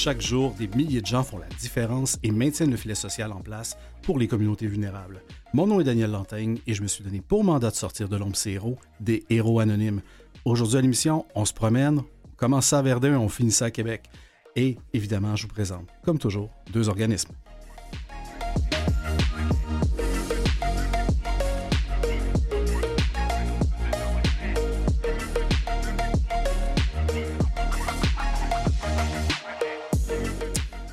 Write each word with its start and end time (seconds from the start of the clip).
chaque 0.00 0.22
jour, 0.22 0.54
des 0.58 0.66
milliers 0.66 1.02
de 1.02 1.06
gens 1.06 1.22
font 1.22 1.36
la 1.36 1.46
différence 1.60 2.18
et 2.22 2.30
maintiennent 2.30 2.70
le 2.70 2.78
filet 2.78 2.94
social 2.94 3.32
en 3.32 3.42
place 3.42 3.76
pour 4.00 4.18
les 4.18 4.28
communautés 4.28 4.66
vulnérables. 4.66 5.20
Mon 5.52 5.66
nom 5.66 5.78
est 5.78 5.84
Daniel 5.84 6.10
Lantaigne 6.10 6.56
et 6.66 6.72
je 6.72 6.80
me 6.80 6.88
suis 6.88 7.04
donné 7.04 7.20
pour 7.20 7.44
mandat 7.44 7.68
de 7.68 7.74
sortir 7.74 8.08
de 8.08 8.16
l'ombre 8.16 8.34
ces 8.34 8.52
héros, 8.52 8.78
des 8.98 9.24
héros 9.28 9.60
anonymes. 9.60 10.00
Aujourd'hui 10.46 10.78
à 10.78 10.80
l'émission, 10.80 11.26
on 11.34 11.44
se 11.44 11.52
promène, 11.52 11.98
on 11.98 12.36
commence 12.38 12.72
à 12.72 12.80
Verdun 12.80 13.18
on 13.18 13.28
finit 13.28 13.52
ça 13.52 13.66
à 13.66 13.70
Québec. 13.70 14.04
Et 14.56 14.78
évidemment, 14.94 15.36
je 15.36 15.42
vous 15.42 15.52
présente, 15.52 15.86
comme 16.02 16.18
toujours, 16.18 16.48
deux 16.72 16.88
organismes. 16.88 17.34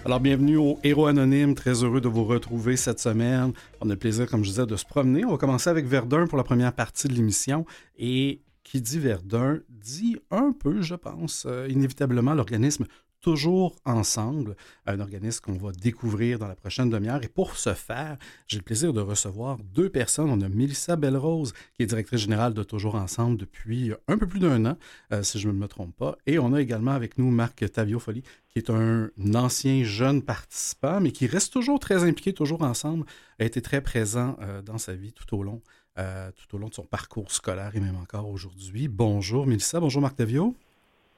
Alors, 0.08 0.22
bienvenue 0.22 0.56
au 0.56 0.80
Héros 0.86 1.08
Anonyme. 1.08 1.54
Très 1.54 1.84
heureux 1.84 2.00
de 2.00 2.08
vous 2.08 2.24
retrouver 2.24 2.78
cette 2.78 3.02
semaine. 3.02 3.52
On 3.82 3.90
a 3.90 3.94
le 3.94 4.00
plaisir, 4.00 4.26
comme 4.26 4.42
je 4.42 4.52
disais, 4.52 4.66
de 4.66 4.78
se 4.78 4.86
promener. 4.86 5.26
On 5.26 5.32
va 5.32 5.38
commencer 5.38 5.70
avec 5.70 5.86
Verdun 5.86 6.28
pour 6.28 6.38
la 6.38 6.46
première 6.46 6.72
partie 6.72 7.10
de 7.10 7.14
l'émission. 7.14 7.66
Et 7.98 8.42
qui 8.64 8.80
dit 8.80 9.00
Verdun 9.00 9.60
dit 9.68 10.16
un 10.32 10.54
peu, 10.54 10.82
je 10.82 10.96
pense, 10.96 11.46
euh, 11.46 11.68
inévitablement 11.70 12.34
l'organisme 12.34 12.86
toujours 13.22 13.76
ensemble, 13.86 14.56
un 14.86 15.00
organisme 15.00 15.44
qu'on 15.44 15.58
va 15.58 15.72
découvrir 15.72 16.40
dans 16.40 16.48
la 16.48 16.56
prochaine 16.56 16.90
demi-heure. 16.90 17.24
Et 17.24 17.28
pour 17.28 17.58
ce 17.58 17.74
faire, 17.74 18.18
j'ai 18.48 18.58
le 18.58 18.64
plaisir 18.64 18.94
de 18.94 19.02
recevoir 19.02 19.58
deux 19.74 19.90
personnes. 19.90 20.30
On 20.30 20.42
a 20.42 20.50
Mélissa 20.50 20.96
Belrose, 20.96 21.54
qui 21.74 21.84
est 21.84 21.86
directrice 21.86 22.22
générale 22.22 22.54
de 22.54 22.64
Toujours 22.64 22.96
Ensemble 22.96 23.38
depuis 23.38 23.92
un 24.08 24.18
peu 24.18 24.28
plus 24.28 24.40
d'un 24.40 24.66
an, 24.66 24.78
euh, 25.12 25.24
si 25.24 25.40
je 25.40 25.48
ne 25.48 25.54
me 25.54 25.68
trompe 25.68 25.96
pas. 25.96 26.18
Et 26.26 26.40
on 26.40 26.54
a 26.54 26.62
également 26.62 26.92
avec 26.92 27.18
nous 27.18 27.30
Marc 27.32 27.70
Taviofoli, 27.72 28.24
qui 28.50 28.60
est 28.60 28.70
un 28.70 29.10
ancien 29.34 29.84
jeune 29.84 30.22
participant, 30.22 31.00
mais 31.00 31.12
qui 31.12 31.28
reste 31.28 31.52
toujours 31.54 31.80
très 31.80 32.04
impliqué, 32.04 32.34
toujours 32.34 32.62
ensemble, 32.62 33.06
a 33.40 33.46
été 33.46 33.62
très 33.62 33.82
présent 33.82 34.38
euh, 34.42 34.62
dans 34.62 34.78
sa 34.78 34.94
vie 34.94 35.14
tout 35.14 35.36
au 35.36 35.44
long. 35.44 35.62
Euh, 36.00 36.30
tout 36.36 36.56
au 36.56 36.60
long 36.60 36.68
de 36.68 36.76
son 36.76 36.84
parcours 36.84 37.32
scolaire 37.32 37.76
et 37.76 37.80
même 37.80 37.96
encore 37.96 38.30
aujourd'hui. 38.30 38.88
Bonjour 38.88 39.48
Mélissa, 39.48 39.80
bonjour 39.80 40.00
Marc 40.00 40.16
Tavio. 40.16 40.54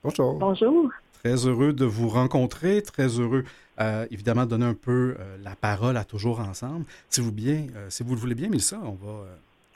Bonjour. 0.03 0.39
Bonjour. 0.39 0.89
Très 1.23 1.45
heureux 1.45 1.73
de 1.73 1.83
vous 1.83 2.07
rencontrer, 2.07 2.81
très 2.81 3.19
heureux, 3.19 3.43
euh, 3.81 4.07
évidemment, 4.09 4.45
de 4.45 4.51
donner 4.51 4.65
un 4.65 4.73
peu 4.73 5.17
euh, 5.19 5.37
la 5.43 5.55
parole 5.55 5.97
à 5.97 6.05
Toujours 6.05 6.39
Ensemble. 6.39 6.85
Si 7.09 7.19
vous, 7.19 7.33
bien, 7.33 7.67
euh, 7.75 7.89
si 7.89 8.03
vous 8.03 8.15
le 8.15 8.21
voulez 8.21 8.35
bien, 8.35 8.47
Mélissa, 8.47 8.79
on 8.83 8.93
va, 8.93 9.25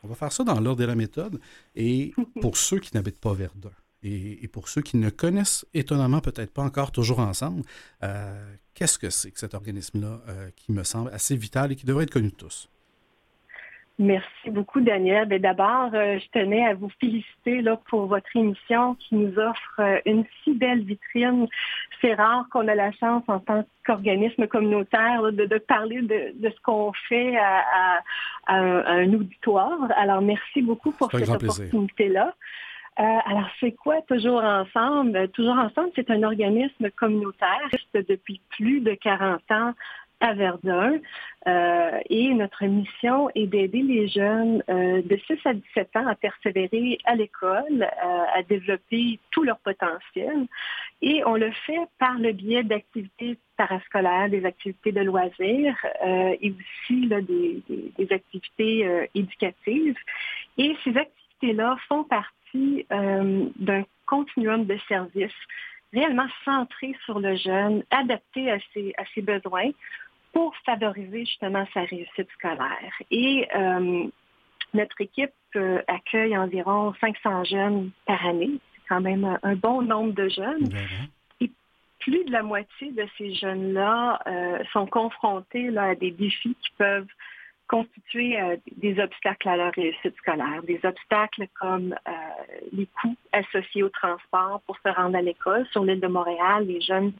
on 0.03 0.07
va 0.07 0.15
faire 0.15 0.31
ça 0.31 0.45
dans 0.45 0.59
l'ordre 0.61 0.79
de 0.79 0.85
la 0.85 0.95
méthode. 0.95 1.41
Et 1.75 2.13
pour 2.41 2.55
ceux 2.55 2.79
qui 2.79 2.95
n'habitent 2.95 3.19
pas 3.19 3.33
Verdun, 3.33 3.71
et, 4.03 4.43
et, 4.43 4.47
pour 4.47 4.69
ceux 4.69 4.81
qui 4.81 4.97
ne 4.97 5.09
connaissent 5.09 5.65
étonnamment 5.73 6.21
peut-être 6.21 6.51
pas 6.51 6.63
encore 6.63 6.91
Toujours 6.91 7.19
Ensemble, 7.19 7.63
qu'est-ce 8.73 8.97
que 8.97 9.09
c'est 9.09 9.31
que 9.31 9.39
cet 9.39 9.53
organisme-là 9.53 10.21
qui 10.55 10.71
me 10.71 10.83
semble 10.83 11.09
assez 11.11 11.35
vital 11.35 11.71
et 11.71 11.75
qui 11.75 11.85
devrait 11.85 12.03
être 12.03 12.11
connu 12.11 12.29
de 12.29 12.35
tous? 12.35 12.69
Merci 14.03 14.49
beaucoup, 14.49 14.81
Daniel. 14.81 15.29
Ben, 15.29 15.41
d'abord, 15.41 15.91
euh, 15.93 16.19
je 16.19 16.29
tenais 16.37 16.65
à 16.67 16.73
vous 16.73 16.89
féliciter 16.99 17.61
là, 17.61 17.79
pour 17.89 18.07
votre 18.07 18.35
émission 18.35 18.95
qui 18.95 19.15
nous 19.15 19.39
offre 19.39 19.79
euh, 19.79 19.99
une 20.05 20.25
si 20.43 20.53
belle 20.53 20.83
vitrine. 20.83 21.47
C'est 22.01 22.13
rare 22.13 22.45
qu'on 22.51 22.67
a 22.67 22.75
la 22.75 22.91
chance, 22.91 23.23
en 23.27 23.39
tant 23.39 23.63
qu'organisme 23.85 24.45
communautaire, 24.47 25.21
là, 25.21 25.31
de, 25.31 25.45
de, 25.45 25.57
parler 25.57 26.01
de, 26.01 26.33
de 26.35 26.49
ce 26.49 26.61
qu'on 26.63 26.91
fait 27.07 27.37
à, 27.37 27.59
à, 27.59 27.99
à, 28.47 28.57
un 28.57 29.13
auditoire. 29.13 29.79
Alors, 29.95 30.21
merci 30.21 30.61
beaucoup 30.61 30.91
pour 30.91 31.09
cette 31.09 31.29
opportunité-là. 31.29 32.33
Euh, 32.99 33.03
alors, 33.25 33.47
c'est 33.61 33.71
quoi 33.71 34.01
Toujours 34.01 34.43
Ensemble? 34.43 35.29
Toujours 35.29 35.55
Ensemble, 35.55 35.91
c'est 35.95 36.11
un 36.11 36.23
organisme 36.23 36.91
communautaire 36.91 37.69
depuis 37.93 38.41
plus 38.49 38.81
de 38.81 38.95
40 38.95 39.39
ans 39.51 39.73
à 40.23 40.33
Verdun. 40.33 40.99
Euh, 41.45 41.99
et 42.09 42.33
notre 42.33 42.63
mission 42.65 43.29
est 43.35 43.47
d'aider 43.47 43.81
les 43.81 44.07
jeunes 44.07 44.63
euh, 44.69 45.01
de 45.01 45.19
6 45.27 45.37
à 45.45 45.53
17 45.53 45.95
ans 45.97 46.07
à 46.07 46.15
persévérer 46.15 46.97
à 47.03 47.15
l'école, 47.15 47.83
euh, 47.83 48.23
à 48.33 48.41
développer 48.43 49.19
tout 49.31 49.43
leur 49.43 49.59
potentiel. 49.59 50.47
Et 51.01 51.21
on 51.25 51.35
le 51.35 51.51
fait 51.65 51.81
par 51.99 52.17
le 52.17 52.31
biais 52.31 52.63
d'activités 52.63 53.37
parascolaires, 53.57 54.29
des 54.29 54.45
activités 54.45 54.93
de 54.93 55.01
loisirs 55.01 55.75
et 56.05 56.53
aussi 56.57 57.07
des, 57.07 58.07
activités 58.09 59.09
éducatives. 59.13 59.97
Et 60.57 60.75
ces 60.83 60.97
activités-là 60.97 61.75
font 61.89 62.05
partie 62.05 62.87
d'un 62.89 63.83
continuum 64.05 64.65
de 64.65 64.77
services 64.87 65.31
réellement 65.93 66.27
centré 66.45 66.95
sur 67.05 67.19
le 67.19 67.35
jeune, 67.35 67.83
adapté 67.91 68.49
à 68.49 68.57
ses 69.13 69.21
besoins 69.21 69.71
pour 70.33 70.53
favoriser 70.65 71.25
justement 71.25 71.65
sa 71.73 71.81
réussite 71.81 72.29
scolaire. 72.33 72.93
Et 73.11 73.47
euh, 73.55 74.07
notre 74.73 74.99
équipe 74.99 75.31
euh, 75.55 75.81
accueille 75.87 76.35
environ 76.35 76.93
500 76.99 77.43
jeunes 77.45 77.91
par 78.05 78.25
année. 78.25 78.59
C'est 78.73 78.81
quand 78.89 79.01
même 79.01 79.37
un, 79.43 79.55
bon 79.55 79.81
nombre 79.83 80.13
de 80.13 80.27
jeunes. 80.27 80.63
Mmh. 80.63 81.45
Et 81.45 81.51
plus 81.99 82.25
de 82.25 82.31
la 82.31 82.43
moitié 82.43 82.91
de 82.91 83.05
ces 83.17 83.33
jeunes-là 83.35 84.19
euh, 84.27 84.63
sont 84.73 84.87
confrontés 84.87 85.69
là, 85.69 85.89
à 85.89 85.95
des 85.95 86.11
défis 86.11 86.55
qui 86.61 86.71
peuvent 86.77 87.07
constituer 87.67 88.39
euh, 88.39 88.57
des 88.77 88.99
obstacles 88.99 89.49
à 89.49 89.57
leur 89.57 89.73
réussite 89.73 90.15
scolaire, 90.17 90.61
des 90.63 90.79
obstacles 90.83 91.47
comme 91.59 91.95
euh, 92.07 92.11
les 92.71 92.87
coûts 93.01 93.15
associés 93.31 93.83
au 93.83 93.89
transport 93.89 94.61
pour 94.65 94.77
se 94.77 94.89
rendre 94.89 95.17
à 95.17 95.21
l'école. 95.21 95.65
Sur 95.71 95.83
l'île 95.83 95.99
de 95.99 96.07
Montréal, 96.07 96.65
les 96.67 96.81
jeunes 96.81 97.13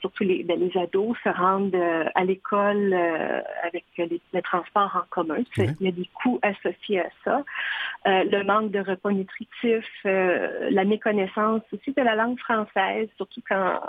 surtout 0.00 0.24
les, 0.24 0.42
ben, 0.42 0.58
les 0.58 0.76
ados 0.80 1.16
se 1.22 1.28
rendent 1.28 1.74
euh, 1.74 2.04
à 2.14 2.24
l'école 2.24 2.92
euh, 2.92 3.40
avec 3.62 3.84
les, 3.98 4.20
le 4.32 4.42
transport 4.42 4.90
en 4.96 5.06
commun. 5.10 5.42
Il 5.56 5.74
y 5.80 5.88
a 5.88 5.92
des 5.92 6.08
coûts 6.14 6.38
associés 6.42 7.00
à 7.00 7.08
ça. 7.24 7.44
Euh, 8.06 8.24
le 8.24 8.44
manque 8.44 8.70
de 8.70 8.80
repas 8.80 9.10
nutritifs, 9.10 9.84
euh, 10.06 10.68
la 10.70 10.84
méconnaissance 10.84 11.62
aussi 11.72 11.92
de 11.92 12.02
la 12.02 12.14
langue 12.14 12.38
française, 12.38 13.08
surtout 13.16 13.42
quand 13.48 13.80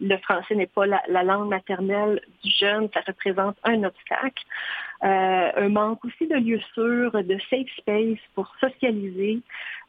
le 0.00 0.16
français 0.18 0.54
n'est 0.54 0.66
pas 0.66 0.86
la, 0.86 1.02
la, 1.08 1.22
langue 1.22 1.48
maternelle 1.48 2.20
du 2.42 2.50
jeune, 2.50 2.88
ça 2.92 3.00
représente 3.06 3.56
un 3.64 3.84
obstacle. 3.84 4.44
Euh, 5.04 5.50
un 5.56 5.68
manque 5.68 6.04
aussi 6.04 6.26
de 6.26 6.34
lieux 6.34 6.60
sûrs, 6.74 7.12
de 7.12 7.38
safe 7.48 7.68
space 7.78 8.18
pour 8.34 8.52
socialiser 8.60 9.40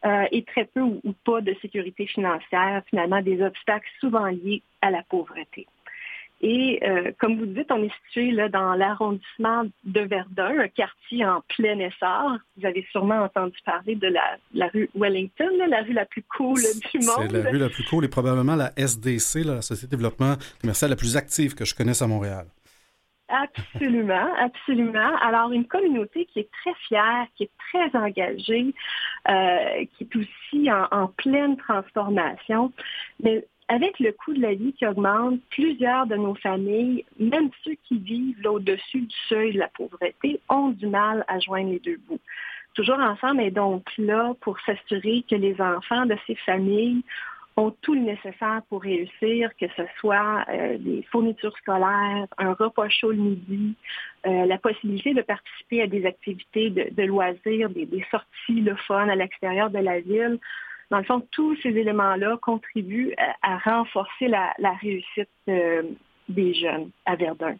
euh, 0.06 0.26
et 0.32 0.44
très 0.44 0.66
peu 0.66 0.82
ou, 0.82 1.02
pas 1.26 1.42
de 1.42 1.56
sécurité 1.62 2.06
financière, 2.06 2.84
finalement 2.90 3.22
des 3.22 3.42
obstacles 3.42 3.90
souvent 4.00 4.28
liés 4.28 4.62
à 4.82 4.92
la 4.92 5.02
pauvreté. 5.04 5.66
Et 6.42 6.80
euh, 6.84 7.12
comme 7.20 7.38
vous 7.38 7.46
dites, 7.46 7.70
on 7.70 7.84
est 7.84 7.92
situé 8.06 8.32
là, 8.32 8.48
dans 8.48 8.74
l'arrondissement 8.74 9.66
de 9.84 10.02
Verdun, 10.02 10.60
un 10.60 10.68
quartier 10.70 11.26
en 11.26 11.42
plein 11.50 11.78
essor. 11.80 12.38
Vous 12.58 12.66
avez 12.66 12.86
sûrement 12.92 13.24
entendu 13.24 13.58
parler 13.66 13.96
de 13.96 14.08
la, 14.08 14.38
la 14.54 14.68
rue 14.70 14.90
Wellington, 14.96 15.50
là, 15.58 15.68
la 15.68 15.82
rue 15.82 15.94
la 15.94 16.06
plus 16.06 16.24
cool 16.24 16.60
du 16.92 17.06
monde. 17.06 17.28
C'est 17.30 17.44
la 17.44 17.50
rue 17.50 17.58
la 17.58 17.70
plus 17.70 17.84
cool 17.84 18.06
et 18.06 18.08
probablement 18.08 18.56
la 18.56 18.72
SDC, 18.78 19.44
là, 19.46 19.56
la 19.56 19.62
Société 19.62 19.88
de 19.88 19.98
développement 19.98 20.36
commercial 20.62 20.90
la 20.90 20.96
plus 20.96 21.18
active 21.18 21.56
que 21.56 21.66
je 21.66 21.76
connaisse 21.76 22.02
à 22.02 22.08
Montréal. 22.08 22.46
Absolument, 23.30 24.28
absolument. 24.40 25.16
Alors, 25.22 25.52
une 25.52 25.66
communauté 25.66 26.26
qui 26.26 26.40
est 26.40 26.50
très 26.64 26.74
fière, 26.88 27.28
qui 27.36 27.44
est 27.44 27.52
très 27.72 27.96
engagée, 28.00 28.74
euh, 29.30 29.86
qui 29.94 30.04
est 30.06 30.16
aussi 30.16 30.72
en, 30.72 30.88
en, 30.90 31.08
pleine 31.10 31.56
transformation. 31.58 32.72
Mais 33.22 33.46
avec 33.70 34.00
le 34.00 34.12
coût 34.12 34.34
de 34.34 34.42
la 34.42 34.56
vie 34.56 34.74
qui 34.74 34.86
augmente, 34.86 35.40
plusieurs 35.52 36.08
de 36.08 36.16
nos 36.16 36.36
familles, 36.36 37.06
même 37.20 37.50
ceux 37.64 37.76
qui 37.84 38.00
vivent 38.00 38.46
au-dessus 38.46 39.02
du 39.02 39.16
seuil 39.30 39.54
de 39.54 39.60
la 39.60 39.68
pauvreté, 39.70 40.42
ont 40.50 40.70
du 40.70 40.88
mal 40.88 41.24
à 41.28 41.40
joindre 41.40 41.70
les 41.70 41.80
deux 41.80 41.98
bouts. 42.08 42.20
Toujours 42.74 43.00
ensemble 43.00 43.42
est 43.42 43.52
donc 43.52 43.86
là 43.98 44.34
pour 44.42 44.60
s'assurer 44.62 45.24
que 45.30 45.36
les 45.36 45.60
enfants 45.62 46.06
de 46.08 46.16
ces 46.26 46.36
familles 46.36 47.04
ont 47.58 47.76
tout 47.82 47.94
le 47.94 48.02
nécessaire 48.02 48.62
pour 48.70 48.82
réussir, 48.82 49.52
que 49.60 49.66
ce 49.76 49.84
soit 50.00 50.46
euh, 50.50 50.78
des 50.80 51.04
fournitures 51.12 51.56
scolaires, 51.58 52.26
un 52.38 52.54
repas 52.54 52.90
chaud 52.90 53.12
le 53.12 53.18
midi, 53.18 53.76
euh, 54.26 54.46
la 54.46 54.58
possibilité 54.58 55.14
de 55.14 55.22
participer 55.22 55.82
à 55.82 55.88
des 55.88 56.06
activités 56.06 56.70
de, 56.70 57.04
loisirs, 57.04 57.70
des, 57.70 57.86
des, 57.86 58.06
sorties, 58.10 58.62
le 58.62 58.76
fun 58.76 59.10
à 59.10 59.16
l'extérieur 59.16 59.70
de 59.70 59.80
la 59.80 60.00
ville. 60.00 60.40
Dans 60.90 60.98
le 60.98 61.04
fond, 61.04 61.22
tous 61.32 61.56
ces 61.62 61.70
éléments-là 61.70 62.38
contribuent 62.42 63.14
à, 63.42 63.58
renforcer 63.60 64.28
la, 64.28 64.54
la 64.58 64.74
réussite 64.74 65.30
euh, 65.48 65.84
des 66.28 66.54
jeunes 66.54 66.90
à 67.06 67.16
Verdun. 67.16 67.56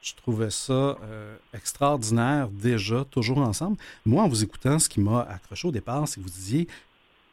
Je 0.00 0.14
trouvais 0.14 0.48
ça 0.48 0.72
euh, 0.72 1.36
extraordinaire 1.52 2.48
déjà, 2.48 3.04
toujours 3.04 3.38
ensemble. 3.38 3.76
Moi, 4.06 4.22
en 4.22 4.28
vous 4.28 4.42
écoutant, 4.42 4.78
ce 4.78 4.88
qui 4.88 5.00
m'a 5.00 5.20
accroché 5.22 5.68
au 5.68 5.72
départ, 5.72 6.08
c'est 6.08 6.20
que 6.20 6.24
vous 6.24 6.32
disiez 6.32 6.68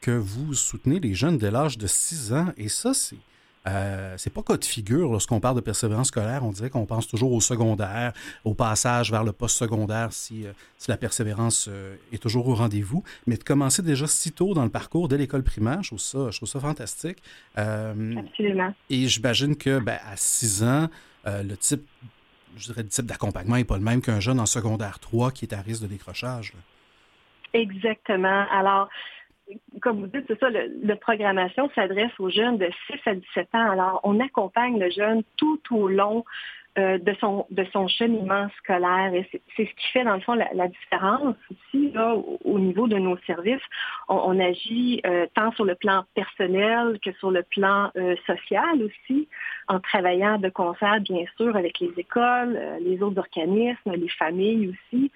que 0.01 0.11
vous 0.11 0.53
soutenez 0.53 0.99
les 0.99 1.13
jeunes 1.13 1.37
dès 1.37 1.51
l'âge 1.51 1.77
de 1.77 1.87
6 1.87 2.33
ans. 2.33 2.47
Et 2.57 2.67
ça, 2.67 2.93
c'est 2.93 3.17
Euh, 3.67 4.13
c'est 4.17 4.33
pas 4.33 4.43
cas 4.43 4.57
de 4.57 4.65
figure 4.65 5.11
lorsqu'on 5.11 5.39
parle 5.39 5.55
de 5.55 5.61
persévérance 5.61 6.07
scolaire. 6.07 6.43
On 6.43 6.51
dirait 6.51 6.69
qu'on 6.69 6.85
pense 6.85 7.07
toujours 7.07 7.33
au 7.33 7.41
secondaire, 7.41 8.13
au 8.45 8.53
passage 8.53 9.11
vers 9.11 9.23
le 9.23 9.33
post-secondaire 9.33 10.13
si, 10.13 10.45
euh, 10.45 10.53
si, 10.77 10.89
la 10.89 10.97
persévérance 10.97 11.67
euh, 11.69 11.95
est 12.11 12.21
toujours 12.21 12.47
au 12.47 12.55
rendez-vous. 12.55 13.03
Mais 13.25 13.35
de 13.35 13.43
commencer 13.43 13.81
déjà 13.81 14.07
si 14.07 14.31
tôt 14.31 14.53
dans 14.53 14.63
le 14.63 14.69
parcours, 14.69 15.07
dès 15.07 15.17
l'école 15.17 15.43
primaire, 15.43 15.83
je 15.83 15.89
trouve 15.89 15.99
ça, 15.99 16.31
je 16.31 16.37
trouve 16.37 16.49
ça 16.49 16.59
fantastique. 16.59 17.17
Absolument. 17.55 18.73
Et 18.89 19.07
j'imagine 19.07 19.55
que 19.55 19.79
ben, 19.79 19.97
à 20.09 20.15
6 20.15 20.63
ans, 20.63 20.87
le 21.25 21.55
type 21.55 21.85
je 22.55 22.67
dirais, 22.67 22.81
le 22.81 22.89
type 22.89 23.05
d'accompagnement 23.05 23.57
n'est 23.57 23.65
pas 23.65 23.77
le 23.77 23.83
même 23.83 24.01
qu'un 24.01 24.19
jeune 24.19 24.39
en 24.39 24.47
secondaire 24.47 24.97
3 24.99 25.31
qui 25.31 25.45
est 25.45 25.53
à 25.53 25.61
risque 25.61 25.83
de 25.83 25.87
décrochage. 25.87 26.53
Exactement. 27.53 28.45
Alors, 28.51 28.89
comme 29.81 30.01
vous 30.01 30.07
dites, 30.07 30.25
c'est 30.27 30.39
ça, 30.39 30.49
le, 30.49 30.95
programmation 30.95 31.69
s'adresse 31.75 32.11
aux 32.19 32.29
jeunes 32.29 32.57
de 32.57 32.69
6 32.87 33.09
à 33.09 33.15
17 33.15 33.47
ans. 33.53 33.71
Alors, 33.71 34.01
on 34.03 34.19
accompagne 34.19 34.79
le 34.79 34.89
jeune 34.89 35.23
tout 35.37 35.61
au 35.71 35.87
long 35.87 36.25
euh, 36.77 36.99
de, 36.99 37.15
son, 37.19 37.47
de 37.49 37.65
son 37.73 37.87
cheminement 37.87 38.47
scolaire. 38.59 39.11
Et 39.13 39.27
c'est 39.31 39.65
ce 39.65 39.71
qui 39.71 39.87
fait, 39.93 40.03
dans 40.03 40.13
le 40.13 40.21
fond, 40.21 40.35
la, 40.35 40.67
différence 40.67 41.35
aussi 41.49 41.91
là, 41.91 42.15
au, 42.45 42.59
niveau 42.59 42.87
de 42.87 42.97
nos 42.97 43.17
services. 43.25 43.63
On, 44.07 44.39
agit 44.39 45.01
euh, 45.07 45.25
tant 45.33 45.51
sur 45.53 45.65
le 45.65 45.73
plan 45.73 46.03
personnel 46.13 46.99
que 47.03 47.11
sur 47.13 47.31
le 47.31 47.41
plan 47.41 47.89
euh, 47.97 48.15
social 48.27 48.83
aussi, 48.83 49.27
en 49.67 49.79
travaillant 49.79 50.37
de 50.37 50.49
concert, 50.49 51.01
bien 51.01 51.25
sûr, 51.35 51.55
avec 51.55 51.79
les 51.79 51.91
écoles, 51.97 52.59
les 52.81 53.01
autres 53.01 53.17
organismes, 53.17 53.93
les 53.93 54.09
familles 54.09 54.69
aussi, 54.69 55.11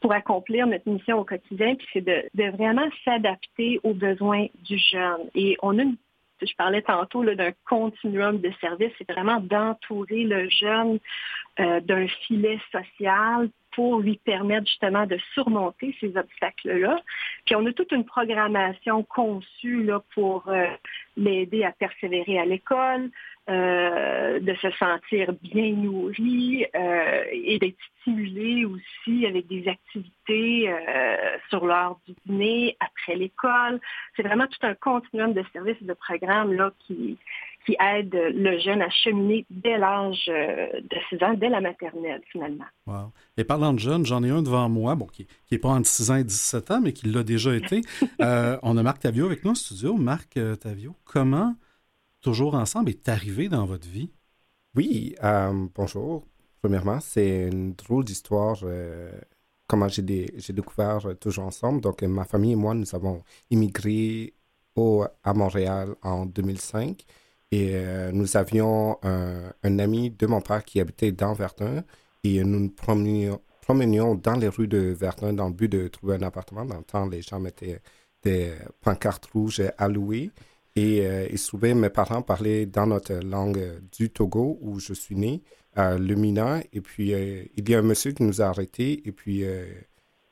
pour 0.00 0.12
accomplir 0.12 0.66
notre 0.66 0.88
mission 0.88 1.18
au 1.18 1.24
quotidien. 1.24 1.74
Puis 1.74 1.86
c'est 1.92 2.00
de, 2.00 2.24
de 2.34 2.50
vraiment 2.56 2.88
s'adapter 3.04 3.80
aux 3.84 3.94
besoins 3.94 4.46
du 4.64 4.78
jeune. 4.78 5.28
Et 5.34 5.56
on 5.62 5.78
a 5.78 5.82
une 5.82 5.96
je 6.46 6.54
parlais 6.56 6.82
tantôt 6.82 7.24
d'un 7.24 7.52
continuum 7.68 8.38
de 8.38 8.50
services, 8.60 8.92
c'est 8.98 9.10
vraiment 9.10 9.40
d'entourer 9.40 10.24
le 10.24 10.48
jeune 10.48 10.98
euh, 11.58 11.80
d'un 11.80 12.06
filet 12.26 12.58
social 12.72 13.48
pour 13.72 14.00
lui 14.00 14.16
permettre 14.24 14.66
justement 14.66 15.06
de 15.06 15.18
surmonter 15.34 15.94
ces 16.00 16.16
obstacles-là. 16.16 17.00
Puis 17.46 17.54
on 17.54 17.66
a 17.66 17.72
toute 17.72 17.92
une 17.92 18.04
programmation 18.04 19.02
conçue 19.02 19.84
là, 19.84 20.02
pour 20.14 20.48
euh, 20.48 20.66
l'aider 21.16 21.64
à 21.64 21.72
persévérer 21.72 22.38
à 22.38 22.44
l'école, 22.44 23.10
euh, 23.48 24.38
de 24.38 24.54
se 24.54 24.70
sentir 24.72 25.32
bien 25.42 25.72
nourri 25.72 26.66
euh, 26.74 27.24
et 27.32 27.58
d'être 27.58 27.78
stimulé 28.00 28.64
aussi 28.64 29.26
avec 29.26 29.48
des 29.48 29.66
activités 29.66 30.70
euh, 30.70 31.36
sur 31.48 31.66
l'heure 31.66 31.98
du 32.06 32.14
dîner, 32.26 32.76
après 32.78 33.16
l'école. 33.16 33.80
C'est 34.14 34.22
vraiment 34.22 34.46
tout 34.46 34.64
un 34.64 34.74
continuum 34.74 35.32
de 35.32 35.42
services 35.52 35.78
et 35.82 35.84
de 35.84 35.94
programmes 35.94 36.52
là, 36.52 36.70
qui, 36.86 37.18
qui 37.66 37.76
aide 37.80 38.14
le 38.14 38.58
jeune 38.58 38.82
à 38.82 38.90
cheminer 38.90 39.46
dès 39.50 39.78
l'âge 39.78 40.26
de 40.26 40.96
6 41.10 41.22
ans, 41.22 41.34
dès 41.34 41.48
la 41.48 41.60
maternelle 41.60 42.22
finalement. 42.30 42.64
Wow. 42.86 43.12
Et 43.36 43.44
parlant 43.44 43.72
de 43.72 43.78
jeunes, 43.78 44.06
j'en 44.06 44.22
ai 44.22 44.30
un 44.30 44.42
devant 44.42 44.68
moi, 44.68 44.94
bon, 44.94 45.06
qui 45.06 45.26
n'est 45.52 45.58
pas 45.58 45.68
entre 45.68 45.86
6 45.86 46.10
ans 46.10 46.16
et 46.16 46.24
17 46.24 46.70
ans, 46.70 46.80
mais 46.80 46.92
qui 46.92 47.08
l'a 47.08 47.22
déjà 47.22 47.54
été. 47.54 47.82
on 48.18 48.76
a 48.76 48.82
Marc 48.82 49.00
Tavio 49.00 49.26
avec 49.26 49.44
nous 49.44 49.52
au 49.52 49.54
studio. 49.54 49.94
Marc 49.94 50.38
Tavio, 50.60 50.96
comment 51.04 51.54
toujours 52.20 52.54
ensemble 52.54 52.90
est 52.90 53.08
arrivé 53.08 53.48
dans 53.48 53.64
votre 53.64 53.88
vie? 53.88 54.10
Oui, 54.76 55.16
euh, 55.24 55.66
bonjour. 55.74 56.24
Premièrement, 56.62 57.00
c'est 57.00 57.48
une 57.48 57.74
drôle 57.74 58.04
d'histoire. 58.04 58.58
Euh, 58.62 59.10
comment 59.66 59.88
j'ai, 59.88 60.02
découvert 60.02 61.00
Toujours 61.20 61.46
ensemble. 61.46 61.80
Donc, 61.80 62.02
ma 62.02 62.24
famille 62.24 62.52
et 62.52 62.56
moi, 62.56 62.74
nous 62.74 62.94
avons 62.94 63.22
immigré 63.50 64.34
au, 64.76 65.04
à 65.24 65.34
Montréal 65.34 65.96
en 66.02 66.26
2005. 66.26 67.04
Et 67.52 67.72
euh, 67.74 68.12
nous 68.12 68.36
avions 68.36 68.98
un, 69.02 69.78
ami 69.78 70.10
de 70.10 70.26
mon 70.26 70.40
père 70.40 70.64
qui 70.64 70.80
habitait 70.80 71.12
dans 71.12 71.32
Verdun. 71.32 71.84
Et 72.22 72.42
nous 72.44 72.60
nous 72.60 72.70
promenions, 72.70 74.14
dans 74.14 74.36
les 74.36 74.48
rues 74.48 74.68
de 74.68 74.78
Verdun 74.78 75.32
dans 75.32 75.48
le 75.48 75.54
but 75.54 75.68
de 75.68 75.88
trouver 75.88 76.16
un 76.16 76.22
appartement. 76.22 76.64
Dans 76.64 76.78
le 76.78 76.84
temps, 76.84 77.06
les 77.06 77.22
gens 77.22 77.40
mettaient 77.40 77.80
des 78.22 78.52
pancartes 78.82 79.26
rouges 79.26 79.62
à 79.78 79.88
louer. 79.88 80.30
Et 80.76 81.06
euh, 81.06 81.26
il 81.30 81.38
se 81.38 81.48
trouvait, 81.48 81.74
mes 81.74 81.90
parents 81.90 82.22
parlaient 82.22 82.66
dans 82.66 82.86
notre 82.86 83.14
langue 83.14 83.80
du 83.96 84.10
Togo 84.10 84.58
où 84.60 84.78
je 84.78 84.92
suis 84.92 85.16
né, 85.16 85.42
euh, 85.78 85.98
le 85.98 86.14
Mina. 86.14 86.60
Et 86.72 86.80
puis, 86.80 87.12
euh, 87.12 87.42
il 87.56 87.68
y 87.68 87.74
a 87.74 87.78
un 87.78 87.82
monsieur 87.82 88.12
qui 88.12 88.22
nous 88.22 88.40
a 88.40 88.46
arrêtés. 88.46 89.02
Et 89.06 89.12
puis, 89.12 89.44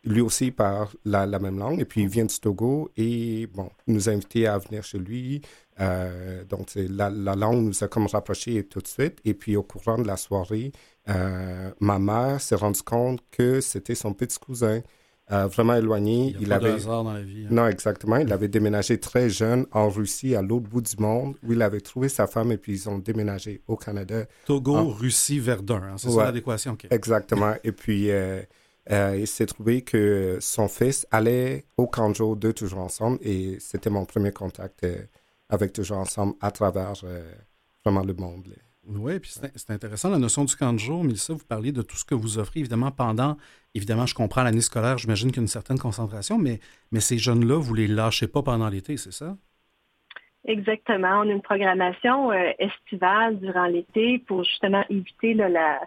lui 0.04 0.20
aussi 0.20 0.50
parle 0.50 0.88
la, 1.04 1.26
même 1.38 1.58
langue. 1.58 1.80
Et 1.80 1.84
puis, 1.84 2.02
il 2.02 2.08
vient 2.08 2.24
du 2.24 2.38
Togo. 2.38 2.90
Et 2.96 3.46
bon, 3.48 3.70
il 3.86 3.94
nous 3.94 4.08
a 4.08 4.12
invités 4.12 4.46
à 4.46 4.58
venir 4.58 4.84
chez 4.84 4.98
lui. 4.98 5.42
Donc, 5.78 6.70
la, 6.74 7.10
la, 7.10 7.34
langue 7.34 7.64
nous 7.64 7.84
a 7.84 7.88
comme 7.88 8.06
rapprochés 8.06 8.64
tout 8.64 8.80
de 8.80 8.88
suite. 8.88 9.18
Et 9.24 9.34
puis, 9.34 9.56
au 9.56 9.62
courant 9.62 9.98
de 9.98 10.06
la 10.06 10.16
soirée, 10.16 10.72
ma 11.06 11.98
mère 11.98 12.40
s'est 12.40 12.56
rendue 12.56 12.82
compte 12.82 13.20
que 13.30 13.60
c'était 13.60 13.94
son 13.94 14.12
petit 14.12 14.38
cousin. 14.38 14.82
Euh, 15.30 15.46
vraiment 15.46 15.74
éloigné. 15.74 16.34
Il, 16.40 16.48
y 16.48 16.52
a 16.52 16.56
avait... 16.56 16.70
hasard 16.70 17.04
dans 17.04 17.12
la 17.12 17.20
vie. 17.20 17.44
Hein. 17.44 17.48
Non, 17.50 17.68
exactement. 17.68 18.16
Il 18.16 18.32
avait 18.32 18.48
déménagé 18.48 18.98
très 18.98 19.28
jeune 19.28 19.66
en 19.72 19.90
Russie, 19.90 20.34
à 20.34 20.42
l'autre 20.42 20.68
bout 20.68 20.80
du 20.80 20.96
monde, 20.98 21.34
où 21.42 21.52
il 21.52 21.60
avait 21.60 21.80
trouvé 21.80 22.08
sa 22.08 22.26
femme 22.26 22.50
et 22.52 22.56
puis 22.56 22.72
ils 22.72 22.88
ont 22.88 22.98
déménagé 22.98 23.60
au 23.68 23.76
Canada. 23.76 24.24
Togo, 24.46 24.88
Russie, 24.88 25.38
Verdun. 25.38 25.82
Hein. 25.82 25.94
C'est 25.98 26.10
ça 26.10 26.24
l'adéquation. 26.24 26.76
Exactement. 26.90 27.54
et 27.62 27.72
puis, 27.72 28.10
euh, 28.10 28.40
euh, 28.90 29.18
il 29.20 29.26
s'est 29.26 29.44
trouvé 29.44 29.82
que 29.82 30.38
son 30.40 30.66
fils 30.66 31.06
allait 31.10 31.66
au 31.76 31.86
Kanjo 31.86 32.34
de 32.34 32.50
Toujours 32.52 32.80
Ensemble 32.80 33.18
et 33.20 33.58
c'était 33.60 33.90
mon 33.90 34.06
premier 34.06 34.32
contact 34.32 34.86
avec 35.48 35.72
Toujours 35.72 35.98
Ensemble 35.98 36.34
à 36.40 36.50
travers 36.50 36.92
vraiment 37.84 38.04
le 38.04 38.14
monde. 38.14 38.54
Oui, 38.88 39.18
puis 39.20 39.30
c'est 39.30 39.70
intéressant 39.70 40.08
la 40.08 40.18
notion 40.18 40.44
du 40.44 40.56
camp 40.56 40.72
de 40.72 40.78
jour. 40.78 41.04
Mélissa, 41.04 41.34
vous 41.34 41.44
parliez 41.46 41.72
de 41.72 41.82
tout 41.82 41.96
ce 41.96 42.06
que 42.06 42.14
vous 42.14 42.38
offrez, 42.38 42.60
évidemment, 42.60 42.90
pendant, 42.90 43.36
évidemment, 43.74 44.06
je 44.06 44.14
comprends 44.14 44.42
l'année 44.42 44.62
scolaire, 44.62 44.96
j'imagine 44.96 45.28
qu'il 45.28 45.38
y 45.38 45.40
a 45.40 45.42
une 45.42 45.48
certaine 45.48 45.78
concentration, 45.78 46.38
mais, 46.38 46.58
mais 46.90 47.00
ces 47.00 47.18
jeunes-là, 47.18 47.60
vous 47.60 47.74
les 47.74 47.86
lâchez 47.86 48.28
pas 48.28 48.42
pendant 48.42 48.68
l'été, 48.68 48.96
c'est 48.96 49.12
ça? 49.12 49.36
Exactement. 50.46 51.20
On 51.20 51.28
a 51.28 51.32
une 51.32 51.42
programmation 51.42 52.32
euh, 52.32 52.52
estivale 52.58 53.38
durant 53.38 53.66
l'été 53.66 54.20
pour 54.20 54.44
justement 54.44 54.82
éviter 54.88 55.34
la, 55.34 55.80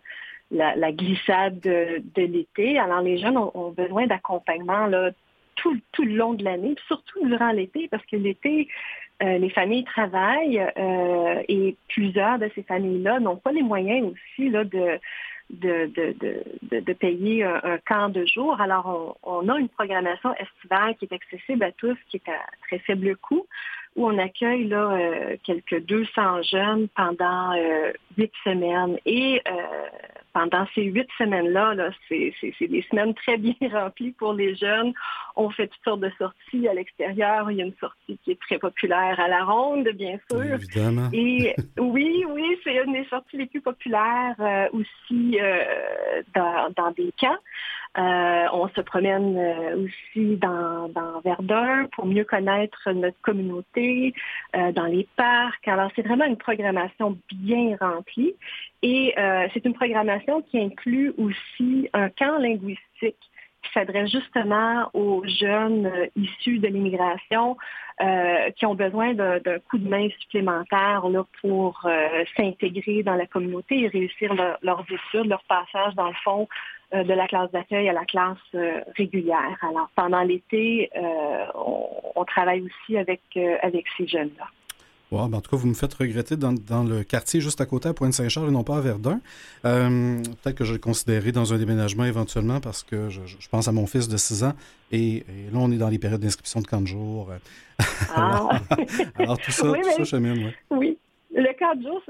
la, 0.52 0.92
glissade 0.92 1.60
de, 1.60 2.22
l'été. 2.22 2.78
Alors, 2.78 3.02
les 3.02 3.18
jeunes 3.18 3.38
ont, 3.38 3.72
besoin 3.72 4.06
d'accompagnement 4.06 4.88
tout, 5.56 5.80
tout 5.92 6.04
le 6.04 6.16
long 6.16 6.34
de 6.34 6.44
l'année, 6.44 6.75
surtout 6.88 7.25
durant 7.25 7.52
l'été, 7.52 7.88
parce 7.88 8.06
que 8.06 8.18
l'été, 8.18 8.68
euh, 9.21 9.37
les 9.37 9.49
familles 9.49 9.83
travaillent 9.83 10.59
euh, 10.78 11.44
et 11.47 11.75
plusieurs 11.90 12.40
de 12.40 12.49
ces 12.56 12.63
familles-là 12.63 13.19
n'ont 13.19 13.37
pas 13.37 13.51
les 13.51 13.61
moyens 13.61 14.11
aussi 14.11 14.49
là, 14.49 14.63
de, 14.63 14.99
de, 15.51 15.92
de, 15.94 16.80
de, 16.80 16.94
payer 16.94 17.44
un, 17.44 17.78
camp 17.85 18.09
de 18.09 18.25
jour. 18.25 18.59
Alors, 18.59 19.18
on, 19.23 19.47
a 19.49 19.59
une 19.59 19.69
programmation 19.69 20.33
estivale 20.35 20.95
qui 20.95 21.06
est 21.06 21.13
accessible 21.13 21.63
à 21.63 21.71
tous, 21.71 21.97
qui 22.09 22.18
est 22.18 22.30
à 22.30 22.40
très 22.68 22.80
faible 22.80 23.16
coût, 23.18 23.45
où 23.95 24.07
on 24.07 24.18
accueille 24.18 24.68
là, 24.68 24.92
euh, 24.94 25.37
quelques 25.44 25.81
200 25.85 26.42
jeunes 26.44 26.87
pendant 26.95 27.54
huit 28.18 28.31
semaines. 28.44 28.97
Et 29.06 29.42
pendant 30.33 30.66
ces 30.73 30.83
huit 30.83 31.07
semaines-là, 31.18 31.76
-là, 31.76 31.92
c'est 32.09 32.68
des 32.68 32.85
semaines 32.90 33.14
très 33.14 33.38
bien 33.38 33.54
remplies 33.73 34.11
pour 34.11 34.33
les 34.33 34.56
jeunes. 34.56 34.94
On 35.35 35.50
fait 35.50 35.68
toutes 35.68 35.83
sortes 35.83 36.02
de 36.02 36.11
sorties 36.18 36.68
à 36.68 36.73
l'extérieur. 36.73 37.50
Il 37.52 37.57
y 37.57 37.61
a 37.61 37.66
une 37.66 37.76
sortie 37.80 38.18
qui 38.23 38.31
est 38.31 38.40
très 38.40 38.57
populaire 38.57 39.19
à 39.19 39.28
la 39.28 39.44
ronde, 39.44 39.88
bien 39.95 40.18
sûr. 40.30 40.44
Évidemment. 40.44 41.09
Et 41.14 41.56
oui, 41.78 42.26
oui, 42.28 42.57
c'est 42.64 42.76
une 42.83 42.94
des 42.94 43.06
sorties 43.06 43.38
les 43.38 43.45
plus 43.45 43.61
populaires 43.61 44.35
euh, 44.40 44.68
aussi 44.73 45.40
euh, 45.40 45.64
dans, 46.35 46.69
dans, 46.76 46.92
des 46.92 47.14
camps. 47.19 47.38
Euh, 47.97 48.45
on 48.54 48.69
se 48.69 48.80
promène 48.81 49.38
aussi 49.83 50.38
dans, 50.38 50.88
dans, 50.90 51.19
Verdun 51.26 51.88
pour 51.94 52.06
mieux 52.06 52.23
connaître 52.23 52.90
notre 52.92 53.19
communauté, 53.21 54.14
dans 54.54 54.85
les 54.85 55.07
parcs. 55.18 55.68
Alors, 55.68 55.92
c'est 55.95 56.02
vraiment 56.02 56.23
une 56.23 56.38
programmation 56.38 57.18
bien 57.30 57.76
remplie. 57.81 58.33
Et 58.83 59.14
c'est 59.54 59.64
une 59.66 59.73
programmation 59.73 60.42
qui 60.42 60.59
inclut 60.59 61.14
aussi 61.18 61.88
un 61.94 62.09
camp 62.09 62.40
linguistique 62.40 63.18
qui 63.64 63.71
s'adresse 63.73 64.09
justement 64.09 64.90
aux 64.94 65.23
jeunes 65.26 65.85
euh, 65.85 66.07
issus 66.16 66.59
de 66.59 66.68
l'immigration 66.68 67.57
euh, 68.02 68.50
qui 68.52 68.66
ont 68.66 68.76
besoin 68.76 69.14
d'un 69.14 69.59
coup 69.69 69.78
de 69.78 69.88
main 69.88 70.07
supplémentaire 70.19 71.07
là, 71.07 71.23
pour 71.42 71.81
euh, 71.85 72.23
s'intégrer 72.35 73.04
dans 73.04 73.16
la 73.16 73.28
communauté 73.28 73.81
et 73.81 73.88
réussir 73.88 74.33
leurs 74.61 74.85
études, 74.90 75.30
leur 75.30 75.44
passage 75.44 75.94
dans 75.95 76.07
le 76.07 76.16
fond 76.23 76.47
de 76.92 77.14
la 77.14 77.26
classe 77.26 77.50
d'accueil 77.52 77.88
à 77.88 77.94
la 77.94 78.04
classe 78.04 78.38
régulière. 78.97 79.57
Alors 79.61 79.90
pendant 79.95 80.23
l'été, 80.23 80.90
on, 81.56 81.88
on, 82.16 82.26
travaille 82.26 82.64
aussi 82.64 82.97
avec, 82.97 83.21
avec 83.61 83.85
ces 83.97 84.07
jeunes-là. 84.07 84.47
Ben, 85.11 85.37
en 85.37 85.41
tout 85.41 85.51
cas, 85.51 85.57
vous 85.57 85.68
me 85.68 85.73
faites 85.73 85.94
regretter 85.94 86.37
dans, 86.37 86.83
le 86.83 87.03
quartier 87.03 87.41
juste 87.41 87.59
à 87.59 87.65
côté, 87.65 87.89
à 87.89 87.94
Pointe-Saint-Charles 87.94 88.47
et 88.47 88.51
non 88.51 88.63
pas 88.63 88.77
à 88.77 88.81
Verdun. 88.81 89.19
Euh, 89.65 90.21
peut-être 90.41 90.56
que 90.56 90.63
je 90.63 90.71
le 90.71 90.80
considérerai 90.80 91.33
dans 91.33 91.53
un 91.53 91.57
déménagement 91.57 92.06
éventuellement 92.06 92.61
parce 92.61 92.81
que 92.81 93.09
je, 93.09 93.21
pense 93.49 93.68
à 93.68 93.73
mon 93.73 93.87
fils 93.87 94.07
de 94.07 94.15
6 94.15 94.45
ans 94.45 94.53
et, 94.91 95.25
là, 95.51 95.59
on 95.59 95.71
est 95.71 95.77
dans 95.77 95.89
les 95.89 95.99
périodes 95.99 96.21
d'inscription 96.21 96.61
de 96.61 96.68
40 96.68 96.87
jours. 96.87 97.30
Ah. 98.15 98.61
alors, 99.15 99.37
tout 99.37 99.51
ça, 99.51 99.73
tout 99.73 99.89
ça 99.97 100.03
chemine. 100.06 100.53
Oui. 100.69 100.97
Le 101.33 101.57
4 101.57 101.81
jours 101.81 102.04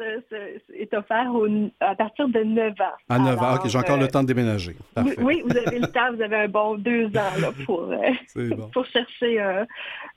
est 0.73 0.93
offert 0.93 1.31
à 1.79 1.95
partir 1.95 2.27
de 2.27 2.39
9 2.43 2.73
ans. 2.81 2.97
À 3.09 3.19
9 3.19 3.41
ans, 3.41 3.55
OK, 3.55 3.67
j'ai 3.67 3.77
encore 3.77 3.97
le 3.97 4.07
temps 4.07 4.23
de 4.23 4.27
déménager. 4.27 4.75
Oui, 5.19 5.43
vous 5.45 5.55
avez 5.55 5.79
le 5.79 5.87
temps, 5.87 6.13
vous 6.13 6.21
avez 6.21 6.37
un 6.37 6.47
bon 6.47 6.75
deux 6.75 7.07
ans 7.15 7.51
pour, 7.65 7.93
pour 8.73 8.85
chercher 8.87 9.39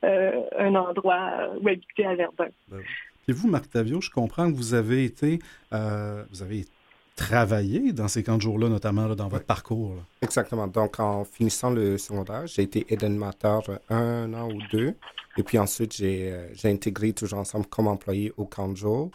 un 0.03 0.75
endroit 0.75 1.51
où 1.61 1.69
habiter 1.69 2.07
à 2.07 2.15
Verdun. 2.15 2.49
Ben 2.69 2.81
et 3.27 3.33
vous, 3.33 3.49
Marc 3.49 3.71
Tavio, 3.71 4.01
je 4.01 4.11
comprends 4.11 4.51
que 4.51 4.57
vous 4.57 4.75
avez 4.75 5.05
été, 5.05 5.39
vous 5.71 6.43
avez 6.43 6.65
travaillé 7.15 7.93
dans 7.93 8.09
ces 8.09 8.23
camps 8.23 8.37
de 8.37 8.43
jours-là, 8.43 8.69
notamment 8.69 9.15
dans 9.15 9.29
votre 9.29 9.45
parcours. 9.45 9.97
Exactement. 10.21 10.67
Donc, 10.67 10.99
en 10.99 11.25
finissant 11.25 11.71
le 11.71 11.97
secondaire, 11.99 12.47
j'ai 12.47 12.63
été 12.63 12.87
aide 12.93 13.05
animateur 13.05 13.63
un 13.89 14.33
an 14.35 14.51
ou 14.51 14.59
deux. 14.73 14.95
Et 15.37 15.43
puis 15.43 15.59
ensuite, 15.59 15.95
j'ai 15.95 16.33
euh, 16.33 16.49
intégré 16.65 17.13
toujours 17.13 17.41
ensemble 17.41 17.67
comme 17.67 17.89
employé 17.89 18.33
au 18.37 18.47
camp 18.47 18.69
de 18.69 18.77
jour. 18.77 19.11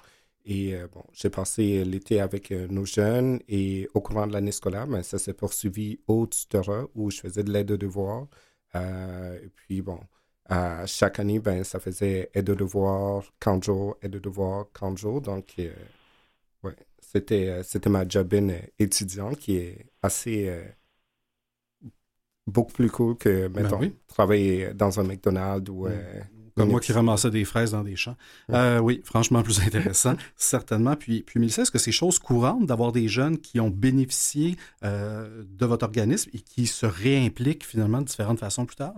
Et 0.46 0.76
euh, 0.76 0.88
bon, 0.92 1.04
j'ai 1.14 1.30
passé 1.30 1.84
l'été 1.86 2.22
avec 2.22 2.52
euh, 2.52 2.68
nos 2.70 2.86
jeunes 2.86 3.40
et 3.48 3.88
au 3.94 4.02
courant 4.02 4.28
de 4.28 4.34
l'année 4.34 4.52
scolaire, 4.52 4.88
ben, 4.88 5.04
ça 5.04 5.18
s'est 5.18 5.34
poursuivi 5.34 6.00
au 6.08 6.28
tutorat 6.28 6.86
où 6.96 7.12
je 7.12 7.20
faisais 7.20 7.44
de 7.44 7.52
l'aide 7.52 7.68
de 7.68 7.76
devoir. 7.76 8.28
et 8.76 9.50
puis 9.56 9.82
bon, 9.82 10.00
chaque 10.86 11.20
année, 11.20 11.40
ben, 11.40 11.64
ça 11.64 11.80
faisait 11.80 12.30
aide 12.34 12.46
de 12.46 12.56
devoir, 12.56 13.24
camp 13.40 13.58
de 13.58 13.64
jour, 13.64 13.98
aide 14.02 14.12
de 14.12 14.20
devoir, 14.20 14.68
camp 14.74 14.92
de 14.92 14.98
jour. 14.98 15.22
Donc, 15.22 15.56
ouais, 16.64 16.76
c'était, 17.12 17.50
euh, 17.50 17.64
c'était 17.64 17.90
ma 17.90 18.08
job 18.08 18.34
in 18.34 18.50
euh, 18.50 18.60
étudiante 18.78 19.38
qui 19.38 19.58
est 19.58 19.88
assez 20.04 20.48
euh, 20.48 20.64
beaucoup 22.46 22.72
plus 22.72 22.90
cool 22.92 23.18
que, 23.18 23.48
ben 23.48 23.64
mettons, 23.64 23.92
travailler 24.08 24.74
dans 24.74 25.00
un 25.00 25.04
McDonald's 25.04 25.70
ou. 25.70 25.88
Comme 26.56 26.72
moi 26.72 26.82
qui 26.82 26.92
ramassais 26.92 27.32
des 27.32 27.46
fraises 27.46 27.72
dans 27.72 27.84
des 27.84 27.96
champs. 27.96 28.18
oui, 28.82 29.02
franchement, 29.06 29.42
plus 29.44 29.62
intéressant, 29.66 30.16
certainement. 30.36 30.98
Puis, 30.98 31.24
puis 31.24 31.40
Mélissa, 31.40 31.62
est-ce 31.62 31.72
que 31.72 31.80
c'est 31.80 31.94
chose 31.94 32.20
courante 32.20 32.66
d'avoir 32.66 32.92
des 32.92 33.08
jeunes 33.08 33.38
qui 33.38 33.62
ont 33.62 33.70
bénéficié 33.70 34.58
de 34.84 35.66
votre 35.66 35.86
organisme 35.86 36.30
et 36.34 36.40
qui 36.40 36.68
se 36.68 36.86
réimpliquent 36.86 37.66
finalement 37.66 38.02
de 38.02 38.08
différentes 38.08 38.40
façons 38.40 38.66
plus 38.66 38.76
tard? 38.76 38.94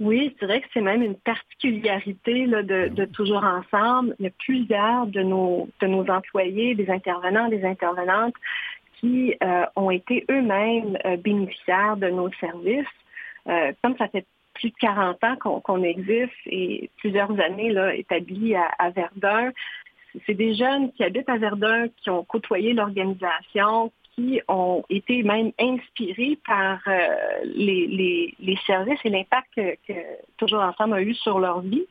Oui, 0.00 0.32
je 0.32 0.46
dirais 0.46 0.60
que 0.60 0.68
c'est 0.72 0.80
même 0.80 1.02
une 1.02 1.16
particularité 1.16 2.46
là, 2.46 2.62
de, 2.62 2.88
de, 2.88 3.04
Toujours 3.04 3.42
Ensemble. 3.42 4.14
Il 4.20 4.26
y 4.26 4.28
a 4.28 4.32
plusieurs 4.38 5.06
de 5.06 5.22
nos, 5.22 5.68
de 5.80 5.86
nos 5.88 6.08
employés, 6.08 6.76
des 6.76 6.88
intervenants, 6.88 7.48
des 7.48 7.64
intervenantes 7.64 8.34
qui 9.00 9.34
euh, 9.42 9.64
ont 9.74 9.90
été 9.90 10.24
eux-mêmes 10.30 10.98
euh, 11.04 11.16
bénéficiaires 11.16 11.96
de 11.96 12.08
nos 12.10 12.30
services. 12.34 12.86
Euh, 13.48 13.72
comme 13.82 13.96
ça 13.96 14.08
fait 14.08 14.24
plus 14.54 14.70
de 14.70 14.76
40 14.80 15.24
ans 15.24 15.36
qu'on 15.36 15.82
existe 15.82 16.32
et 16.46 16.90
plusieurs 16.98 17.30
années 17.40 17.70
là, 17.70 17.94
établis 17.94 18.54
à, 18.54 18.66
à 18.78 18.90
Verdun, 18.90 19.52
c'est 20.26 20.34
des 20.34 20.54
jeunes 20.54 20.92
qui 20.92 21.04
habitent 21.04 21.28
à 21.28 21.38
Verdun, 21.38 21.86
qui 21.96 22.10
ont 22.10 22.24
côtoyé 22.24 22.72
l'organisation, 22.72 23.92
qui 24.18 24.40
ont 24.48 24.82
été 24.90 25.22
même 25.22 25.52
inspirés 25.60 26.38
par 26.44 26.80
euh, 26.88 27.06
les, 27.44 28.58
services 28.66 28.98
et 29.04 29.10
l'impact 29.10 29.48
que, 29.54 29.92
Toujours 30.36 30.60
Ensemble 30.60 30.94
a 30.94 31.02
eu 31.02 31.14
sur 31.14 31.38
leur 31.38 31.60
vie, 31.60 31.86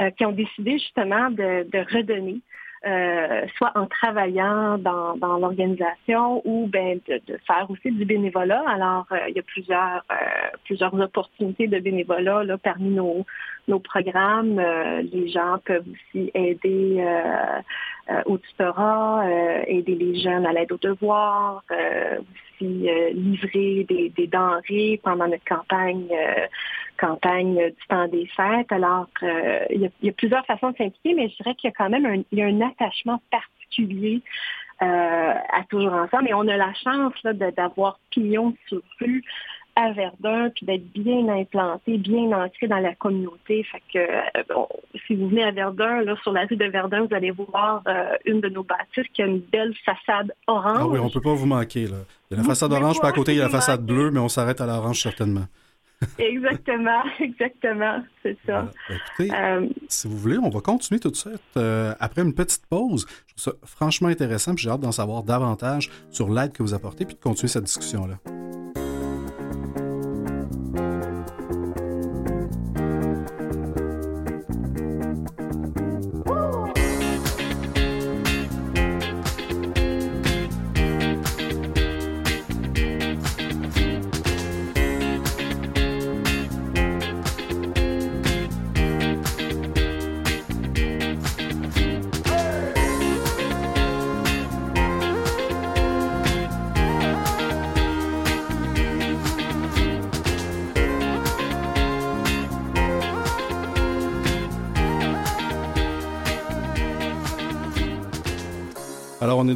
euh, 0.00 0.10
qui 0.10 0.24
ont 0.24 0.32
décidé 0.32 0.78
justement 0.78 1.30
de 1.30 1.94
redonner 1.94 2.40
euh, 2.86 3.46
soit 3.56 3.72
en 3.76 3.86
travaillant 3.86 4.78
dans, 4.78 5.16
l'organisation 5.38 6.42
ou 6.44 6.68
ben, 6.68 7.00
de, 7.08 7.38
faire 7.46 7.66
aussi 7.70 7.90
du 7.90 8.04
bénévolat. 8.04 8.62
Alors, 8.68 9.06
il 9.28 9.34
y 9.34 9.38
a 9.38 9.42
plusieurs, 9.42 10.04
plusieurs 10.64 10.94
opportunités 10.94 11.66
de 11.66 11.78
bénévolat 11.78 12.44
parmi 12.62 12.90
nos, 12.90 13.24
nos 13.68 13.80
programmes. 13.80 14.60
les 15.12 15.28
gens 15.28 15.58
peuvent 15.64 15.86
aussi 15.88 16.30
aider 16.34 17.02
au 18.26 18.38
tutorat, 18.38 19.24
aider 19.66 19.94
les 19.94 20.20
jeunes 20.20 20.46
à 20.46 20.52
l'aide 20.52 20.72
aux 20.72 20.78
devoirs, 20.78 21.62
aussi 21.70 22.88
livrer 23.12 23.84
des, 23.88 24.10
des, 24.10 24.26
denrées 24.26 25.00
pendant 25.02 25.26
notre 25.26 25.44
campagne 25.44 26.08
campagne 26.98 27.54
du 27.54 27.86
temps 27.88 28.08
des 28.08 28.26
fêtes. 28.26 28.70
Alors, 28.70 29.08
euh, 29.22 29.64
il, 29.70 29.90
y 30.02 30.08
a, 30.08 30.12
plusieurs 30.12 30.44
façons 30.46 30.70
de 30.70 30.76
s'impliquer, 30.76 31.14
mais 31.14 31.28
je 31.28 31.36
dirais 31.36 31.54
qu'il 31.54 31.68
y 31.68 31.72
a 31.72 31.76
quand 31.76 31.90
même 31.90 32.06
un, 32.06 32.22
y 32.32 32.42
a 32.42 32.46
un 32.46 32.60
attachement 32.60 33.20
particulier 33.30 34.22
euh, 34.82 34.86
à 34.86 35.64
Toujours 35.68 35.92
Ensemble. 35.92 36.28
Et 36.28 36.34
on 36.34 36.48
a 36.48 36.56
la 36.56 36.72
chance 36.74 37.14
d'avoir 37.56 37.98
pignon 38.10 38.54
sur 38.68 38.80
rue 39.00 39.22
à 39.76 39.92
Verdun, 39.92 40.50
puis 40.50 40.66
d'être 40.66 40.92
bien 40.92 41.28
implanté, 41.28 41.98
bien 41.98 42.32
ancré 42.32 42.66
dans 42.66 42.78
la 42.78 42.94
communauté. 42.94 43.64
Fait 43.64 43.82
que 43.92 43.98
euh, 43.98 44.64
si 45.06 45.14
vous 45.14 45.28
venez 45.28 45.44
à 45.44 45.50
Verdun, 45.50 46.02
là, 46.02 46.16
sur 46.22 46.32
la 46.32 46.46
rue 46.46 46.56
de 46.56 46.66
Verdun, 46.66 47.06
vous 47.06 47.14
allez 47.14 47.30
voir 47.30 47.82
une 48.24 48.40
de 48.40 48.48
nos 48.48 48.62
bâtisses 48.62 49.10
qui 49.12 49.22
a 49.22 49.26
une 49.26 49.40
belle 49.40 49.74
façade 49.84 50.32
orange. 50.46 50.78
Ah 50.80 50.86
oui, 50.86 50.98
on 50.98 51.10
peut 51.10 51.20
pas 51.20 51.34
vous 51.34 51.46
manquer. 51.46 51.86
Là. 51.86 51.96
Il 52.30 52.36
y 52.36 52.40
a 52.40 52.42
la 52.42 52.48
façade 52.48 52.72
orange, 52.72 52.98
puis 53.00 53.08
à 53.08 53.12
côté, 53.12 53.32
il 53.32 53.38
y 53.38 53.40
a 53.40 53.44
la 53.44 53.50
façade 53.50 53.84
bleue, 53.84 54.10
mais 54.10 54.20
on 54.20 54.28
s'arrête 54.28 54.60
à 54.60 54.66
l'orange 54.66 55.00
certainement 55.00 55.46
exactement, 56.18 57.02
exactement, 57.20 58.02
c'est 58.22 58.36
ça. 58.46 58.70
écoutez, 58.88 59.34
euh, 59.34 59.68
si 59.88 60.08
vous 60.08 60.16
voulez, 60.16 60.38
on 60.38 60.50
va 60.50 60.60
continuer 60.60 61.00
tout 61.00 61.10
de 61.10 61.16
suite 61.16 61.40
euh, 61.56 61.94
après 62.00 62.22
une 62.22 62.34
petite 62.34 62.66
pause. 62.66 63.06
Je 63.26 63.34
trouve 63.34 63.54
ça 63.54 63.66
franchement 63.66 64.08
intéressant, 64.08 64.54
puis 64.54 64.64
j'ai 64.64 64.70
hâte 64.70 64.80
d'en 64.80 64.92
savoir 64.92 65.22
davantage 65.22 65.90
sur 66.10 66.28
l'aide 66.30 66.52
que 66.52 66.62
vous 66.62 66.74
apportez, 66.74 67.04
puis 67.04 67.14
de 67.14 67.20
continuer 67.20 67.48
cette 67.48 67.64
discussion-là. 67.64 68.16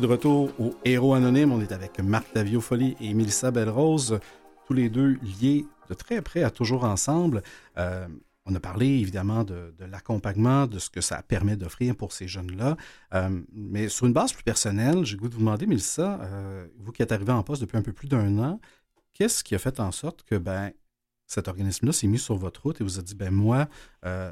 De 0.00 0.07
retour 0.07 0.50
au 0.61 0.75
Héros 0.85 1.14
Anonyme. 1.14 1.52
On 1.52 1.61
est 1.61 1.73
avec 1.73 1.99
Marc 1.99 2.26
Davio 2.35 2.61
Folly 2.61 2.97
et 3.00 3.14
Mélissa 3.14 3.50
Belrose, 3.50 4.21
tous 4.67 4.73
les 4.73 4.88
deux 4.88 5.19
liés 5.40 5.67
de 5.88 5.95
très 5.95 6.23
près 6.23 6.43
à 6.43 6.50
Toujours 6.50 6.85
Ensemble. 6.85 7.43
Euh, 7.78 8.07
on 8.47 8.55
a 8.55 8.61
parlé 8.61 8.87
évidemment 8.87 9.45
de, 9.45 9.73
l'accompagnement, 9.81 10.67
de 10.67 10.78
ce 10.78 10.88
que 10.88 11.00
ça 11.00 11.23
permet 11.23 11.57
d'offrir 11.57 11.97
pour 11.97 12.12
ces 12.12 12.28
jeunes-là. 12.28 12.76
Euh, 13.14 13.40
mais 13.52 13.88
sur 13.88 14.07
une 14.07 14.12
base 14.12 14.33
plus 14.33 14.45
personnelle, 14.45 15.05
j'ai 15.05 15.17
goût 15.17 15.28
de 15.28 15.35
vous 15.35 15.40
demander, 15.40 15.67
Mélissa, 15.67 16.21
euh, 16.23 16.67
vous 16.78 16.93
qui 16.93 17.02
êtes 17.02 17.12
arrivé 17.12 17.33
en 17.33 17.43
poste 17.43 17.62
depuis 17.62 17.76
un 17.76 17.83
peu 17.83 17.93
plus 17.93 18.09
d'un 18.09 18.38
an, 18.38 18.61
qu'est-ce 19.14 19.43
qui 19.43 19.55
a 19.55 19.59
fait 19.59 19.81
en 19.81 19.90
sorte 19.90 20.23
que 20.23 20.37
ben, 20.37 20.71
cet 21.26 21.49
organisme-là 21.49 21.93
s'est 21.93 22.07
mis 22.07 22.19
sur 22.19 22.37
votre 22.37 22.62
route 22.62 22.81
et 22.81 22.85
vous 22.85 22.99
a 22.99 23.02
dit, 23.02 23.14
ben 23.14 23.33
moi, 23.33 23.69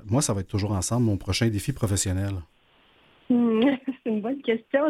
moi, 0.06 0.22
ça 0.22 0.32
va 0.32 0.40
être 0.40 0.48
toujours 0.48 0.72
ensemble 0.72 1.06
mon 1.06 1.16
prochain 1.16 1.48
défi 1.48 1.72
professionnel? 1.72 2.34
C'est 4.06 4.12
une 4.12 4.20
bonne 4.20 4.40
question. 4.42 4.82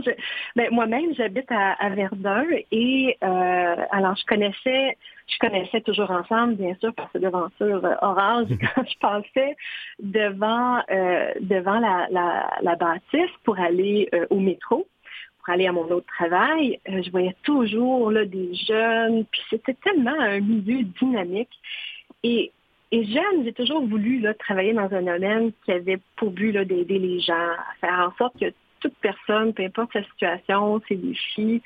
ben, 0.56 0.68
moi-même, 0.70 1.14
j'habite 1.14 1.50
à, 1.50 1.88
Verdun 1.88 2.44
et 2.70 3.16
euh, 3.22 3.76
alors 3.90 4.14
je 4.14 4.26
connaissais, 4.26 4.98
je 5.26 5.38
connaissais 5.38 5.80
toujours 5.80 6.10
ensemble, 6.10 6.56
bien 6.56 6.74
sûr, 6.80 6.92
parce 6.94 7.10
que 7.12 7.18
devant 7.18 7.48
sur 7.56 7.82
euh, 7.82 7.94
Orange, 8.02 8.48
quand 8.74 8.84
je 8.86 8.98
passais 8.98 9.56
devant 9.98 10.82
euh, 10.90 11.32
devant 11.40 11.78
la, 11.78 12.08
la, 12.10 12.76
bâtisse 12.76 13.30
pour 13.44 13.58
aller 13.58 14.10
au 14.28 14.38
métro, 14.38 14.86
pour 15.38 15.54
aller 15.54 15.66
à 15.66 15.72
mon 15.72 15.88
autre 15.90 16.06
travail, 16.14 16.78
je 16.86 17.10
voyais 17.10 17.34
toujours 17.42 18.10
là, 18.10 18.26
des 18.26 18.54
jeunes, 18.54 19.24
puis 19.24 19.40
c'était 19.48 19.76
tellement 19.82 20.20
un 20.20 20.40
milieu 20.40 20.82
dynamique. 21.00 21.58
Et 22.22 22.52
et 22.92 23.04
jeune, 23.04 23.44
j'ai 23.44 23.52
toujours 23.52 23.84
voulu 23.84 24.20
là, 24.20 24.32
travailler 24.34 24.72
dans 24.72 24.92
un 24.92 25.02
domaine 25.02 25.52
qui 25.64 25.72
avait 25.72 25.98
pour 26.16 26.30
but 26.30 26.52
d'aider 26.52 26.98
les 26.98 27.18
gens, 27.18 27.34
à 27.34 27.74
faire 27.80 28.08
en 28.08 28.16
sorte 28.16 28.38
que 28.38 28.52
toute 28.80 28.94
personne, 29.00 29.52
peu 29.52 29.64
importe 29.64 29.92
sa 29.92 30.02
situation, 30.04 30.80
ses 30.88 30.96
défis, 30.96 31.62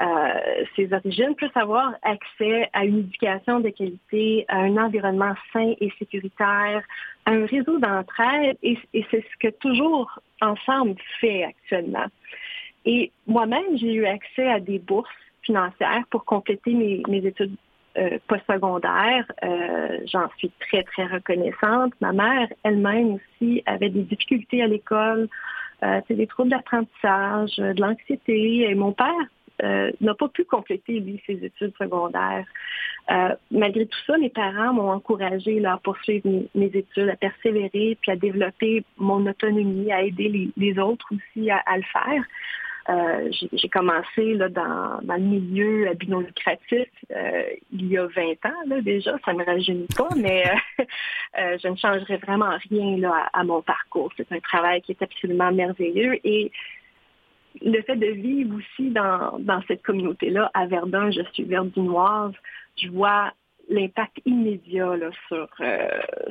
euh, 0.00 0.64
ses 0.74 0.92
origines, 0.92 1.34
puisse 1.36 1.56
avoir 1.56 1.94
accès 2.02 2.68
à 2.72 2.84
une 2.84 3.00
éducation 3.00 3.60
de 3.60 3.68
qualité, 3.68 4.44
à 4.48 4.58
un 4.58 4.76
environnement 4.76 5.34
sain 5.52 5.74
et 5.80 5.92
sécuritaire, 5.98 6.82
à 7.24 7.30
un 7.30 7.46
réseau 7.46 7.78
d'entraide. 7.78 8.56
Et, 8.62 8.78
c'est 8.92 9.22
ce 9.22 9.36
que 9.38 9.48
toujours 9.58 10.18
ensemble 10.40 10.96
fait 11.20 11.44
actuellement. 11.44 12.06
Et 12.84 13.12
moi-même, 13.26 13.76
j'ai 13.76 13.94
eu 13.94 14.06
accès 14.06 14.48
à 14.48 14.58
des 14.58 14.78
bourses 14.78 15.08
financières 15.42 16.04
pour 16.10 16.24
compléter 16.24 16.74
mes, 16.74 17.02
mes 17.08 17.24
études 17.24 17.54
euh, 17.98 18.18
postsecondaire. 18.26 19.30
Euh, 19.44 19.98
J'en 20.10 20.28
suis 20.38 20.50
très, 20.60 20.82
très 20.82 21.04
reconnaissante. 21.04 21.92
Ma 22.00 22.12
mère 22.12 22.48
elle-même 22.62 23.18
aussi 23.18 23.62
avait 23.66 23.90
des 23.90 24.02
difficultés 24.02 24.62
à 24.62 24.66
l'école. 24.66 25.28
C'est 26.06 26.14
des 26.14 26.26
troubles 26.26 26.50
d'apprentissage, 26.50 27.56
de 27.56 27.80
l'anxiété. 27.80 28.70
Et 28.70 28.74
mon 28.74 28.92
père 28.92 29.08
n'a 30.00 30.14
pas 30.14 30.28
pu 30.28 30.44
compléter, 30.44 31.00
lui, 31.00 31.20
ses 31.26 31.44
études 31.44 31.74
secondaires. 31.78 32.46
malgré 33.50 33.86
tout 33.86 33.98
ça, 34.06 34.16
mes 34.18 34.30
parents 34.30 34.72
m'ont 34.72 34.90
encouragé 34.90 35.64
à 35.64 35.78
poursuivre 35.78 36.28
mes, 36.54 36.70
études, 36.74 37.08
à 37.08 37.16
persévérer, 37.16 37.98
puis 38.00 38.12
à 38.12 38.16
développer 38.16 38.84
mon 38.96 39.26
autonomie, 39.26 39.92
à 39.92 40.02
aider 40.02 40.52
les, 40.56 40.78
autres 40.78 41.06
aussi 41.12 41.50
à, 41.50 41.76
le 41.76 41.84
faire. 41.92 42.24
Euh, 42.88 43.30
j'ai 43.52 43.68
commencé 43.68 44.34
là, 44.34 44.48
dans, 44.48 44.98
dans, 45.02 45.14
le 45.14 45.20
milieu 45.20 45.88
à 45.88 45.92
non 46.08 46.18
lucratif 46.18 46.88
euh, 47.12 47.42
il 47.70 47.86
y 47.86 47.96
a 47.96 48.06
20 48.06 48.22
ans 48.44 48.80
déjà, 48.82 49.16
ça 49.24 49.32
ne 49.32 49.38
me 49.38 49.44
rajeunit 49.44 49.86
pas, 49.96 50.08
mais 50.16 50.44
euh, 51.38 51.58
je 51.62 51.68
ne 51.68 51.76
changerai 51.76 52.16
vraiment 52.16 52.56
rien 52.70 52.96
là, 52.96 53.30
à, 53.32 53.44
mon 53.44 53.62
parcours. 53.62 54.12
C'est 54.16 54.32
un 54.32 54.40
travail 54.40 54.82
qui 54.82 54.92
est 54.92 55.02
absolument 55.02 55.52
merveilleux 55.52 56.18
et 56.24 56.50
le 57.60 57.80
fait 57.82 57.96
de 57.96 58.06
vivre 58.06 58.56
aussi 58.56 58.90
dans, 58.90 59.38
dans 59.38 59.62
cette 59.68 59.82
communauté-là, 59.82 60.50
à 60.52 60.66
Verdun, 60.66 61.10
je 61.12 61.20
suis 61.34 61.44
verdinoise, 61.44 62.32
je 62.76 62.88
vois 62.88 63.32
l'impact 63.68 64.20
immédiat 64.24 64.96
là, 64.96 65.10
sur, 65.28 65.48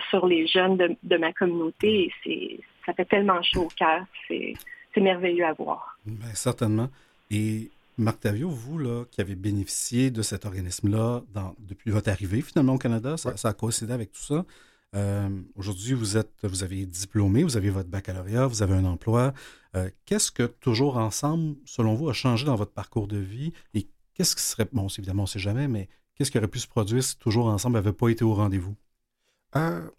sur 0.09 0.27
les 0.27 0.47
jeunes 0.47 0.75
de, 0.75 0.95
de 1.03 1.17
ma 1.17 1.31
communauté 1.31 2.11
et 2.25 2.59
ça 2.85 2.93
fait 2.93 3.05
tellement 3.05 3.41
chaud 3.41 3.67
au 3.67 3.69
cœur. 3.69 4.03
C'est 4.93 5.01
merveilleux 5.01 5.45
à 5.45 5.53
voir. 5.53 5.97
Bien, 6.05 6.33
certainement. 6.33 6.89
Et 7.29 7.69
Marc 7.97 8.21
Tavio, 8.21 8.49
vous, 8.49 8.77
là, 8.77 9.05
qui 9.11 9.21
avez 9.21 9.35
bénéficié 9.35 10.11
de 10.11 10.21
cet 10.21 10.45
organisme-là 10.45 11.23
depuis 11.59 11.91
votre 11.91 12.09
arrivée 12.09 12.41
finalement 12.41 12.75
au 12.75 12.77
Canada, 12.77 13.15
ça, 13.17 13.33
a 13.43 13.53
coïncidé 13.53 13.93
avec 13.93 14.11
tout 14.11 14.21
ça. 14.21 14.45
Euh, 14.93 15.29
aujourd'hui, 15.55 15.93
vous 15.93 16.17
êtes, 16.17 16.31
vous 16.43 16.63
avez 16.63 16.85
diplômé, 16.85 17.43
vous 17.43 17.55
avez 17.55 17.69
votre 17.69 17.89
baccalauréat, 17.89 18.47
vous 18.47 18.61
avez 18.61 18.73
un 18.73 18.85
emploi. 18.85 19.33
Euh, 19.75 19.89
qu'est-ce 20.05 20.31
que 20.31 20.43
toujours 20.43 20.97
ensemble, 20.97 21.55
selon 21.65 21.93
vous, 21.95 22.09
a 22.09 22.13
changé 22.13 22.45
dans 22.45 22.55
votre 22.55 22.73
parcours 22.73 23.07
de 23.07 23.17
vie? 23.17 23.53
Et 23.73 23.87
qu'est-ce 24.13 24.35
qui 24.35 24.41
serait, 24.41 24.67
bon, 24.71 24.87
évidemment, 24.87 25.23
on 25.23 25.25
ne 25.25 25.29
sait 25.29 25.39
jamais, 25.39 25.67
mais 25.67 25.87
qu'est-ce 26.15 26.31
qui 26.31 26.37
aurait 26.37 26.47
pu 26.49 26.59
se 26.59 26.67
produire 26.67 27.03
si 27.03 27.17
toujours 27.17 27.47
ensemble 27.47 27.75
n'avait 27.75 27.93
pas 27.93 28.09
été 28.09 28.25
au 28.25 28.33
rendez-vous? 28.33 28.75
Euh, 29.55 29.89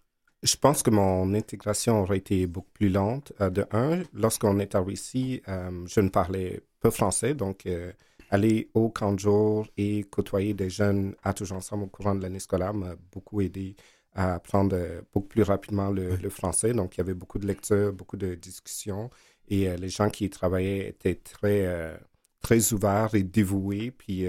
je 0.43 0.57
pense 0.57 0.83
que 0.83 0.89
mon 0.89 1.33
intégration 1.33 2.01
aurait 2.01 2.17
été 2.17 2.45
beaucoup 2.47 2.71
plus 2.73 2.89
lente. 2.89 3.33
Euh, 3.41 3.49
de 3.49 3.65
un, 3.71 4.03
lorsqu'on 4.13 4.59
est 4.59 4.75
arrivé 4.75 4.93
ici, 4.93 5.41
euh, 5.47 5.85
je 5.87 6.01
ne 6.01 6.09
parlais 6.09 6.61
pas 6.81 6.91
français, 6.91 7.33
donc 7.33 7.65
euh, 7.65 7.91
aller 8.29 8.69
au 8.73 8.89
camp 8.89 9.13
de 9.13 9.19
jour 9.19 9.67
et 9.77 10.03
côtoyer 10.03 10.53
des 10.53 10.69
jeunes 10.69 11.15
à 11.23 11.33
tous 11.33 11.51
ensemble 11.51 11.85
au 11.85 11.87
courant 11.87 12.13
de 12.13 12.21
l'année 12.21 12.39
scolaire 12.39 12.73
m'a 12.73 12.95
beaucoup 13.11 13.41
aidé 13.41 13.75
à 14.15 14.35
apprendre 14.35 14.77
beaucoup 15.11 15.27
plus 15.27 15.43
rapidement 15.43 15.89
le, 15.89 16.29
français. 16.29 16.73
Donc, 16.73 16.95
il 16.95 16.97
y 16.99 17.01
avait 17.01 17.15
beaucoup 17.15 17.39
de 17.39 17.47
lectures, 17.47 17.93
beaucoup 17.93 18.17
de 18.17 18.35
discussions 18.35 19.09
et 19.47 19.75
les 19.75 19.89
gens 19.89 20.09
qui 20.09 20.25
y 20.25 20.29
travaillaient 20.29 20.89
étaient 20.89 21.15
très, 21.15 21.97
très 22.41 22.73
ouverts 22.73 23.15
et 23.15 23.23
dévoués. 23.23 23.89
Puis, 23.89 24.27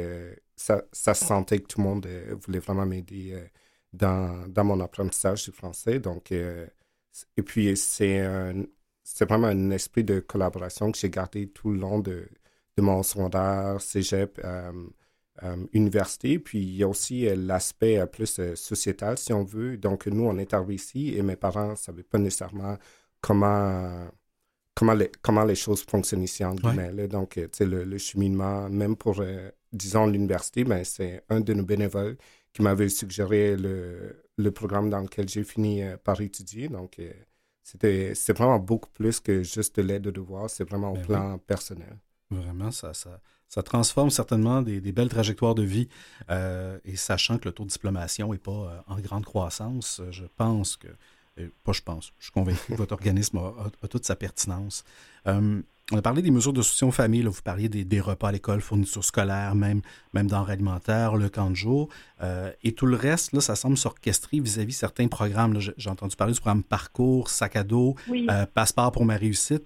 ça, 0.56 0.82
ça 0.90 1.12
se 1.12 1.26
sentait 1.26 1.58
que 1.58 1.66
tout 1.66 1.80
le 1.80 1.84
monde 1.84 2.08
voulait 2.46 2.60
vraiment 2.60 2.86
m'aider 2.86 3.36
dans, 3.94 4.48
dans, 4.48 4.64
mon 4.64 4.80
apprentissage 4.80 5.44
du 5.44 5.52
français. 5.52 6.00
Donc, 6.00 6.32
euh, 6.32 6.66
et 7.36 7.42
puis, 7.42 7.76
c'est 7.76 8.24
vraiment 9.20 9.46
un 9.46 9.70
esprit 9.70 10.04
de 10.04 10.20
collaboration 10.20 10.90
que 10.92 10.98
j'ai 10.98 11.10
gardé 11.10 11.48
tout 11.48 11.70
le 11.70 11.78
long 11.78 12.00
de, 12.00 12.28
de 12.76 12.82
mon 12.82 13.02
secondaire, 13.02 13.80
cégep, 13.80 14.40
euh, 14.44 14.72
euh, 15.42 15.56
université. 15.72 16.38
Puis, 16.38 16.60
il 16.60 16.76
y 16.76 16.82
a 16.82 16.88
aussi 16.88 17.26
l'aspect 17.36 18.04
plus 18.06 18.40
sociétal, 18.56 19.16
si 19.16 19.32
on 19.32 19.44
veut. 19.44 19.76
Donc, 19.76 20.06
nous, 20.06 20.24
on 20.24 20.38
est 20.38 20.52
arrivés 20.54 20.74
ici 20.74 21.14
et 21.16 21.22
mes 21.22 21.36
parents 21.36 21.70
ne 21.70 21.76
savaient 21.76 22.02
pas 22.02 22.18
nécessairement 22.18 22.76
comment 23.20 24.08
comment 24.76 24.94
les, 24.94 25.10
comment 25.22 25.44
les 25.44 25.54
choses 25.54 25.84
fonctionnent 25.84 26.24
ici 26.24 26.44
en 26.44 26.56
guillemets. 26.56 27.06
Donc, 27.06 27.34
tu 27.34 27.48
sais, 27.52 27.64
le, 27.64 27.84
le, 27.84 27.96
cheminement, 27.96 28.68
même 28.68 28.96
pour, 28.96 29.22
disons, 29.72 30.08
l'université, 30.08 30.64
ben, 30.64 30.82
c'est 30.82 31.22
un 31.28 31.38
de 31.40 31.54
nos 31.54 31.62
bénévoles 31.62 32.16
qui 32.54 32.62
m'avait 32.62 32.88
suggéré 32.88 33.56
le, 33.56 34.24
le, 34.38 34.50
programme 34.52 34.88
dans 34.88 35.00
lequel 35.00 35.28
j'ai 35.28 35.44
fini 35.44 35.82
euh, 35.82 35.96
par 35.96 36.20
étudier. 36.20 36.68
Donc, 36.68 36.98
euh, 36.98 37.12
c'était 37.62 38.14
vraiment 38.32 38.58
beaucoup 38.58 38.90
plus 38.90 39.20
que 39.20 39.42
juste 39.42 39.76
de 39.76 39.82
l'aide 39.82 40.02
de 40.02 40.10
devoir, 40.10 40.48
c'est 40.48 40.64
vraiment 40.64 40.92
au 40.92 40.94
ben 40.94 41.02
plan 41.02 41.38
personnel. 41.38 41.98
Vraiment, 42.30 42.70
ça, 42.70 42.94
ça, 42.94 43.20
ça, 43.48 43.62
transforme 43.62 44.10
certainement 44.10 44.62
des, 44.62 44.80
des 44.80 44.92
belles 44.92 45.08
trajectoires 45.08 45.54
de 45.54 45.62
vie. 45.62 45.88
Euh, 46.30 46.78
et 46.84 46.96
sachant 46.96 47.38
que 47.38 47.48
le 47.48 47.52
taux 47.52 47.64
de 47.64 47.70
diplomation 47.70 48.32
n'est 48.32 48.38
pas 48.38 48.84
en 48.86 48.98
grande 49.00 49.24
croissance, 49.24 50.00
je 50.10 50.24
pense 50.36 50.76
que, 50.76 50.88
pas 51.64 51.72
je 51.72 51.82
pense, 51.82 52.12
je 52.18 52.24
suis 52.24 52.32
convaincu 52.32 52.72
que 52.72 52.74
votre 52.76 52.92
organisme 52.92 53.38
a, 53.38 53.88
toute 53.88 54.06
sa 54.06 54.16
pertinence. 54.16 54.84
On 55.92 55.98
a 55.98 56.02
parlé 56.02 56.22
des 56.22 56.30
mesures 56.30 56.54
de 56.54 56.62
soutien 56.62 56.88
aux 56.88 56.92
familles. 56.92 57.24
Vous 57.24 57.42
parliez 57.42 57.68
des, 57.68 58.00
repas 58.00 58.28
à 58.28 58.32
l'école, 58.32 58.62
fournitures 58.62 59.04
scolaires, 59.04 59.54
même, 59.54 59.82
même 60.14 60.26
denrées 60.26 60.54
alimentaires, 60.54 61.16
le 61.16 61.28
camp 61.28 61.50
de 61.50 61.56
jour. 61.56 61.90
Euh, 62.22 62.50
et 62.62 62.72
tout 62.72 62.86
le 62.86 62.96
reste, 62.96 63.34
là, 63.34 63.42
ça 63.42 63.54
semble 63.54 63.76
s'orchestrer 63.76 64.40
vis-à-vis 64.40 64.72
certains 64.72 65.08
programmes. 65.08 65.58
J'ai 65.76 65.90
entendu 65.90 66.16
parler 66.16 66.32
du 66.32 66.40
programme 66.40 66.62
Parcours, 66.62 67.28
Sac 67.28 67.56
à 67.56 67.64
dos, 67.64 67.96
euh, 68.10 68.46
Passeport 68.46 68.92
pour 68.92 69.04
ma 69.04 69.16
réussite. 69.16 69.64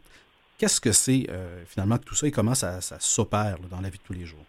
Qu'est-ce 0.58 0.80
que 0.80 0.90
c'est 0.90 1.26
euh, 1.30 1.62
finalement 1.66 1.98
que 1.98 2.04
tout 2.04 2.16
ça 2.16 2.26
et 2.26 2.32
comment 2.32 2.56
ça, 2.56 2.80
ça 2.80 2.96
s'opère 2.98 3.58
dans 3.70 3.80
la 3.80 3.88
vie 3.88 3.98
de 3.98 4.02
tous 4.02 4.12
les 4.12 4.26
jours? 4.26 4.44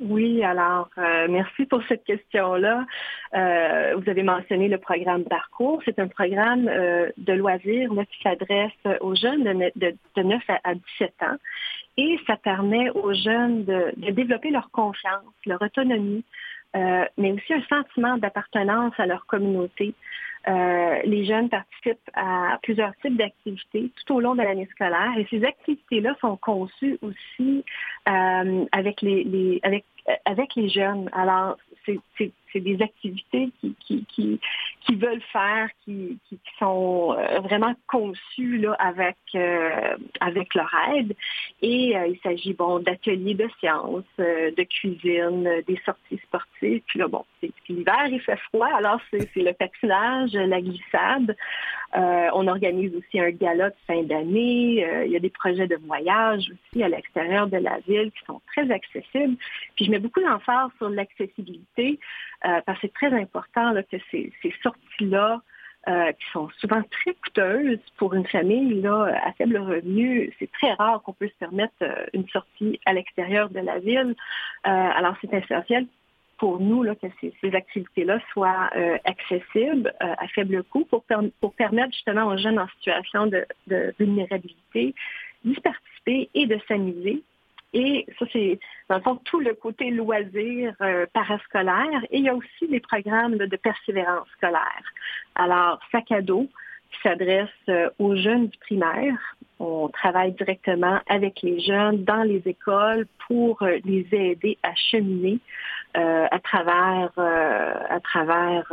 Oui, 0.00 0.42
alors 0.42 0.88
euh, 0.96 1.26
merci 1.28 1.66
pour 1.66 1.82
cette 1.86 2.04
question-là. 2.04 2.86
Euh, 3.34 3.96
vous 3.98 4.08
avez 4.08 4.22
mentionné 4.22 4.66
le 4.68 4.78
programme 4.78 5.24
Parcours. 5.24 5.82
C'est 5.84 5.98
un 5.98 6.08
programme 6.08 6.68
euh, 6.68 7.10
de 7.18 7.34
loisirs 7.34 7.90
qui 8.10 8.22
s'adresse 8.22 8.72
aux 9.02 9.14
jeunes 9.14 9.44
de, 9.76 10.22
9 10.22 10.42
à, 10.64 10.74
17 10.74 11.14
ans 11.22 11.36
et 11.98 12.18
ça 12.26 12.38
permet 12.38 12.88
aux 12.90 13.12
jeunes 13.12 13.64
de, 13.66 13.92
de 13.98 14.10
développer 14.12 14.48
leur 14.48 14.70
confiance, 14.70 15.34
leur 15.44 15.60
autonomie, 15.60 16.24
mais 16.72 17.32
aussi 17.32 17.52
un 17.52 17.62
sentiment 17.68 18.16
d'appartenance 18.16 18.94
à 18.96 19.04
leur 19.04 19.26
communauté. 19.26 19.92
Euh, 20.48 21.00
les 21.04 21.24
jeunes 21.26 21.48
participent 21.50 22.10
à 22.14 22.58
plusieurs 22.62 22.96
types 23.02 23.16
d'activités 23.16 23.90
tout 24.06 24.14
au 24.14 24.20
long 24.20 24.34
de 24.34 24.42
l'année 24.42 24.68
scolaire 24.72 25.12
et 25.18 25.26
ces 25.28 25.44
activités-là 25.44 26.14
sont 26.20 26.36
conçues 26.36 26.98
aussi 27.02 27.64
euh, 28.08 28.64
avec 28.72 29.02
les, 29.02 29.24
les 29.24 29.60
avec 29.62 29.84
avec 30.24 30.54
les 30.54 30.70
jeunes. 30.70 31.10
Alors 31.12 31.58
c'est 31.84 32.32
c'est 32.52 32.60
des 32.60 32.80
activités 32.82 33.50
qui, 33.60 33.74
qui, 33.80 34.04
qui, 34.06 34.40
qui 34.80 34.94
veulent 34.96 35.22
faire, 35.32 35.68
qui, 35.84 36.18
qui, 36.28 36.38
sont 36.58 37.14
euh, 37.16 37.40
vraiment 37.40 37.74
conçues 37.86 38.58
là, 38.58 38.72
avec, 38.78 39.16
euh, 39.34 39.96
avec 40.20 40.54
leur 40.54 40.70
aide. 40.94 41.14
Et 41.62 41.96
euh, 41.96 42.08
il 42.08 42.18
s'agit 42.22 42.54
bon, 42.54 42.80
d'ateliers 42.80 43.34
de 43.34 43.48
sciences, 43.58 44.04
de 44.18 44.62
cuisine, 44.64 45.62
des 45.66 45.80
sorties 45.84 46.20
sportives. 46.26 46.82
Puis 46.86 46.98
là, 46.98 47.08
bon, 47.08 47.24
l'hiver, 47.68 48.06
il 48.08 48.20
fait 48.20 48.38
froid, 48.52 48.68
alors 48.74 49.00
c'est 49.10 49.28
le 49.36 49.52
patinage, 49.52 50.29
la 50.38 50.60
glissade. 50.60 51.36
on 51.94 52.46
organise 52.46 52.94
aussi 52.94 53.20
un 53.20 53.30
gala 53.30 53.70
de 53.70 53.76
fin 53.86 54.02
d'année. 54.02 54.86
il 55.06 55.10
y 55.10 55.16
a 55.16 55.20
des 55.20 55.30
projets 55.30 55.66
de 55.66 55.76
voyage 55.86 56.50
aussi 56.52 56.82
à 56.82 56.88
l'extérieur 56.88 57.46
de 57.48 57.56
la 57.56 57.78
ville 57.80 58.10
qui 58.12 58.24
sont 58.26 58.40
très 58.46 58.70
accessibles. 58.70 59.36
Puis 59.76 59.86
je 59.86 59.90
mets 59.90 59.98
beaucoup 59.98 60.20
d'emphase 60.20 60.70
sur 60.78 60.88
l'accessibilité. 60.88 61.98
Euh, 62.44 62.60
parce 62.64 62.80
que 62.80 62.86
c'est 62.86 62.94
très 62.94 63.12
important 63.12 63.74
que 63.90 63.96
ces, 64.10 64.32
sorties-là, 64.62 65.42
euh, 65.88 66.12
qui 66.12 66.30
sont 66.32 66.48
souvent 66.58 66.82
très 66.82 67.14
coûteuses 67.14 67.78
pour 67.96 68.14
une 68.14 68.26
famille 68.26 68.80
là, 68.80 69.14
à 69.24 69.32
faible 69.32 69.58
revenu, 69.58 70.32
c'est 70.38 70.50
très 70.52 70.72
rare 70.74 71.02
qu'on 71.02 71.12
puisse 71.12 71.32
permettre 71.34 71.74
euh, 71.82 72.06
une 72.12 72.28
sortie 72.28 72.80
à 72.86 72.92
l'extérieur 72.92 73.50
de 73.50 73.60
la 73.60 73.78
ville. 73.78 74.14
alors, 74.64 75.16
c'est 75.20 75.32
essentiel 75.32 75.86
pour 76.40 76.58
nous 76.58 76.82
là, 76.82 76.96
que 76.96 77.06
ces, 77.20 77.54
activités-là 77.54 78.18
soient 78.32 78.70
accessibles 79.04 79.94
à 80.00 80.26
faible 80.28 80.64
coût 80.64 80.84
pour, 80.86 81.04
permettre 81.54 81.92
justement 81.92 82.26
aux 82.26 82.36
jeunes 82.36 82.58
en 82.58 82.66
situation 82.78 83.26
de, 83.26 83.46
vulnérabilité 83.98 84.94
d'y 85.44 85.54
participer 85.60 86.28
et 86.34 86.46
de 86.46 86.58
s'amuser 86.66 87.22
et 87.72 88.06
ça, 88.18 88.26
c'est, 88.32 88.58
dans 88.88 88.96
le 88.96 89.02
fond, 89.02 89.16
tout 89.24 89.40
le 89.40 89.54
côté 89.54 89.90
loisir 89.90 90.74
euh, 90.80 91.06
parascolaire. 91.12 92.02
Et 92.10 92.18
il 92.18 92.24
y 92.24 92.28
a 92.28 92.34
aussi 92.34 92.66
des 92.68 92.80
programmes 92.80 93.36
de 93.36 93.56
persévérance 93.56 94.26
scolaire. 94.36 94.82
Alors, 95.36 95.78
sac 95.92 96.10
à 96.10 96.20
dos, 96.20 96.48
qui 96.90 97.00
s'adresse 97.02 97.48
euh, 97.68 97.88
aux 97.98 98.16
jeunes 98.16 98.48
du 98.48 98.58
primaire. 98.58 99.16
On 99.60 99.88
travaille 99.88 100.32
directement 100.32 100.98
avec 101.06 101.42
les 101.42 101.60
jeunes 101.60 102.02
dans 102.04 102.24
les 102.24 102.42
écoles 102.46 103.06
pour 103.28 103.62
euh, 103.62 103.78
les 103.84 104.06
aider 104.10 104.58
à 104.64 104.74
cheminer 104.74 105.38
à 105.94 106.38
travers, 106.38 107.10
à 107.18 108.00
travers 108.00 108.72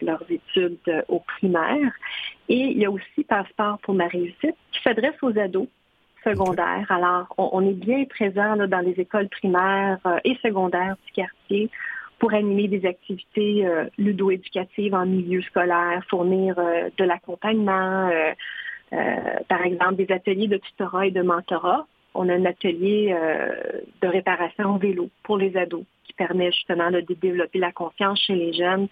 leurs 0.00 0.24
études 0.30 1.04
au 1.08 1.20
primaire. 1.20 1.92
Et 2.48 2.58
il 2.58 2.78
y 2.78 2.84
a 2.84 2.90
aussi 2.90 3.24
Passeport 3.24 3.78
pour 3.82 3.94
ma 3.94 4.06
réussite 4.06 4.56
qui 4.72 4.82
s'adresse 4.82 5.16
aux 5.22 5.38
ados 5.38 5.68
secondaire. 6.26 6.90
Alors, 6.90 7.26
on, 7.38 7.66
est 7.66 7.74
bien 7.74 8.04
présent 8.04 8.56
dans 8.56 8.80
les 8.80 8.98
écoles 8.98 9.28
primaires 9.28 9.98
euh, 10.06 10.18
et 10.24 10.36
secondaires 10.42 10.96
du 11.06 11.12
quartier 11.12 11.70
pour 12.18 12.34
animer 12.34 12.66
des 12.68 12.86
activités 12.86 13.66
euh, 13.66 13.84
ludo-éducatives 13.98 14.94
en 14.94 15.06
milieu 15.06 15.42
scolaire, 15.42 16.02
fournir 16.08 16.58
euh, 16.58 16.88
de 16.96 17.04
l'accompagnement, 17.04 18.10
par 19.48 19.62
exemple, 19.64 19.96
des 19.96 20.12
ateliers 20.12 20.48
de 20.48 20.56
tutorat 20.56 21.06
et 21.06 21.10
de 21.10 21.22
mentorat. 21.22 21.86
On 22.18 22.28
a 22.28 22.34
un 22.34 22.44
atelier 22.44 23.14
de 24.02 24.08
réparation 24.08 24.76
vélo 24.78 25.10
pour 25.22 25.38
les 25.38 25.56
ados 25.56 25.84
qui 26.04 26.12
permet 26.14 26.50
justement 26.52 26.90
de 26.90 27.04
développer 27.20 27.58
la 27.58 27.72
confiance 27.72 28.20
chez 28.20 28.34
les 28.34 28.52
jeunes 28.52 28.88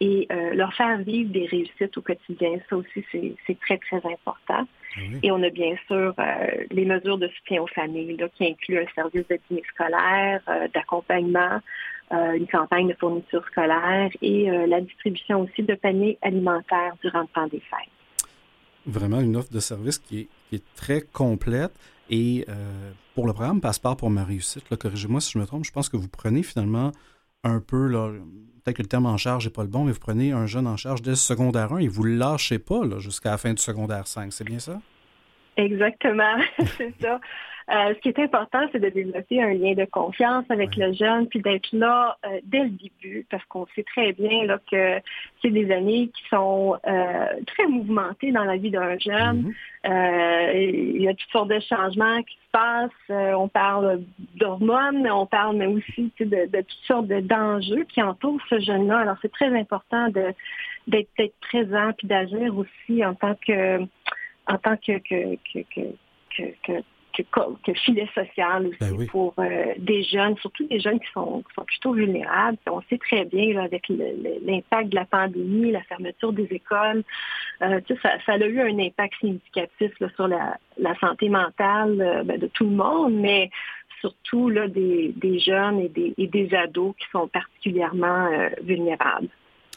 et 0.00 0.28
leur 0.54 0.72
faire 0.74 0.98
vivre 0.98 1.30
des 1.30 1.46
réussites 1.46 1.96
au 1.96 2.02
quotidien. 2.02 2.58
Ça 2.68 2.76
aussi, 2.76 3.04
c'est 3.12 3.60
très, 3.60 3.78
très 3.78 3.96
important. 3.96 4.66
Ah 4.96 5.00
et 5.22 5.30
on 5.30 5.42
a 5.42 5.50
bien 5.50 5.76
sûr 5.86 6.14
les 6.70 6.84
mesures 6.84 7.18
de 7.18 7.28
soutien 7.28 7.62
aux 7.62 7.66
familles 7.68 8.16
qui 8.36 8.46
incluent 8.46 8.78
un 8.78 8.92
service 8.94 9.26
de 9.28 9.38
dîner 9.48 9.62
scolaire, 9.74 10.40
d'accompagnement, 10.74 11.60
euh, 12.12 12.32
une 12.32 12.48
campagne 12.48 12.88
de 12.88 12.94
fourniture 12.94 13.44
scolaire 13.52 14.10
et 14.20 14.50
euh, 14.50 14.66
la 14.66 14.80
distribution 14.80 15.42
aussi 15.42 15.62
de 15.62 15.74
paniers 15.76 16.18
alimentaires 16.22 16.94
durant 17.04 17.20
le 17.20 17.28
temps 17.28 17.46
des 17.46 17.60
fêtes. 17.60 18.26
Vraiment 18.84 19.20
une 19.20 19.36
offre 19.36 19.52
de 19.52 19.60
service 19.60 20.00
qui 20.00 20.22
est, 20.22 20.28
très 20.58 21.02
complète. 21.02 21.72
Et 22.10 22.44
euh, 22.48 22.92
pour 23.14 23.26
le 23.26 23.32
programme 23.32 23.60
Passeport 23.60 23.96
pour 23.96 24.10
ma 24.10 24.24
réussite, 24.24 24.64
corrigez-moi 24.76 25.20
si 25.20 25.32
je 25.32 25.38
me 25.38 25.46
trompe, 25.46 25.64
je 25.64 25.70
pense 25.70 25.88
que 25.88 25.96
vous 25.96 26.08
prenez 26.08 26.42
finalement 26.42 26.90
un 27.44 27.60
peu, 27.60 27.88
peut-être 28.64 28.76
que 28.76 28.82
le 28.82 28.88
terme 28.88 29.06
en 29.06 29.16
charge 29.16 29.44
n'est 29.44 29.52
pas 29.52 29.62
le 29.62 29.68
bon, 29.68 29.84
mais 29.84 29.92
vous 29.92 30.00
prenez 30.00 30.32
un 30.32 30.46
jeune 30.46 30.66
en 30.66 30.76
charge 30.76 31.02
dès 31.02 31.14
secondaire 31.14 31.72
1 31.72 31.78
et 31.78 31.88
vous 31.88 32.04
ne 32.04 32.16
lâchez 32.16 32.58
pas 32.58 32.82
jusqu'à 32.98 33.30
la 33.30 33.38
fin 33.38 33.54
du 33.54 33.62
secondaire 33.62 34.06
5. 34.06 34.32
C'est 34.32 34.44
bien 34.44 34.58
ça? 34.58 34.80
Exactement, 35.60 36.36
c'est 36.76 36.94
ça. 37.00 37.20
Euh, 37.70 37.94
ce 37.94 38.00
qui 38.00 38.08
est 38.08 38.18
important, 38.18 38.58
c'est 38.72 38.80
de 38.80 38.88
développer 38.88 39.40
un 39.40 39.54
lien 39.54 39.74
de 39.74 39.84
confiance 39.84 40.44
avec 40.48 40.74
le 40.76 40.92
jeune, 40.92 41.28
puis 41.28 41.40
d'être 41.40 41.68
là 41.72 42.16
euh, 42.26 42.40
dès 42.42 42.64
le 42.64 42.70
début, 42.70 43.24
parce 43.30 43.44
qu'on 43.44 43.64
sait 43.76 43.84
très 43.84 44.12
bien 44.12 44.44
là, 44.44 44.58
que 44.70 44.98
c'est 45.40 45.50
des 45.50 45.70
années 45.70 46.08
qui 46.08 46.22
sont 46.28 46.76
euh, 46.84 47.26
très 47.46 47.68
mouvementées 47.68 48.32
dans 48.32 48.42
la 48.42 48.56
vie 48.56 48.72
d'un 48.72 48.98
jeune. 48.98 49.52
Mm-hmm. 49.84 50.96
il 50.96 51.02
y 51.02 51.08
a 51.08 51.14
toutes 51.14 51.30
sortes 51.30 51.48
de 51.48 51.60
changements 51.60 52.22
qui 52.24 52.34
se 52.34 52.50
passent. 52.50 53.36
on 53.36 53.46
parle 53.46 54.02
d'hormones, 54.34 55.08
on 55.08 55.26
parle 55.26 55.56
mais 55.56 55.66
aussi 55.66 56.12
de, 56.18 56.24
de, 56.24 56.60
toutes 56.62 56.86
sortes 56.86 57.06
d'enjeux 57.06 57.84
qui 57.84 58.02
entourent 58.02 58.40
ce 58.48 58.58
jeune-là. 58.58 58.98
Alors 58.98 59.16
c'est 59.22 59.30
très 59.32 59.56
important 59.56 60.08
d'être 60.88 61.34
présent 61.40 61.92
puis 61.96 62.08
d'agir 62.08 62.56
aussi 62.58 63.04
en 63.04 63.14
tant 63.14 63.36
que 63.46 63.86
en 64.50 64.58
tant 64.58 64.76
que, 64.76 64.98
que, 64.98 65.36
que, 65.52 66.42
que 66.66 66.82
que, 67.64 67.72
filet 67.74 68.08
social 68.14 68.66
aussi 68.66 68.78
ben 68.80 69.06
pour 69.06 69.34
euh, 69.38 69.74
des 69.78 70.02
jeunes, 70.02 70.36
surtout 70.38 70.66
des 70.66 70.80
jeunes 70.80 71.00
qui 71.00 71.10
sont, 71.12 71.42
sont 71.54 71.64
plutôt 71.64 71.92
vulnérables. 71.92 72.58
On 72.66 72.80
sait 72.88 72.98
très 72.98 73.24
bien 73.24 73.58
avec 73.58 73.88
l'impact 73.88 74.90
de 74.90 74.94
la 74.94 75.04
pandémie, 75.04 75.70
la 75.72 75.82
fermeture 75.82 76.32
des 76.32 76.48
écoles, 76.50 77.02
euh, 77.62 77.80
ça, 78.02 78.10
ça, 78.24 78.32
a 78.32 78.38
eu 78.38 78.60
un 78.60 78.78
impact 78.78 79.14
significatif 79.20 79.92
sur 80.14 80.28
la, 80.28 80.56
santé 81.00 81.28
mentale 81.28 82.00
euh, 82.00 82.22
ben, 82.24 82.38
de 82.38 82.46
tout 82.46 82.64
le 82.64 82.76
monde, 82.76 83.14
mais 83.14 83.50
surtout 84.00 84.48
là, 84.48 84.66
des, 84.66 85.12
jeunes 85.44 85.80
et 85.80 85.88
des, 85.88 86.14
et 86.16 86.26
des 86.26 86.54
ados 86.54 86.94
qui 86.98 87.06
sont 87.10 87.28
particulièrement 87.28 88.28
vulnérables. 88.62 89.28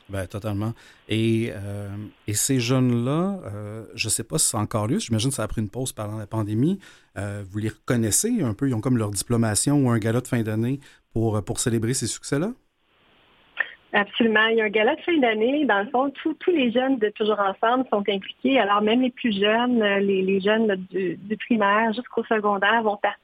Ben, 0.10 0.28
totalement. 0.28 0.74
Et, 1.08 1.52
euh, 1.54 1.88
et 2.28 2.34
ces 2.34 2.60
jeunes-là, 2.60 3.40
euh, 3.46 3.86
je 3.96 4.08
ne 4.08 4.10
sais 4.10 4.24
pas 4.24 4.38
si 4.38 4.50
c'est 4.50 4.58
encore 4.58 4.88
lieu, 4.88 5.00
j'imagine 5.00 5.30
que 5.30 5.36
ça 5.36 5.44
a 5.44 5.48
pris 5.48 5.62
une 5.62 5.70
pause 5.70 5.94
pendant 5.94 6.18
la 6.18 6.28
pandémie. 6.28 6.80
Euh, 7.18 7.44
vous 7.50 7.60
les 7.60 7.70
reconnaissez 7.70 8.42
un 8.42 8.54
peu, 8.54 8.68
ils 8.68 8.74
ont 8.74 8.82
comme 8.82 8.98
leur 8.98 9.12
diplomation 9.12 9.78
ou 9.78 9.90
un 9.90 10.00
gala 10.00 10.22
de 10.22 10.28
fin 10.28 10.42
d'année 10.42 10.80
pour, 11.14 11.44
pour 11.44 11.60
célébrer 11.60 11.94
ces 11.94 12.08
succès-là? 12.08 12.52
Absolument. 13.94 14.48
Il 14.48 14.58
y 14.58 14.62
a 14.62 14.66
un 14.66 14.70
gala 14.70 14.96
de 14.96 15.02
fin 15.02 15.18
d'année. 15.20 15.66
Dans 15.66 15.84
le 15.84 15.90
fond, 15.90 16.12
tous 16.24 16.52
les 16.52 16.72
jeunes 16.72 16.98
de 16.98 17.10
Toujours 17.10 17.40
Ensemble 17.40 17.86
sont 17.92 18.04
impliqués. 18.10 18.60
Alors, 18.60 18.82
même 18.82 19.02
les 19.02 19.12
plus 19.12 19.32
jeunes, 19.32 19.84
les, 20.00 20.42
jeunes 20.42 20.76
du, 20.90 21.16
du, 21.16 21.38
primaire 21.38 21.94
jusqu'au 21.94 22.24
secondaire 22.24 22.82
vont 22.82 22.98
participer 22.98 23.23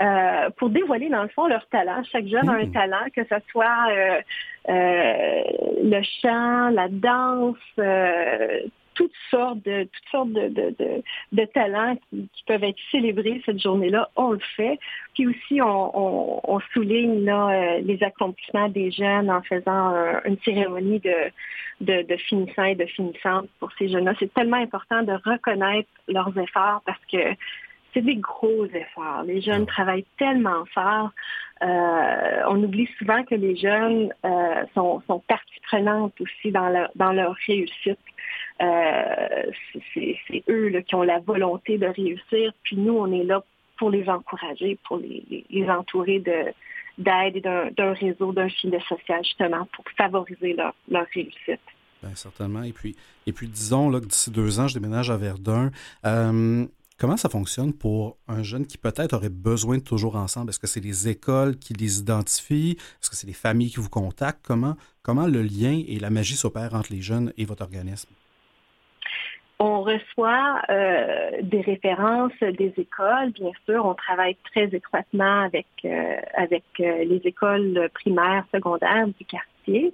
euh, 0.00 0.50
pour 0.56 0.70
dévoiler 0.70 1.08
dans 1.08 1.22
le 1.22 1.28
fond 1.28 1.46
leur 1.46 1.66
talent. 1.68 2.02
Chaque 2.10 2.26
jeune 2.26 2.48
a 2.48 2.52
un 2.52 2.66
hmm. 2.66 2.72
talent, 2.72 3.04
que 3.14 3.22
ce 3.24 3.36
soit 3.50 3.86
euh, 3.90 4.20
euh, 4.68 5.42
le 5.82 6.02
chant, 6.22 6.70
la 6.70 6.88
danse, 6.88 7.56
toutes 8.94 9.12
sortes 9.30 9.62
de 9.64 9.84
toutes 9.84 10.10
sortes 10.12 10.30
de, 10.30 11.44
talents 11.46 11.96
qui, 12.10 12.28
peuvent 12.46 12.62
être 12.62 12.78
célébrés 12.92 13.42
cette 13.44 13.60
journée-là, 13.60 14.08
on 14.14 14.32
le 14.32 14.40
fait. 14.56 14.78
Puis 15.14 15.26
aussi, 15.26 15.60
on, 15.60 16.60
souligne 16.72 17.28
les 17.82 17.98
accomplissements 18.02 18.68
des 18.68 18.92
jeunes 18.92 19.30
en 19.30 19.42
faisant 19.42 19.94
une 20.24 20.38
cérémonie 20.44 21.00
de, 21.00 21.30
de, 21.80 22.02
de 22.02 22.16
finissants 22.16 22.64
et 22.64 22.74
de 22.76 22.86
finissantes 22.86 23.48
pour 23.58 23.70
ces 23.78 23.88
jeunes-là. 23.88 24.14
C'est 24.18 24.32
tellement 24.32 24.58
important 24.58 25.02
de 25.02 25.12
reconnaître 25.12 25.88
leurs 26.08 26.36
efforts 26.38 26.82
parce 26.86 27.04
que 27.10 27.34
c'est 27.94 28.02
des 28.02 28.16
gros 28.16 28.66
efforts. 28.66 29.22
Les 29.24 29.40
jeunes 29.40 29.66
travaillent 29.66 30.06
tellement 30.18 30.64
fort. 30.74 31.10
Euh, 31.62 32.42
on 32.48 32.62
oublie 32.62 32.88
souvent 32.98 33.22
que 33.24 33.36
les 33.36 33.56
jeunes 33.56 34.12
euh, 34.24 34.64
sont, 34.74 35.00
sont 35.06 35.20
partie 35.20 35.60
prenante 35.62 36.12
aussi 36.20 36.50
dans 36.50 36.68
leur, 36.68 36.90
dans 36.96 37.12
leur 37.12 37.34
réussite. 37.46 37.98
Euh, 38.60 39.50
c'est 39.94 40.44
eux 40.48 40.70
qui 40.86 40.94
ont 40.94 41.02
la 41.02 41.20
volonté 41.20 41.78
de 41.78 41.86
réussir, 41.86 42.52
puis 42.64 42.76
nous, 42.76 42.94
on 42.94 43.10
est 43.12 43.24
là 43.24 43.42
pour 43.78 43.90
les 43.90 44.08
encourager, 44.08 44.78
pour 44.86 44.98
les, 44.98 45.44
les, 45.48 45.68
entourer 45.68 46.20
de 46.20 46.52
d'aide 46.96 47.36
et 47.36 47.40
d'un 47.40 47.92
réseau, 47.92 48.32
d'un 48.32 48.48
filet 48.48 48.78
social, 48.88 49.24
justement, 49.24 49.66
pour 49.72 49.84
favoriser 49.96 50.52
leur, 50.52 50.74
leur 50.88 51.06
réussite. 51.12 51.60
Bien, 52.00 52.14
certainement. 52.14 52.62
Et 52.62 52.72
puis, 52.72 52.94
et 53.26 53.32
puis 53.32 53.48
disons 53.48 53.90
là, 53.90 53.98
que 53.98 54.06
d'ici 54.06 54.30
deux 54.30 54.60
ans, 54.60 54.68
je 54.68 54.74
déménage 54.74 55.10
à 55.10 55.16
Verdun. 55.16 55.72
Comment 56.96 57.16
ça 57.16 57.28
fonctionne 57.28 57.72
pour 57.72 58.18
un 58.28 58.44
jeune 58.44 58.66
qui 58.66 58.78
peut-être 58.78 59.14
aurait 59.14 59.28
besoin 59.28 59.78
de 59.78 59.82
toujours 59.82 60.14
ensemble? 60.14 60.50
Est-ce 60.50 60.60
que 60.60 60.68
c'est 60.68 60.80
les 60.80 61.08
écoles 61.08 61.56
qui 61.56 61.74
les 61.74 61.98
identifient? 61.98 62.76
Est-ce 62.78 63.10
que 63.10 63.16
c'est 63.16 63.26
les 63.26 63.32
familles 63.32 63.70
qui 63.70 63.80
vous 63.80 63.88
contactent? 63.88 64.46
Comment, 64.46 64.76
comment 65.02 65.26
le 65.26 65.42
lien 65.42 65.82
et 65.88 65.98
la 65.98 66.10
magie 66.10 66.36
s'opèrent 66.36 66.74
entre 66.74 66.92
les 66.92 67.02
jeunes 67.02 67.32
et 67.36 67.46
votre 67.46 67.62
organisme? 67.62 68.10
On 69.58 69.82
reçoit 69.82 70.62
euh, 70.70 71.30
des 71.42 71.62
références 71.62 72.32
des 72.40 72.72
écoles, 72.76 73.30
bien 73.32 73.52
sûr. 73.66 73.84
On 73.86 73.94
travaille 73.94 74.36
très 74.52 74.66
étroitement 74.66 75.42
avec, 75.42 75.66
euh, 75.84 76.16
avec 76.34 76.64
euh, 76.78 77.04
les 77.04 77.20
écoles 77.24 77.88
primaires, 77.94 78.44
secondaires 78.52 79.08
du 79.08 79.24
quartier. 79.24 79.92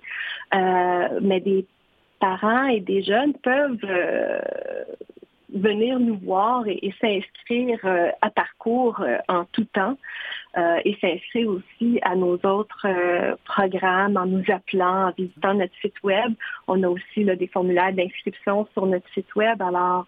mais 1.22 1.40
des 1.40 1.64
parents 2.18 2.66
et 2.66 2.80
des 2.80 3.02
jeunes 3.02 3.32
peuvent 3.34 3.86
venir 5.54 5.98
nous 5.98 6.16
voir 6.16 6.64
et, 6.66 6.92
s'inscrire 7.00 7.78
euh, 7.84 8.10
à 8.20 8.30
parcours 8.30 9.00
euh, 9.00 9.18
en 9.28 9.44
tout 9.46 9.64
temps 9.64 9.96
euh, 10.56 10.78
et 10.84 10.96
s'inscrire 11.00 11.48
aussi 11.48 11.98
à 12.02 12.16
nos 12.16 12.34
autres 12.44 12.86
programmes 13.44 14.16
en 14.16 14.26
nous 14.26 14.44
appelant, 14.48 15.08
en 15.08 15.12
visitant 15.12 15.54
notre 15.54 15.74
site 15.80 16.02
web. 16.02 16.32
On 16.66 16.82
a 16.82 16.88
aussi 16.88 17.24
des 17.24 17.46
formulaires 17.46 17.92
d'inscription 17.92 18.66
sur 18.72 18.86
notre 18.86 19.08
site 19.10 19.34
web. 19.36 19.62
Alors, 19.62 20.06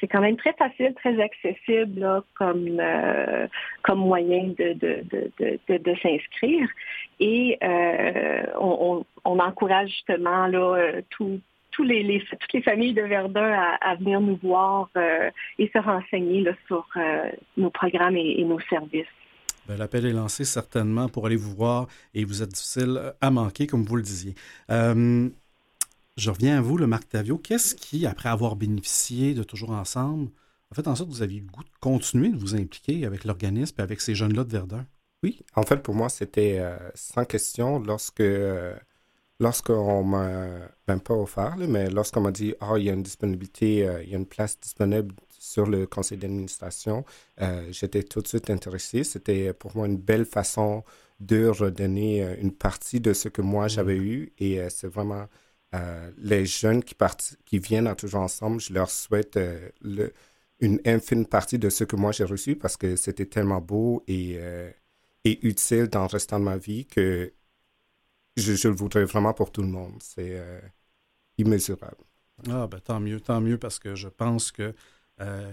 c'est 0.00 0.08
quand 0.08 0.20
même 0.20 0.36
très 0.36 0.52
facile, 0.54 0.94
très 0.94 1.20
accessible 1.22 2.22
comme, 2.36 2.82
comme 3.82 3.98
moyen 4.00 4.48
de, 4.58 4.72
de, 4.72 5.04
de, 5.38 5.78
de, 5.78 5.94
s'inscrire. 6.02 6.68
Et 7.20 7.58
on, 7.62 9.04
on, 9.24 9.38
encourage 9.38 9.90
justement 9.90 10.48
là, 10.48 11.00
tout, 11.10 11.40
les, 11.84 12.22
toutes 12.30 12.52
les 12.52 12.62
familles 12.62 12.94
de 12.94 13.02
Verdun 13.02 13.52
à, 13.80 13.94
venir 13.96 14.20
nous 14.20 14.36
voir 14.36 14.88
euh, 14.96 15.30
et 15.58 15.70
se 15.72 15.78
renseigner 15.78 16.44
sur 16.66 16.86
euh, 16.96 17.30
nos 17.56 17.70
programmes 17.70 18.16
et, 18.16 18.44
nos 18.44 18.60
services. 18.60 19.06
Ben, 19.66 19.76
l'appel 19.76 20.06
est 20.06 20.12
lancé 20.12 20.44
certainement 20.44 21.08
pour 21.08 21.26
aller 21.26 21.36
vous 21.36 21.54
voir 21.54 21.86
et 22.14 22.24
vous 22.24 22.42
êtes 22.42 22.50
difficile 22.50 23.14
à 23.20 23.30
manquer, 23.30 23.66
comme 23.66 23.82
vous 23.82 23.96
le 23.96 24.02
disiez. 24.02 24.34
Euh, 24.70 25.28
je 26.16 26.30
reviens 26.30 26.58
à 26.58 26.60
vous, 26.60 26.78
le 26.78 26.86
Marc 26.86 27.08
Tavio. 27.08 27.36
Qu'est-ce 27.36 27.74
qui, 27.74 28.06
après 28.06 28.28
avoir 28.28 28.56
bénéficié 28.56 29.34
de 29.34 29.42
Toujours 29.42 29.70
Ensemble, 29.70 30.30
a 30.70 30.74
fait 30.74 30.88
en 30.88 30.94
sorte 30.94 31.10
que 31.10 31.14
vous 31.14 31.22
aviez 31.22 31.40
le 31.40 31.46
goût 31.46 31.62
de 31.62 31.70
continuer 31.80 32.28
de 32.28 32.36
vous 32.36 32.54
impliquer 32.54 33.04
avec 33.04 33.24
l'organisme 33.24 33.76
et 33.78 33.82
avec 33.82 34.00
ces 34.00 34.14
jeunes-là 34.14 34.44
de 34.44 34.50
Verdun? 34.50 34.86
Oui, 35.22 35.40
en 35.54 35.62
fait, 35.62 35.82
pour 35.82 35.94
moi, 35.94 36.08
c'était 36.08 36.62
sans 36.94 37.24
question 37.24 37.80
lorsque 37.80 38.22
lorsqu'on 39.40 40.02
m'a, 40.04 40.48
ben 40.86 40.98
pas 40.98 41.14
offert, 41.14 41.56
mais 41.56 41.90
lorsqu'on 41.90 42.20
m'a 42.22 42.32
dit, 42.32 42.54
oh, 42.60 42.76
il 42.76 42.84
y 42.84 42.90
a 42.90 42.92
une 42.92 43.02
disponibilité, 43.02 43.86
euh, 43.86 44.02
il 44.02 44.10
y 44.10 44.14
a 44.14 44.18
une 44.18 44.26
place 44.26 44.58
disponible 44.60 45.14
sur 45.38 45.66
le 45.66 45.86
conseil 45.86 46.18
d'administration, 46.18 47.04
euh, 47.40 47.66
j'étais 47.70 48.02
tout 48.02 48.20
de 48.20 48.28
suite 48.28 48.50
intéressé. 48.50 49.04
C'était 49.04 49.52
pour 49.52 49.76
moi 49.76 49.86
une 49.86 49.98
belle 49.98 50.24
façon 50.24 50.84
de 51.20 51.46
redonner 51.46 52.24
euh, 52.24 52.36
une 52.40 52.52
partie 52.52 53.00
de 53.00 53.12
ce 53.12 53.28
que 53.28 53.42
moi 53.42 53.68
j'avais 53.68 53.96
eu. 53.96 54.32
Et 54.38 54.60
c'est 54.70 54.88
vraiment 54.88 55.26
les 56.16 56.46
jeunes 56.46 56.82
qui, 56.82 56.94
qui 57.44 57.58
viennent 57.58 57.86
à 57.86 57.94
Toujours 57.94 58.22
Ensemble, 58.22 58.60
je 58.60 58.72
leur 58.72 58.90
souhaite 58.90 59.38
le, 59.82 60.14
une 60.60 60.80
infime 60.86 61.26
partie 61.26 61.58
de 61.58 61.68
ce 61.68 61.84
que 61.84 61.96
moi 61.96 62.12
j'ai 62.12 62.24
reçu 62.24 62.56
parce 62.56 62.78
que 62.78 62.96
c'était 62.96 63.26
tellement 63.26 63.60
beau 63.60 64.02
et, 64.08 64.38
et 65.24 65.46
utile 65.46 65.88
dans 65.88 66.02
le 66.02 66.06
restant 66.06 66.38
de 66.38 66.44
ma 66.44 66.56
vie 66.56 66.86
que 66.86 67.30
je, 68.36 68.68
le 68.68 68.74
voudrais 68.74 69.04
vraiment 69.04 69.32
pour 69.32 69.50
tout 69.50 69.62
le 69.62 69.68
monde. 69.68 69.94
C'est 70.00 70.38
euh, 70.38 70.60
immesurable. 71.38 72.04
Ah, 72.50 72.66
ben 72.66 72.80
tant 72.80 73.00
mieux, 73.00 73.20
tant 73.20 73.40
mieux, 73.40 73.58
parce 73.58 73.78
que 73.78 73.94
je 73.94 74.08
pense 74.08 74.52
que, 74.52 74.74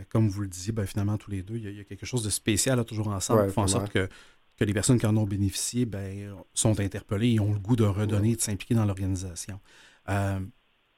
comme 0.09 0.27
vous 0.27 0.41
le 0.41 0.47
disiez, 0.47 0.73
ben, 0.73 0.85
finalement, 0.85 1.17
tous 1.17 1.31
les 1.31 1.43
deux, 1.43 1.55
il 1.55 1.77
y, 1.77 1.79
a, 1.79 1.83
quelque 1.85 2.05
chose 2.05 2.23
de 2.23 2.29
spécial 2.29 2.79
à 2.79 2.83
toujours 2.83 3.07
ensemble 3.07 3.47
qui 3.47 3.53
fait 3.53 3.61
en 3.61 3.67
sorte 3.67 3.89
que, 3.89 4.09
que 4.57 4.65
les 4.65 4.73
personnes 4.73 4.99
qui 4.99 5.05
en 5.05 5.15
ont 5.15 5.25
bénéficié 5.25 5.85
ben, 5.85 6.35
sont 6.53 6.77
interpellées 6.81 7.35
et 7.35 7.39
ont 7.39 7.53
le 7.53 7.59
goût 7.59 7.77
de 7.77 7.85
redonner, 7.85 8.35
de 8.35 8.41
s'impliquer 8.41 8.75
dans 8.75 8.85
l'organisation. 8.85 9.61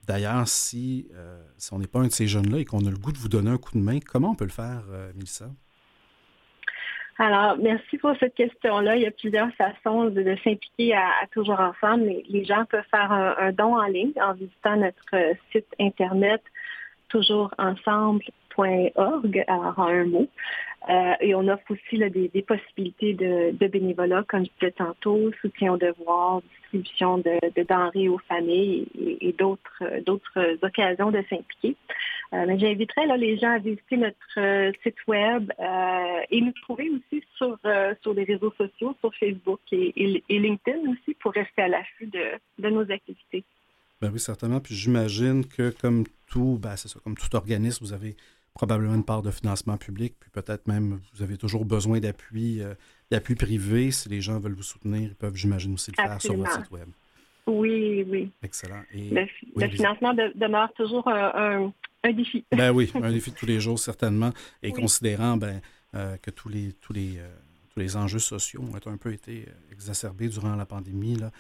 D'ailleurs, 0.08 0.48
si, 0.48 1.08
si 1.58 1.74
on 1.74 1.78
n'est 1.78 1.88
pas 1.88 2.00
un 2.00 2.08
de 2.08 2.14
ces 2.14 2.28
jeunes-là 2.28 2.58
et 2.58 2.66
qu'on 2.66 2.84
a 2.88 2.90
le 2.90 2.98
goût 2.98 3.12
de 3.12 3.20
vous 3.20 3.30
donner 3.30 3.52
un 3.52 3.60
coup 3.60 3.78
de 3.78 3.84
main, 3.84 4.00
comment 4.00 4.32
on 4.32 4.36
peut 4.36 4.46
le 4.46 4.52
faire, 4.52 4.86
Mélissa? 5.14 5.52
Alors, 7.18 7.56
merci 7.58 7.98
pour 7.98 8.14
cette 8.20 8.36
question-là. 8.36 8.98
Il 8.98 9.04
y 9.04 9.06
a 9.06 9.12
plusieurs 9.12 9.50
façons 9.54 10.06
de, 10.06 10.36
s'impliquer 10.44 10.96
à, 10.96 11.12
Toujours 11.32 11.60
Ensemble. 11.60 12.12
Les, 12.28 12.44
gens 12.44 12.66
peuvent 12.66 12.84
faire 12.92 13.10
un, 13.12 13.54
don 13.54 13.78
en 13.78 13.86
ligne 13.86 14.12
en 14.22 14.34
visitant 14.34 14.76
notre 14.76 15.16
site 15.52 15.68
Internet 15.80 16.42
toujourensemble.org, 17.10 19.44
alors 19.48 19.80
en 19.80 19.88
un 19.88 20.06
mot. 20.06 20.28
Euh, 20.90 21.14
et 21.20 21.34
on 21.34 21.48
offre 21.48 21.72
aussi 21.72 21.98
des, 21.98 22.42
possibilités 22.42 23.14
de, 23.14 23.68
bénévolat, 23.68 24.24
comme 24.28 24.46
je 24.46 24.52
disais 24.60 24.72
tantôt, 24.72 25.32
soutien 25.42 25.74
aux 25.74 25.78
devoirs, 25.78 26.42
distribution 26.42 27.18
de, 27.18 27.40
denrées 27.64 28.10
aux 28.10 28.20
familles 28.28 28.86
et, 29.22 29.34
d'autres, 29.34 29.84
occasions 30.62 31.12
de 31.12 31.24
s'impliquer. 31.30 31.76
Euh, 32.34 32.58
j'inviterais 32.58 33.18
les 33.18 33.38
gens 33.38 33.52
à 33.52 33.60
visiter 33.60 33.98
notre 33.98 34.18
euh, 34.38 34.72
site 34.84 34.96
web 35.08 35.52
et 36.30 36.42
nous 36.42 36.54
trouver 36.64 36.90
aussi 36.90 37.24
sur, 37.38 37.58
sur 38.02 38.14
les 38.14 38.24
réseaux 38.24 38.54
sociaux, 38.58 38.96
sur 39.00 39.14
Facebook 39.16 39.62
et, 39.72 40.24
LinkedIn 40.30 40.92
aussi, 40.92 41.14
pour 41.20 41.34
rester 41.34 41.62
à 41.62 41.68
l'affût 41.68 42.08
de, 42.08 42.70
nos 42.70 42.90
activités. 42.92 43.44
Ben 44.02 44.12
oui, 44.12 44.20
certainement. 44.20 44.60
Puis 44.60 44.76
j'imagine 44.76 45.46
que 45.46 45.70
comme 45.70 46.04
tout, 46.28 46.60
ben 46.62 46.76
c'est 46.76 46.88
ça, 46.88 47.00
comme 47.04 47.16
tout 47.16 47.34
organisme, 47.36 47.86
vous 47.86 47.94
avez 47.94 48.16
probablement 48.56 48.96
une 48.96 49.04
part 49.04 49.22
de 49.22 49.32
financement 49.32 49.78
public, 49.78 50.16
puis 50.20 50.30
peut-être 50.32 50.66
même 50.68 51.02
vous 51.14 51.22
avez 51.22 51.38
toujours 51.38 51.66
besoin 51.66 52.00
d'appui 52.00 52.62
euh, 52.62 52.74
d'appui 53.12 53.36
privé. 53.36 53.92
Si 53.92 54.10
les 54.10 54.22
gens 54.22 54.40
veulent 54.40 54.54
vous 54.54 54.64
soutenir, 54.64 55.10
ils 55.10 55.16
peuvent, 55.16 55.36
j'imagine, 55.36 55.74
aussi 55.74 55.92
le 55.96 56.02
faire 56.02 56.22
sur 56.22 56.36
votre 56.36 56.52
site 56.52 56.72
Web. 56.72 56.88
Oui, 57.48 58.04
oui. 58.10 58.32
Excellent. 58.42 58.82
le, 58.92 59.68
financement 59.68 60.14
demeure 60.14 60.74
toujours 60.74 61.08
un, 61.08 61.72
défi. 62.14 62.46
Ben 62.52 62.72
oui, 62.72 62.92
un 62.96 63.12
défi 63.12 63.32
de 63.32 63.36
tous 63.36 63.46
les 63.46 63.60
jours, 63.60 63.80
certainement. 63.80 64.32
Et 64.64 64.72
considérant 64.72 65.38
ben, 65.38 65.62
euh, 65.96 66.18
que 66.18 66.32
tous 66.32 66.50
les, 66.50 66.74
tous, 66.82 66.94
les, 66.94 67.18
euh, 67.18 67.28
tous 67.74 67.80
les 67.80 67.96
enjeux 67.96 68.20
sociaux 68.20 68.62
ont 68.62 68.90
un 68.90 68.98
peu 68.98 69.14
été 69.14 69.46
exacerbés 69.72 70.30
durant 70.30 70.56
la 70.56 70.66
pandémie, 70.66 71.16
là, 71.16 71.32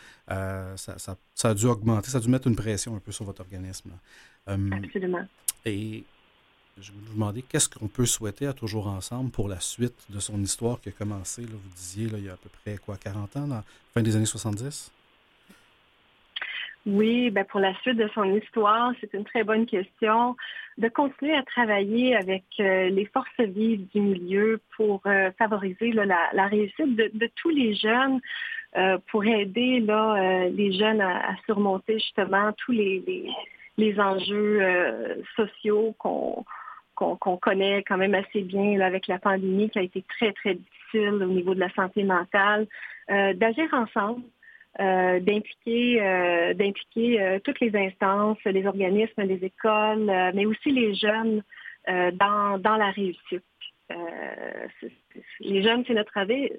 ça, 0.77 0.97
ça, 0.97 1.17
ça, 1.33 1.49
a 1.49 1.53
dû 1.53 1.65
augmenter, 1.65 2.09
ça 2.09 2.17
a 2.17 2.21
dû 2.21 2.29
mettre 2.29 2.47
une 2.47 2.55
pression 2.55 2.95
un 2.95 2.99
peu 2.99 3.11
sur 3.11 3.25
votre 3.25 3.41
organisme. 3.41 3.91
Absolument. 4.47 5.25
Et 5.65 6.03
je 6.79 6.91
vais 6.91 6.97
vous 7.05 7.13
demander 7.13 7.41
qu'est-ce 7.41 7.69
qu'on 7.69 7.87
peut 7.87 8.05
souhaiter 8.05 8.47
à 8.47 8.53
Toujours 8.53 8.87
Ensemble 8.87 9.31
pour 9.31 9.47
la 9.47 9.59
suite 9.59 9.95
de 10.09 10.19
son 10.19 10.41
histoire 10.41 10.81
qui 10.81 10.89
a 10.89 10.91
commencé, 10.91 11.41
là, 11.43 11.51
vous 11.51 11.75
disiez, 11.75 12.09
là, 12.09 12.17
il 12.17 12.25
y 12.25 12.29
a 12.29 12.33
à 12.33 12.37
peu 12.37 12.49
près 12.63 12.77
quoi, 12.77 12.97
40 12.97 13.37
ans, 13.37 13.47
dans 13.47 13.63
fin 13.93 14.01
des 14.01 14.15
années 14.15 14.25
70? 14.25 14.91
Oui, 16.85 17.31
ben 17.31 17.43
pour 17.45 17.59
la 17.59 17.73
suite 17.81 17.97
de 17.97 18.07
son 18.13 18.25
histoire, 18.35 18.93
c'est 19.01 19.11
une 19.15 19.23
très 19.23 19.43
bonne 19.43 19.65
question. 19.65 20.35
De 20.77 20.87
continuer 20.87 21.35
à 21.35 21.41
travailler 21.41 22.15
avec 22.15 22.43
euh, 22.59 22.89
les 22.89 23.05
forces 23.05 23.39
vives 23.39 23.87
du 23.87 24.01
milieu 24.01 24.61
pour 24.75 25.01
euh, 25.07 25.31
favoriser 25.39 25.93
la, 25.93 26.45
réussite 26.47 26.95
de, 26.95 27.29
tous 27.37 27.49
les 27.49 27.73
jeunes, 27.73 28.19
euh, 28.77 28.99
pour 29.09 29.25
aider 29.25 29.79
là, 29.79 30.47
les 30.49 30.73
jeunes 30.73 31.01
à, 31.01 31.35
surmonter 31.45 31.93
justement 31.97 32.51
tous 32.53 32.71
les, 32.71 33.33
enjeux 33.99 35.23
sociaux 35.35 35.95
qu'on 35.97 37.37
connaît 37.37 37.83
quand 37.83 37.97
même 37.97 38.13
assez 38.13 38.41
bien 38.41 38.79
avec 38.81 39.07
la 39.07 39.17
pandémie 39.17 39.71
qui 39.71 39.79
a 39.79 39.81
été 39.81 40.03
très, 40.03 40.33
très 40.33 40.53
difficile 40.53 41.23
au 41.23 41.25
niveau 41.25 41.55
de 41.55 41.59
la 41.61 41.69
santé 41.73 42.03
mentale, 42.03 42.67
d'agir 43.09 43.73
ensemble, 43.73 44.21
euh, 44.79 45.19
d'impliquer 45.19 46.01
euh, 46.01 46.53
d'impliquer 46.53 47.39
toutes 47.43 47.59
les 47.59 47.75
instances, 47.75 48.37
les 48.45 48.65
organismes, 48.65 49.21
les 49.21 49.43
écoles, 49.43 50.11
mais 50.33 50.45
aussi 50.45 50.71
les 50.71 50.95
jeunes 50.95 51.41
dans, 51.87 52.57
dans 52.59 52.77
la 52.77 52.89
réussite. 52.91 53.43
Euh, 53.91 54.67
les 55.41 55.61
jeunes, 55.61 55.83
c'est 55.85 55.93
notre 55.93 56.17
avenir, 56.17 56.49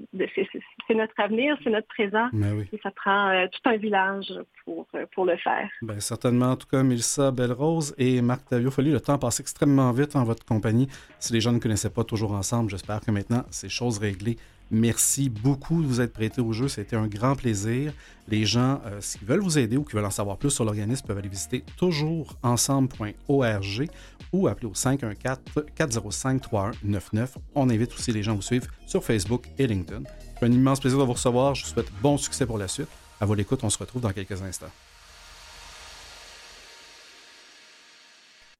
c'est 0.87 0.95
notre 0.95 1.19
avenir, 1.19 1.57
c'est 1.65 1.71
notre 1.71 1.89
présent. 1.89 2.29
Ben 2.33 2.65
Et 2.73 2.79
ça 2.83 2.91
prend 2.93 3.31
euh, 3.31 3.47
tout 3.51 3.69
un 3.69 3.77
village 3.77 4.33
pour, 4.65 4.87
euh, 4.95 5.07
pour 5.13 5.25
le 5.25 5.37
faire. 5.37 5.69
Bien, 5.83 5.99
certainement. 5.99 6.53
En 6.53 6.57
tout 6.57 6.69
cas, 6.69 6.83
Mélissa 6.85 7.33
Belrose 7.33 7.95
et 7.99 8.23
Marc 8.23 8.49
Tavio 8.49 8.71
Folie, 8.71 8.93
le 8.93 9.01
temps 9.01 9.19
passe 9.19 9.41
extrêmement 9.41 9.91
vite 9.91 10.15
en 10.15 10.23
votre 10.23 10.45
compagnie. 10.45 10.87
Si 11.19 11.33
les 11.33 11.41
gens 11.41 11.53
ne 11.53 11.59
connaissaient 11.59 11.91
pas 11.91 12.05
toujours 12.05 12.33
ensemble, 12.33 12.71
j'espère 12.71 13.01
que 13.01 13.11
maintenant, 13.11 13.43
c'est 13.51 13.69
chose 13.69 13.99
réglée. 13.99 14.37
Merci 14.71 15.29
beaucoup 15.29 15.83
de 15.83 15.87
vous 15.87 16.01
être 16.01 16.13
prêté 16.13 16.41
au 16.41 16.53
jeu. 16.53 16.69
C'était 16.69 16.97
un 16.97 17.07
grand 17.07 17.37
plaisir. 17.37 17.93
Les 18.29 18.45
gens, 18.45 18.81
euh, 18.87 19.01
s'ils 19.01 19.25
veulent 19.25 19.39
vous 19.41 19.57
aider 19.59 19.77
ou 19.77 19.85
qui 19.85 19.95
veulent 19.95 20.05
en 20.05 20.11
savoir 20.11 20.39
plus 20.39 20.51
sur 20.51 20.65
l'organisme, 20.65 21.07
peuvent 21.07 21.19
aller 21.19 21.29
visiter 21.29 21.63
toujourensemble.org 21.77 23.91
ou 24.33 24.49
appeler 24.49 24.67
au 24.67 24.73
514-405-3199. 24.73 27.29
On 27.55 27.71
invite 27.71 27.95
aussi 27.95 28.11
les 28.11 28.25
gens 28.25 28.33
à 28.33 28.35
vous 28.35 28.43
suivre 28.43 28.67
sur 28.87 29.05
Facebook 29.05 29.47
et 29.59 29.69
LinkedIn. 29.69 30.03
C'est 30.39 30.47
un 30.47 30.53
immense 30.53 30.81
plaisir 30.81 30.99
de 30.99 31.05
vous 31.05 31.13
recevoir. 31.13 31.55
Je 31.55 31.65
vous 31.65 31.71
souhaite 31.71 31.93
bon 32.03 32.19
succès 32.19 32.45
pour 32.45 32.59
la 32.59 32.67
suite. 32.67 32.89
À 33.21 33.27
vos 33.27 33.35
l'écoute, 33.35 33.63
on 33.63 33.71
se 33.71 33.79
retrouve 33.79 34.03
dans 34.03 34.13
quelques 34.13 34.43
instants. 34.43 34.73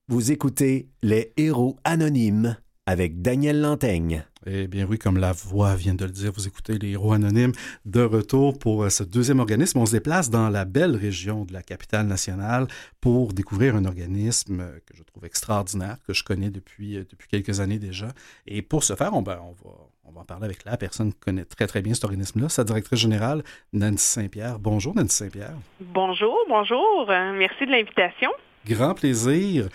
Vous 0.09 0.31
écoutez 0.31 0.88
Les 1.03 1.33
Héros 1.37 1.77
Anonymes 1.83 2.57
avec 2.87 3.20
Daniel 3.20 3.61
Lantaigne. 3.61 4.25
Eh 4.46 4.68
bien 4.68 4.87
oui, 4.88 4.96
comme 4.96 5.18
la 5.18 5.33
voix 5.33 5.75
vient 5.75 5.94
de 5.94 6.05
le 6.05 6.12
dire, 6.12 6.31
vous 6.33 6.46
écoutez 6.46 6.79
les 6.79 6.90
héros 6.90 7.12
anonymes 7.12 7.51
de 7.85 8.01
retour 8.03 8.57
pour 8.57 8.85
euh, 8.85 8.90
ce 8.90 9.03
deuxième 9.03 9.40
organisme. 9.40 9.81
On 9.81 9.87
se 9.87 9.92
déplace 9.92 10.31
dans 10.31 10.49
la 10.49 10.64
belle 10.64 10.94
région 10.94 11.44
de 11.44 11.53
la 11.53 11.62
capitale 11.62 12.07
nationale 12.07 12.68
pour 13.01 13.33
découvrir 13.33 13.75
un 13.75 13.85
organisme 13.85 14.61
euh, 14.61 14.79
que 14.87 14.96
je 14.96 15.03
trouve 15.03 15.25
extraordinaire, 15.25 15.96
que 16.07 16.12
je 16.12 16.22
connais 16.22 16.51
depuis, 16.51 16.96
euh, 16.96 17.05
depuis 17.11 17.27
quelques 17.27 17.59
années 17.59 17.81
déjà. 17.81 18.07
Et 18.46 18.62
pour 18.62 18.85
ce 18.85 18.94
faire, 18.94 19.14
on, 19.14 19.22
ben, 19.22 19.40
on, 19.42 19.51
va, 19.51 19.75
on 20.05 20.12
va 20.12 20.20
en 20.20 20.25
parler 20.25 20.44
avec 20.44 20.64
la 20.64 20.77
personne 20.77 21.12
qui 21.12 21.18
connaît 21.18 21.44
très 21.44 21.66
très 21.66 21.83
bien 21.83 21.92
cet 21.92 22.05
organisme-là, 22.05 22.49
sa 22.49 22.62
directrice 22.62 23.01
générale, 23.01 23.42
Nancy 23.72 24.05
Saint-Pierre. 24.05 24.61
Bonjour 24.61 24.94
Nancy 24.94 25.16
Saint-Pierre. 25.16 25.57
Bonjour, 25.81 26.37
bonjour. 26.49 27.07
Merci 27.09 27.66
de 27.66 27.72
l'invitation. 27.72 28.31
Grand 28.64 28.94
plaisir. 28.94 29.68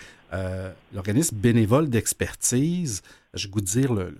L'organisme 0.92 1.36
bénévole 1.36 1.88
d'expertise, 1.90 3.02
je 3.34 3.48
goûte 3.48 3.64
dire 3.64 3.92
le 3.92 4.14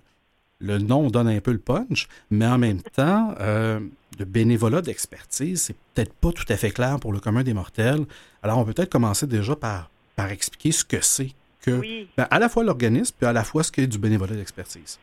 le 0.62 0.78
nom 0.78 1.08
donne 1.08 1.28
un 1.28 1.40
peu 1.40 1.52
le 1.52 1.58
punch, 1.58 2.06
mais 2.30 2.46
en 2.46 2.58
même 2.58 2.80
temps, 2.80 3.34
euh, 3.40 3.80
le 4.18 4.24
bénévolat 4.24 4.80
d'expertise, 4.80 5.62
c'est 5.62 5.76
peut-être 5.94 6.14
pas 6.14 6.30
tout 6.30 6.50
à 6.50 6.56
fait 6.56 6.70
clair 6.70 6.98
pour 7.00 7.12
le 7.12 7.18
commun 7.18 7.42
des 7.42 7.52
mortels. 7.52 8.04
Alors, 8.42 8.58
on 8.58 8.64
peut 8.64 8.72
peut-être 8.72 8.92
commencer 8.92 9.26
déjà 9.26 9.56
par, 9.56 9.90
par 10.16 10.30
expliquer 10.30 10.72
ce 10.72 10.84
que 10.84 11.00
c'est 11.00 11.30
que, 11.64 11.80
ben, 12.16 12.26
à 12.30 12.38
la 12.38 12.48
fois 12.48 12.64
l'organisme, 12.64 13.14
puis 13.18 13.26
à 13.26 13.32
la 13.32 13.44
fois 13.44 13.62
ce 13.62 13.72
qu'est 13.72 13.86
du 13.86 13.98
bénévolat 13.98 14.34
d'expertise. 14.34 14.98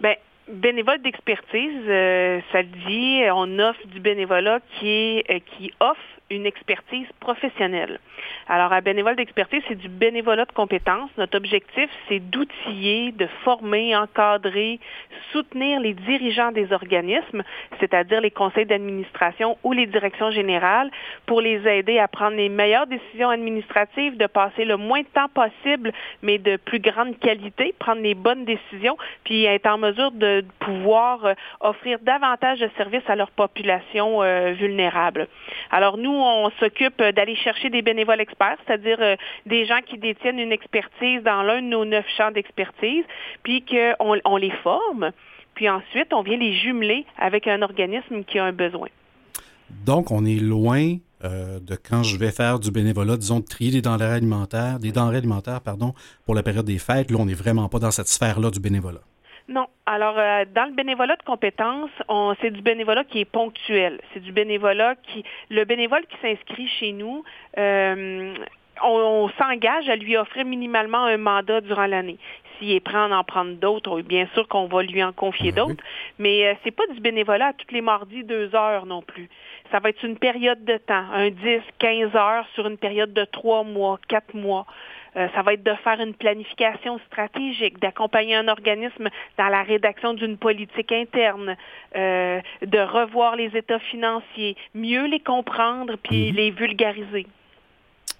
Bien, 0.00 0.14
bénévole 0.48 1.00
d'expertise, 1.02 1.88
euh, 1.88 2.40
ça 2.52 2.62
dit, 2.62 3.20
on 3.32 3.58
offre 3.58 3.86
du 3.86 4.00
bénévolat 4.00 4.60
qui, 4.78 4.88
est, 4.88 5.30
euh, 5.30 5.38
qui 5.56 5.72
offre 5.80 6.00
une 6.30 6.46
expertise 6.46 7.06
professionnelle. 7.20 8.00
Alors, 8.48 8.72
à 8.72 8.80
bénévole 8.80 9.16
d'expertise, 9.16 9.62
c'est 9.68 9.78
du 9.78 9.88
bénévolat 9.88 10.44
de 10.44 10.52
compétences. 10.52 11.10
Notre 11.16 11.36
objectif, 11.36 11.88
c'est 12.08 12.20
d'outiller, 12.20 13.12
de 13.12 13.26
former, 13.44 13.96
encadrer, 13.96 14.78
soutenir 15.32 15.80
les 15.80 15.94
dirigeants 15.94 16.52
des 16.52 16.72
organismes, 16.72 17.42
c'est-à-dire 17.80 18.20
les 18.20 18.30
conseils 18.30 18.66
d'administration 18.66 19.56
ou 19.64 19.72
les 19.72 19.86
directions 19.86 20.30
générales, 20.30 20.90
pour 21.26 21.40
les 21.40 21.66
aider 21.66 21.98
à 21.98 22.08
prendre 22.08 22.36
les 22.36 22.48
meilleures 22.48 22.86
décisions 22.86 23.30
administratives, 23.30 24.16
de 24.16 24.26
passer 24.26 24.64
le 24.64 24.76
moins 24.76 25.00
de 25.00 25.06
temps 25.06 25.28
possible, 25.28 25.92
mais 26.22 26.38
de 26.38 26.56
plus 26.56 26.80
grande 26.80 27.18
qualité, 27.18 27.74
prendre 27.78 28.02
les 28.02 28.14
bonnes 28.14 28.44
décisions, 28.44 28.96
puis 29.24 29.44
être 29.44 29.66
en 29.66 29.78
mesure 29.78 30.10
de 30.10 30.44
pouvoir 30.58 31.24
euh, 31.24 31.34
offrir 31.60 31.98
davantage 32.02 32.60
de 32.60 32.70
services 32.76 33.08
à 33.08 33.16
leur 33.16 33.30
population 33.30 34.22
euh, 34.22 34.52
vulnérable. 34.52 35.28
Alors, 35.70 35.96
nous, 35.96 36.17
on 36.22 36.50
s'occupe 36.60 37.02
d'aller 37.02 37.36
chercher 37.36 37.70
des 37.70 37.82
bénévoles 37.82 38.20
experts, 38.20 38.56
c'est-à-dire 38.66 38.98
euh, 39.00 39.16
des 39.46 39.66
gens 39.66 39.80
qui 39.86 39.98
détiennent 39.98 40.38
une 40.38 40.52
expertise 40.52 41.22
dans 41.22 41.42
l'un 41.42 41.62
de 41.62 41.66
nos 41.66 41.84
neuf 41.84 42.06
champs 42.16 42.30
d'expertise, 42.30 43.04
puis 43.42 43.64
qu'on 43.64 44.16
on 44.24 44.36
les 44.36 44.52
forme, 44.62 45.12
puis 45.54 45.68
ensuite, 45.68 46.12
on 46.12 46.22
vient 46.22 46.36
les 46.36 46.54
jumeler 46.54 47.04
avec 47.18 47.48
un 47.48 47.62
organisme 47.62 48.22
qui 48.24 48.38
a 48.38 48.44
un 48.44 48.52
besoin. 48.52 48.88
Donc, 49.84 50.10
on 50.10 50.24
est 50.24 50.40
loin 50.40 50.96
euh, 51.24 51.58
de 51.58 51.74
quand 51.74 52.04
je 52.04 52.16
vais 52.16 52.30
faire 52.30 52.60
du 52.60 52.70
bénévolat, 52.70 53.16
disons, 53.16 53.40
de 53.40 53.44
trier 53.44 53.72
des 53.72 53.82
denrées 53.82 54.04
alimentaires, 54.04 54.78
des 54.78 54.92
denrées 54.92 55.16
alimentaires, 55.16 55.60
pardon, 55.60 55.94
pour 56.24 56.36
la 56.36 56.44
période 56.44 56.64
des 56.64 56.78
fêtes. 56.78 57.10
Là, 57.10 57.18
on 57.18 57.26
n'est 57.26 57.34
vraiment 57.34 57.68
pas 57.68 57.80
dans 57.80 57.90
cette 57.90 58.06
sphère-là 58.06 58.50
du 58.50 58.60
bénévolat. 58.60 59.00
Non. 59.48 59.66
Alors, 59.86 60.18
euh, 60.18 60.44
dans 60.54 60.66
le 60.66 60.72
bénévolat 60.74 61.16
de 61.16 61.22
compétences, 61.22 61.90
c'est 62.40 62.50
du 62.50 62.60
bénévolat 62.60 63.04
qui 63.04 63.20
est 63.20 63.24
ponctuel. 63.24 64.00
C'est 64.12 64.20
du 64.20 64.32
bénévolat 64.32 64.94
qui... 64.96 65.24
Le 65.48 65.64
bénévole 65.64 66.04
qui 66.06 66.16
s'inscrit 66.20 66.68
chez 66.68 66.92
nous... 66.92 67.24
Euh, 67.56 68.34
on, 68.82 69.28
s'engage 69.38 69.88
à 69.88 69.96
lui 69.96 70.16
offrir 70.16 70.44
minimalement 70.44 71.04
un 71.04 71.16
mandat 71.16 71.60
durant 71.60 71.86
l'année. 71.86 72.18
S'il 72.58 72.72
est 72.72 72.80
prêt 72.80 72.96
à 72.96 73.08
en 73.08 73.24
prendre 73.24 73.52
d'autres, 73.52 74.00
bien 74.02 74.28
sûr 74.34 74.46
qu'on 74.48 74.66
va 74.66 74.82
lui 74.82 75.02
en 75.02 75.12
confier 75.12 75.52
ben 75.52 75.66
d'autres, 75.66 75.82
mais 76.18 76.46
euh, 76.46 76.54
c'est 76.64 76.70
pas 76.70 76.86
du 76.92 77.00
bénévolat 77.00 77.48
à 77.48 77.52
toutes 77.52 77.72
les 77.72 77.80
mardis 77.80 78.24
deux 78.24 78.54
heures 78.54 78.86
non 78.86 79.02
plus. 79.02 79.28
Ça 79.70 79.80
va 79.80 79.90
être 79.90 80.02
une 80.04 80.16
période 80.16 80.64
de 80.64 80.76
temps, 80.76 81.04
un 81.12 81.30
10, 81.30 81.60
15 81.78 82.16
heures 82.16 82.46
sur 82.54 82.66
une 82.66 82.78
période 82.78 83.12
de 83.12 83.24
trois 83.24 83.64
mois, 83.64 83.98
quatre 84.08 84.34
mois. 84.34 84.66
Euh, 85.18 85.26
ça 85.34 85.42
va 85.42 85.54
être 85.54 85.64
de 85.64 85.74
faire 85.82 86.00
une 86.00 86.14
planification 86.14 87.00
stratégique, 87.06 87.80
d'accompagner 87.80 88.36
un 88.36 88.46
organisme 88.46 89.08
dans 89.36 89.48
la 89.48 89.62
rédaction 89.62 90.14
d'une 90.14 90.36
politique 90.36 90.92
interne, 90.92 91.56
euh, 91.96 92.40
de 92.64 92.78
revoir 92.78 93.34
les 93.34 93.50
états 93.56 93.80
financiers, 93.80 94.56
mieux 94.74 95.06
les 95.06 95.20
comprendre 95.20 95.96
puis 96.02 96.30
mhm. 96.30 96.36
les 96.36 96.50
vulgariser. 96.52 97.26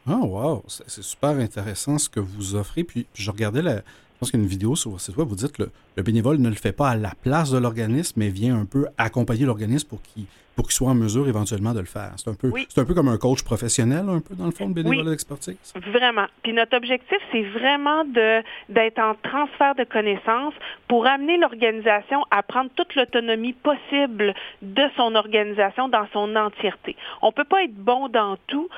Ah, 0.08 0.16
wow! 0.16 0.64
C'est 0.66 1.02
super 1.02 1.30
intéressant 1.30 1.98
ce 1.98 2.08
que 2.08 2.20
vous 2.20 2.54
offrez. 2.54 2.82
Puis, 2.82 3.06
je 3.14 3.30
regardais 3.30 3.62
la, 3.62 3.76
je 3.76 3.82
pense 4.18 4.30
qu'il 4.32 4.40
y 4.40 4.42
a 4.42 4.44
une 4.44 4.50
vidéo 4.50 4.74
sur 4.74 4.90
votre 4.90 5.02
site 5.02 5.16
web, 5.16 5.28
vous 5.28 5.36
dites 5.36 5.52
que 5.52 5.70
le, 5.96 6.02
bénévole 6.02 6.38
ne 6.38 6.48
le 6.48 6.56
fait 6.56 6.72
pas 6.72 6.90
à 6.90 6.96
la 6.96 7.12
place 7.22 7.52
de 7.52 7.58
l'organisme, 7.58 8.14
mais 8.16 8.30
vient 8.30 8.58
un 8.58 8.64
peu 8.64 8.86
accompagner 8.96 9.44
l'organisme 9.44 9.86
pour 9.86 10.02
qu'il 10.02 10.24
pour 10.58 10.66
qu'il 10.66 10.74
soit 10.74 10.88
en 10.88 10.96
mesure 10.96 11.28
éventuellement 11.28 11.72
de 11.72 11.78
le 11.78 11.86
faire. 11.86 12.10
C'est 12.16 12.28
un 12.28 12.34
peu, 12.34 12.50
c'est 12.68 12.80
un 12.80 12.84
peu 12.84 12.92
comme 12.92 13.06
un 13.06 13.16
coach 13.16 13.44
professionnel, 13.44 14.06
un 14.08 14.18
peu 14.18 14.34
dans 14.34 14.46
le 14.46 14.50
fond, 14.50 14.68
de 14.68 14.74
bénévolat 14.74 15.10
d'expertise. 15.10 15.56
Vraiment. 15.76 16.26
Puis 16.42 16.52
notre 16.52 16.76
objectif, 16.76 17.18
c'est 17.30 17.44
vraiment 17.44 18.04
de 18.04 18.42
d'être 18.68 18.98
en 18.98 19.14
transfert 19.22 19.76
de 19.76 19.84
connaissances 19.84 20.54
pour 20.88 21.06
amener 21.06 21.38
l'organisation 21.38 22.24
à 22.32 22.42
prendre 22.42 22.70
toute 22.74 22.92
l'autonomie 22.96 23.52
possible 23.52 24.34
de 24.62 24.82
son 24.96 25.14
organisation 25.14 25.88
dans 25.88 26.08
son 26.12 26.34
entièreté. 26.34 26.96
On 27.22 27.30
peut 27.30 27.44
pas 27.44 27.62
être 27.62 27.76
bon 27.76 28.08
dans 28.08 28.36
tout. 28.48 28.68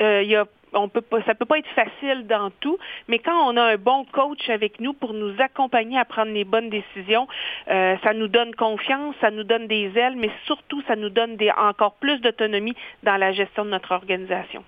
Euh, 0.00 0.22
il 0.22 0.30
y 0.30 0.36
a 0.36 0.46
on 0.72 0.88
peut 0.88 1.00
pas, 1.00 1.22
ça 1.22 1.34
peut 1.34 1.44
pas 1.44 1.58
être 1.58 1.68
facile 1.68 2.26
dans 2.26 2.50
tout, 2.60 2.78
mais 3.08 3.18
quand 3.18 3.48
on 3.48 3.56
a 3.56 3.62
un 3.62 3.76
bon 3.76 4.04
coach 4.04 4.48
avec 4.48 4.80
nous 4.80 4.92
pour 4.92 5.12
nous 5.12 5.34
accompagner 5.40 5.98
à 5.98 6.04
prendre 6.04 6.32
les 6.32 6.44
bonnes 6.44 6.70
décisions, 6.70 7.26
euh, 7.68 7.96
ça 8.02 8.12
nous 8.12 8.28
donne 8.28 8.54
confiance, 8.54 9.14
ça 9.20 9.30
nous 9.30 9.44
donne 9.44 9.66
des 9.66 9.90
ailes, 9.96 10.16
mais 10.16 10.30
surtout 10.44 10.82
ça 10.86 10.96
nous 10.96 11.10
donne 11.10 11.36
des, 11.36 11.50
encore 11.50 11.94
plus 11.94 12.20
d'autonomie 12.20 12.76
dans 13.02 13.16
la 13.16 13.32
gestion 13.32 13.64
de 13.64 13.70
notre 13.70 13.92
organisation. 13.92 14.64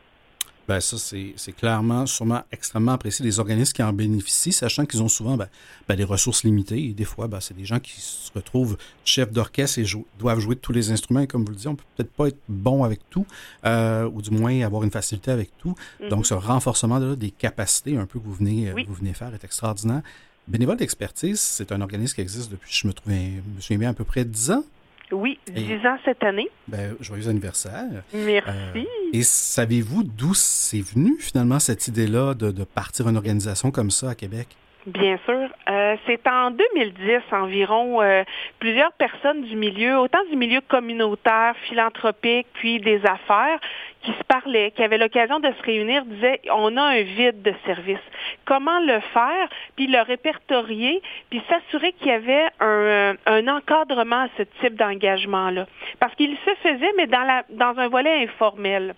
Bien, 0.69 0.81
ça, 0.81 0.99
c'est 0.99 1.53
clairement, 1.53 2.05
sûrement 2.05 2.43
extrêmement 2.53 2.93
apprécié 2.93 3.23
des 3.23 3.41
organismes 3.41 3.73
qui 3.73 3.83
en 3.83 3.93
bénéficient, 3.95 4.53
sachant 4.53 4.85
qu'ils 4.85 5.03
ont 5.03 5.09
souvent 5.09 5.39
ben, 5.39 5.49
ben, 5.89 5.97
des 5.97 6.05
ressources 6.05 6.45
limitées. 6.45 6.91
Et 6.91 6.93
des 6.93 7.07
fois, 7.07 7.27
ben, 7.27 7.41
c'est 7.41 7.57
des 7.57 7.65
gens 7.65 7.81
qui 7.81 7.99
se 7.99 8.31
retrouvent 8.35 8.77
chefs 9.03 9.33
d'orchestre 9.33 9.79
et 9.79 9.87
doivent 10.19 10.41
jouer 10.41 10.57
de 10.57 10.61
tous 10.61 10.73
les 10.73 10.91
instruments. 10.91 11.21
Et 11.21 11.27
comme 11.27 11.43
vous 11.43 11.53
le 11.53 11.57
dites, 11.57 11.69
on 11.69 11.75
peut 11.75 11.85
peut-être 11.97 12.13
pas 12.13 12.29
être 12.29 12.39
bon 12.51 12.85
avec 12.85 13.01
tout, 13.09 13.27
euh, 13.65 14.11
ou 14.13 14.21
du 14.21 14.31
moins 14.31 14.61
avoir 14.61 14.85
une 14.85 14.91
facilité 14.91 15.31
avec 15.31 15.57
tout. 15.57 15.75
Mm-hmm. 16.03 16.09
Donc, 16.11 16.27
ce 16.27 16.35
renforcement 16.35 17.01
des 17.01 17.31
capacités, 17.31 17.97
un 17.97 18.05
peu 18.05 18.19
que 18.19 18.25
vous 18.25 18.35
venez, 18.35 18.71
vous 18.87 18.95
venez 18.95 19.15
faire, 19.15 19.33
est 19.33 19.45
extraordinaire. 19.45 20.03
Bénévole 20.49 20.77
d'expertise, 20.77 21.41
c'est 21.41 21.73
un 21.73 21.81
organisme 21.81 22.15
qui 22.15 22.21
existe 22.21 22.51
depuis, 22.51 22.71
je 22.75 22.87
me, 22.87 22.93
trouvais, 22.93 23.43
me 23.55 23.61
souviens 23.61 23.79
bien, 23.79 23.91
à 23.91 23.95
peu 23.95 24.05
près 24.05 24.27
10 24.27 24.51
ans. 24.51 24.65
Oui, 25.13 25.39
10 25.49 25.87
ans 25.87 25.99
cette 26.05 26.23
année. 26.23 26.49
Ben, 26.67 26.95
joyeux 27.01 27.29
anniversaire. 27.29 28.03
Merci. 28.13 28.51
Euh, 28.77 28.83
et 29.13 29.23
savez-vous 29.23 30.03
d'où 30.03 30.35
c'est 30.35 30.81
venu 30.81 31.17
finalement 31.19 31.59
cette 31.59 31.89
idée-là 31.89 32.35
de, 32.35 32.51
de, 32.51 32.65
partir 32.65 33.09
une 33.09 33.17
organisation 33.17 33.71
comme 33.71 33.91
ça 33.91 34.11
à 34.11 34.15
Québec? 34.15 34.49
Bien 34.87 35.19
sûr. 35.27 35.49
Euh, 35.69 35.97
c'est 36.07 36.27
en 36.29 36.51
2010 36.51 37.21
environ 37.33 38.01
euh, 38.01 38.23
plusieurs 38.59 38.93
personnes 38.93 39.43
du 39.43 39.57
milieu, 39.57 39.99
autant 39.99 40.25
du 40.31 40.37
milieu 40.37 40.61
communautaire, 40.63 41.55
philanthropique, 41.69 42.47
puis 42.55 42.81
des 42.81 43.05
affaires, 43.05 43.59
qui 44.03 44.13
se 44.13 44.23
parlaient, 44.25 44.71
qui 44.71 44.83
avaient 44.83 44.97
l'occasion 44.97 45.41
de 45.41 45.49
se 45.49 45.63
réunir, 45.63 46.05
disaient 46.05 46.41
on 46.53 46.77
a 46.77 46.83
un 46.83 47.03
vide 47.03 47.43
de 47.43 47.53
service. 47.67 47.99
Comment 48.45 48.79
le 48.81 49.01
faire, 49.13 49.49
puis 49.77 49.89
le 49.89 50.01
répertorier, 50.01 51.03
puis 51.29 51.43
s'assurer 51.49 51.93
qu'il 51.95 52.07
y 52.07 52.13
avait 52.13 52.47
un, 52.61 53.15
un, 53.27 53.49
encadrement 53.49 54.23
à 54.23 54.29
ce 54.39 54.45
type 54.61 54.77
d'engagement-là? 54.77 55.67
Parce 55.99 56.15
qu'il 56.15 56.37
se 56.37 56.55
faisait, 56.63 56.93
mais 56.97 57.07
dans 57.07 57.79
un 57.79 57.89
volet 57.89 58.23
informel. 58.23 58.95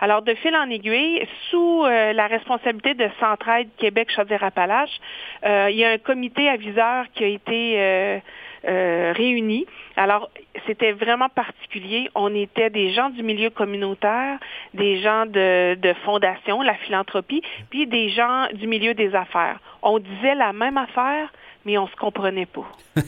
Alors, 0.00 0.22
de 0.22 0.34
fil 0.34 0.54
en 0.54 0.68
aiguille, 0.68 1.26
sous 1.50 1.84
euh, 1.84 2.12
la 2.12 2.26
responsabilité 2.26 2.94
de 2.94 3.08
Centraide 3.18 3.68
Québec 3.78 4.10
Chaudière-Appalaches, 4.14 5.00
euh, 5.44 5.68
il 5.70 5.76
y 5.76 5.84
a 5.84 5.90
un 5.90 5.98
comité 5.98 6.48
aviseur 6.48 7.06
qui 7.14 7.24
a 7.24 7.28
été 7.28 7.74
euh, 7.78 9.12
réuni. 9.16 9.66
Alors, 9.96 10.30
c'était 10.66 10.92
vraiment 10.92 11.28
particulier. 11.28 12.10
On 12.14 12.34
était 12.34 12.68
des 12.68 12.92
gens 12.92 13.10
du 13.10 13.22
milieu 13.22 13.50
communautaire, 13.50 14.38
des 14.74 15.00
gens 15.00 15.24
de, 15.24 15.74
de 15.76 15.94
fondation, 16.04 16.62
la 16.62 16.74
philanthropie, 16.74 17.42
puis 17.70 17.86
des 17.86 18.10
gens 18.10 18.48
du 18.52 18.66
milieu 18.66 18.94
des 18.94 19.14
affaires. 19.14 19.60
On 19.82 19.98
disait 19.98 20.34
la 20.34 20.52
même 20.52 20.76
affaire, 20.76 21.32
mais 21.64 21.78
on 21.78 21.86
se 21.86 21.96
comprenait 21.96 22.46
pas. 22.46 22.66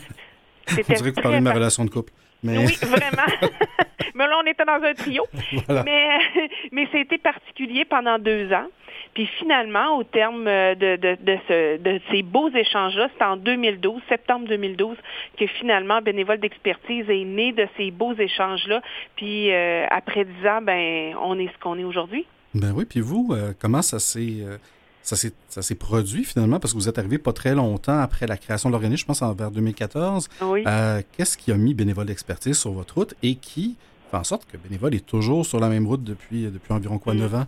C'était 0.66 0.92
On 0.92 0.96
dirait 0.96 1.10
que 1.12 1.16
vous 1.16 1.22
parlez 1.22 1.38
de 1.38 1.44
ma 1.44 1.52
relation 1.52 1.84
de 1.84 1.90
couple. 1.90 2.12
Oui, 2.44 2.76
vraiment. 2.82 3.26
mais 4.14 4.26
là, 4.26 4.40
on 4.42 4.46
était 4.46 4.64
dans 4.64 4.82
un 4.82 4.94
trio. 4.94 5.26
Mais, 5.68 6.18
mais 6.72 6.88
c'était 6.92 7.18
particulier 7.18 7.84
pendant 7.84 8.18
deux 8.18 8.52
ans. 8.52 8.66
Puis 9.14 9.26
finalement, 9.38 9.96
au 9.96 10.04
terme 10.04 10.44
de, 10.44 10.96
de, 10.96 11.78
de, 11.78 12.00
ces 12.10 12.22
beaux 12.22 12.50
échanges-là, 12.50 13.08
c'est 13.16 13.24
en 13.24 13.36
2012, 13.36 14.00
septembre 14.08 14.46
2012, 14.48 14.96
que 15.38 15.46
finalement 15.46 16.00
Bénévole 16.00 16.38
d'expertise 16.38 17.08
est 17.08 17.24
né 17.24 17.52
de 17.52 17.66
ces 17.76 17.90
beaux 17.90 18.14
échanges-là. 18.14 18.82
Puis 19.16 19.52
euh, 19.52 19.86
après 19.90 20.24
dix 20.24 20.46
ans, 20.46 20.60
ben, 20.62 21.14
on 21.22 21.38
est 21.38 21.48
ce 21.48 21.58
qu'on 21.60 21.78
est 21.78 21.84
aujourd'hui. 21.84 22.26
Ben 22.54 22.72
oui, 22.74 22.84
puis 22.84 23.00
vous, 23.00 23.28
euh, 23.32 23.52
comment 23.58 23.82
ça 23.82 23.98
s'est... 23.98 24.40
Euh, 24.40 24.58
ça 25.16 25.62
s'est 25.62 25.74
produit 25.74 26.24
finalement 26.24 26.60
parce 26.60 26.72
que 26.72 26.78
vous 26.78 26.88
êtes 26.88 26.98
arrivé 26.98 27.18
pas 27.18 27.32
très 27.32 27.54
longtemps 27.54 27.98
après 27.98 28.26
la 28.26 28.36
création 28.36 28.68
de 28.68 28.72
l'organisme, 28.72 29.00
je 29.00 29.06
pense 29.06 29.22
en 29.22 29.32
vers 29.32 29.50
2014. 29.50 30.28
Euh, 30.42 31.02
qu'est-ce 31.16 31.36
qui 31.36 31.52
a 31.52 31.56
mis 31.56 31.74
Bénévole 31.74 32.06
d'expertise 32.06 32.56
sur 32.56 32.72
votre 32.72 32.94
route 32.94 33.14
et 33.22 33.36
qui 33.36 33.76
fait 34.10 34.16
en 34.16 34.24
sorte 34.24 34.46
que 34.50 34.56
Bénévole 34.56 34.94
est 34.94 35.06
toujours 35.06 35.46
sur 35.46 35.60
la 35.60 35.68
même 35.68 35.86
route 35.86 36.04
depuis, 36.04 36.44
depuis 36.44 36.72
environ 36.72 36.98
quoi, 36.98 37.14
9 37.14 37.30
mm. 37.30 37.34
ans? 37.36 37.46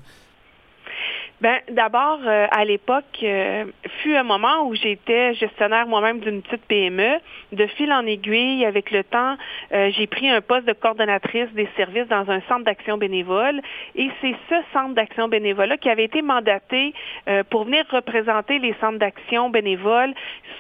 Ben, 1.41 1.59
d'abord, 1.71 2.21
euh, 2.27 2.47
à 2.51 2.67
l'époque, 2.67 3.05
euh, 3.23 3.65
fut 4.03 4.15
un 4.15 4.25
moment 4.25 4.67
où 4.67 4.75
j'étais 4.75 5.33
gestionnaire 5.35 5.87
moi-même 5.87 6.21
d'une 6.21 6.43
petite 6.43 6.67
PME. 6.67 7.19
De 7.53 7.67
fil 7.67 7.91
en 7.95 8.05
aiguille, 8.05 8.67
avec 8.67 8.91
le 8.91 9.03
temps, 9.05 9.37
euh, 9.73 9.91
j'ai 9.97 10.07
pris 10.07 10.29
un 10.29 10.43
poste 10.43 10.67
de 10.67 10.75
coordonnatrice 10.75 11.51
des 11.55 11.67
services 11.79 12.09
dans 12.09 12.31
un 12.31 12.43
centre 12.43 12.65
d'action 12.65 12.99
bénévole. 12.99 13.63
Et 13.95 14.11
c'est 14.21 14.35
ce 14.51 14.57
centre 14.75 14.95
d'action 14.95 15.29
bénévole 15.29 15.79
qui 15.81 15.89
avait 15.89 16.05
été 16.05 16.21
mandaté 16.21 16.93
pour 17.49 17.65
venir 17.65 17.85
représenter 17.91 18.59
les 18.59 18.75
centres 18.81 18.99
d'action 18.99 19.51
bénévoles 19.51 20.13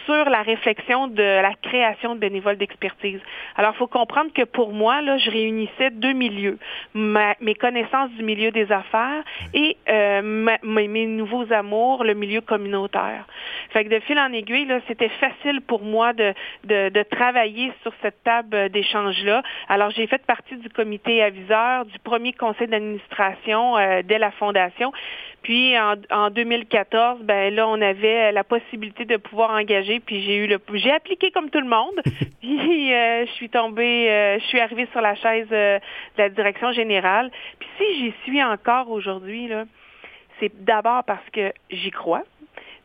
sur 0.05 0.25
la 0.31 0.43
réflexion 0.43 1.09
de 1.09 1.23
la 1.23 1.53
création 1.63 2.15
de 2.15 2.21
bénévoles 2.21 2.57
d'expertise. 2.57 3.21
Alors, 3.57 3.73
il 3.75 3.79
faut 3.79 3.87
comprendre 3.87 4.33
que 4.33 4.45
pour 4.45 4.73
moi, 4.73 5.03
là, 5.03 5.19
je 5.19 5.31
réunissais 5.31 5.91
deux 5.91 6.13
milieux. 6.13 6.59
mes 6.95 7.55
connaissances 7.55 8.11
du 8.13 8.23
milieu 8.23 8.51
des 8.51 8.71
affaires 8.73 9.23
et 9.53 9.77
ma, 10.23 10.59
mes, 10.71 11.07
nouveaux 11.07 11.53
amours, 11.53 12.05
le 12.05 12.15
milieu 12.15 12.41
communautaire. 12.41 13.27
Fait 13.71 13.85
que 13.85 13.91
de 13.91 14.01
fil 14.01 14.19
en 14.19 14.33
aiguille, 14.33 14.67
là, 14.67 14.81
c'était 14.89 15.09
facile 15.09 15.61
pour 15.61 15.83
moi 15.83 16.13
de, 16.13 16.35
de, 16.65 17.03
travailler 17.03 17.73
sur 17.83 17.93
cette 18.03 18.23
table 18.23 18.69
d'échange-là. 18.71 19.43
Alors, 19.69 19.91
j'ai 19.91 20.07
fait 20.07 20.25
partie 20.25 20.57
du 20.57 20.69
comité 20.71 21.23
aviseur, 21.23 21.85
du 21.87 21.99
premier 22.01 22.33
conseil 22.33 22.69
d'administration 22.69 23.77
euh, 23.77 24.03
dès 24.05 24.19
la 24.19 24.31
fondation. 24.33 24.93
Puis 25.43 25.79
en, 25.79 25.95
en, 26.11 26.31
2014, 26.31 27.21
ben 27.23 27.55
là, 27.55 27.67
on 27.67 27.81
avait 27.81 28.31
la 28.33 28.45
possibilité 28.45 29.05
de 29.05 29.17
pouvoir 29.17 29.51
engager. 29.51 30.01
Puis 30.01 30.23
j'ai 30.23 30.37
eu 30.37 30.47
le, 30.47 30.59
j'ai 30.75 30.93
appliqué 30.93 31.31
comme 31.31 31.51
tout 31.51 31.61
le 31.61 31.69
monde. 31.69 32.01
puis 32.41 32.93
euh, 32.93 33.27
je 33.27 33.33
suis 33.33 33.49
tombée, 33.49 34.11
euh, 34.11 34.39
je 34.39 34.45
suis 34.47 34.61
arrivée 34.61 34.87
sur 34.93 35.01
la 35.01 35.15
chaise 35.15 35.49
de 35.49 35.81
la 36.19 36.29
direction 36.29 36.73
générale. 36.73 37.31
Puis 37.59 37.69
si 37.79 37.99
j'y 37.99 38.15
suis 38.25 38.43
encore 38.43 38.91
aujourd'hui 38.91 39.49
là, 39.49 39.65
c'est 40.41 40.65
d'abord 40.65 41.05
parce 41.05 41.29
que 41.33 41.53
j'y 41.71 41.91
crois, 41.91 42.23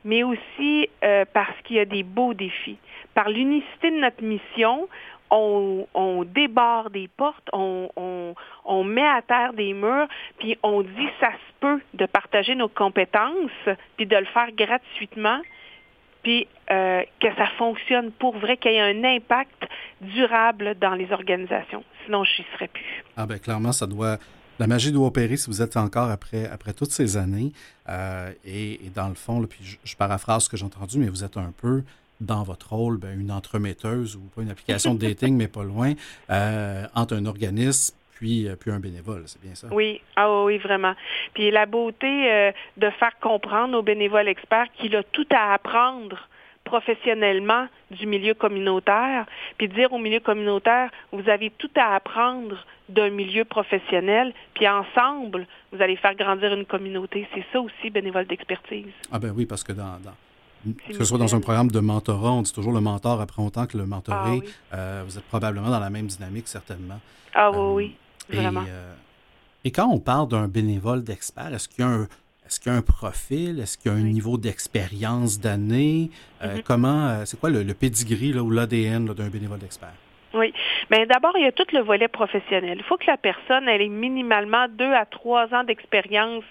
mais 0.03 0.23
aussi 0.23 0.89
euh, 1.03 1.25
parce 1.33 1.59
qu'il 1.63 1.77
y 1.77 1.79
a 1.79 1.85
des 1.85 2.03
beaux 2.03 2.33
défis. 2.33 2.77
Par 3.13 3.29
l'unicité 3.29 3.89
de 3.89 3.99
notre 3.99 4.23
mission, 4.23 4.87
on, 5.31 5.87
on 5.93 6.23
débarre 6.23 6.89
des 6.89 7.07
portes, 7.07 7.49
on, 7.53 8.83
met 8.83 9.07
à 9.07 9.21
terre 9.21 9.53
des 9.53 9.73
murs, 9.73 10.07
puis 10.37 10.57
on 10.63 10.81
dit 10.81 11.07
ça 11.19 11.31
se 11.31 11.53
peut 11.59 11.81
de 11.93 12.05
partager 12.05 12.55
nos 12.55 12.69
compétences, 12.69 13.51
puis 13.97 14.05
de 14.05 14.15
le 14.15 14.25
faire 14.25 14.51
gratuitement, 14.51 15.39
puis 16.21 16.47
euh, 16.71 17.03
que 17.19 17.33
ça 17.35 17.47
fonctionne 17.57 18.11
pour 18.11 18.37
vrai, 18.37 18.57
qu'il 18.57 18.71
y 18.71 18.75
ait 18.75 18.81
un 18.81 19.03
impact 19.03 19.67
durable 20.01 20.75
dans 20.79 20.93
les 20.93 21.11
organisations. 21.11 21.83
Sinon, 22.05 22.23
je 22.23 22.41
n'y 22.41 22.47
serais 22.53 22.67
plus. 22.67 23.03
Ah 23.17 23.25
ben 23.25 23.39
clairement, 23.39 23.71
ça 23.71 23.87
doit 23.87 24.17
la 24.59 24.67
magie 24.67 24.91
doit 24.91 25.07
opérer 25.07 25.37
si 25.37 25.47
vous 25.47 25.61
êtes 25.61 25.77
encore 25.77 26.09
après, 26.09 26.47
après 26.47 26.73
toutes 26.73 26.91
ces 26.91 27.17
années. 27.17 27.51
Euh, 27.89 28.31
et, 28.45 28.79
dans 28.93 29.09
le 29.09 29.15
fond, 29.15 29.41
puis 29.45 29.77
je, 29.83 29.95
paraphrase 29.95 30.45
ce 30.45 30.49
que 30.49 30.57
j'ai 30.57 30.65
entendu, 30.65 30.97
mais 30.97 31.07
vous 31.07 31.23
êtes 31.23 31.37
un 31.37 31.53
peu 31.55 31.83
dans 32.21 32.43
votre 32.43 32.73
rôle, 32.73 32.97
ben, 32.97 33.19
une 33.19 33.31
entremetteuse 33.31 34.15
ou 34.15 34.21
pas 34.33 34.41
une 34.41 34.49
application 34.49 34.93
de 34.93 34.99
dating, 34.99 35.35
mais 35.37 35.47
pas 35.47 35.63
loin, 35.63 35.93
euh, 36.29 36.85
entre 36.95 37.15
un 37.15 37.25
organisme 37.25 37.95
puis, 38.15 38.47
puis 38.61 38.71
un 38.71 38.79
bénévole, 38.79 39.23
c'est 39.25 39.41
bien 39.41 39.55
ça? 39.55 39.67
Oui, 39.71 39.99
ah 40.15 40.43
oui, 40.43 40.57
vraiment. 40.57 40.93
Puis 41.33 41.51
la 41.51 41.65
beauté 41.65 42.53
de 42.77 42.89
faire 42.91 43.11
comprendre 43.19 43.77
aux 43.77 43.81
bénévoles 43.81 44.29
experts 44.29 44.67
qu'il 44.77 44.95
a 44.95 45.03
tout 45.03 45.27
à 45.31 45.53
apprendre 45.53 46.29
professionnellement 46.65 47.67
du 47.91 48.05
milieu 48.05 48.33
communautaire, 48.33 49.25
puis 49.57 49.69
dire 49.69 49.93
au 49.93 49.99
milieu 49.99 50.19
communautaire, 50.19 50.89
vous 51.13 51.29
avez 51.29 51.51
tout 51.51 51.69
à 51.75 51.95
apprendre 51.95 52.57
d'un 52.89 53.09
milieu 53.09 53.45
professionnel, 53.45 54.33
puis 54.53 54.67
ensemble, 54.67 55.47
vous 55.71 55.81
allez 55.81 55.95
faire 55.95 56.15
grandir 56.15 56.53
une 56.53 56.65
communauté. 56.65 57.27
C'est 57.33 57.45
ça 57.53 57.61
aussi, 57.61 57.89
bénévole 57.89 58.25
d'expertise. 58.25 58.91
Ah 59.11 59.19
ben 59.19 59.33
oui, 59.35 59.45
parce 59.45 59.63
que 59.63 59.73
dans, 59.73 59.97
que 60.87 60.93
ce 60.93 61.03
soit 61.03 61.17
dans 61.17 61.35
un 61.35 61.39
programme 61.39 61.71
de 61.71 61.79
mentorat, 61.79 62.31
on 62.31 62.41
dit 62.41 62.53
toujours 62.53 62.73
le 62.73 62.81
mentor 62.81 63.21
apprend 63.21 63.45
autant 63.45 63.67
que 63.67 63.77
le 63.77 63.85
mentoré. 63.85 64.41
Ah 64.71 64.75
euh, 64.75 65.03
vous 65.05 65.17
êtes 65.17 65.25
probablement 65.25 65.69
dans 65.69 65.79
la 65.79 65.89
même 65.89 66.07
dynamique, 66.07 66.47
certainement. 66.47 66.99
Ah 67.33 67.51
oui, 67.51 67.57
oui, 67.73 67.95
euh, 68.33 68.41
vraiment. 68.41 68.61
Et, 68.61 68.69
euh, 68.69 68.93
et 69.63 69.71
quand 69.71 69.87
on 69.87 69.99
parle 69.99 70.27
d'un 70.27 70.47
bénévole 70.47 71.03
d'expert, 71.03 71.53
est-ce 71.53 71.69
qu'il 71.69 71.83
y 71.83 71.87
a 71.87 71.91
un 71.91 72.07
est-ce 72.45 72.59
qu'il 72.59 72.71
y 72.71 72.75
a 72.75 72.77
un 72.77 72.81
profil? 72.81 73.59
Est-ce 73.59 73.77
qu'il 73.77 73.91
y 73.91 73.95
a 73.95 73.97
un 73.97 74.03
niveau 74.03 74.37
d'expérience 74.37 75.39
d'année? 75.39 76.11
Euh, 76.43 76.57
mm-hmm. 76.57 76.63
Comment, 76.63 77.07
euh, 77.07 77.25
c'est 77.25 77.39
quoi 77.39 77.49
le, 77.49 77.63
le 77.63 77.73
pedigree 77.73 78.37
ou 78.37 78.51
l'ADN 78.51 79.05
d'un 79.05 79.29
bénévole 79.29 79.59
d'expert? 79.59 79.93
Oui. 80.35 80.53
Mais 80.91 81.05
d'abord, 81.05 81.31
il 81.37 81.43
y 81.43 81.47
a 81.47 81.51
tout 81.51 81.65
le 81.71 81.79
volet 81.79 82.09
professionnel. 82.09 82.77
Il 82.79 82.83
faut 82.83 82.97
que 82.97 83.07
la 83.07 83.17
personne 83.17 83.67
ait 83.69 83.87
minimalement 83.87 84.67
deux 84.67 84.91
à 84.93 85.05
trois 85.05 85.51
ans 85.53 85.63
d'expérience, 85.63 86.43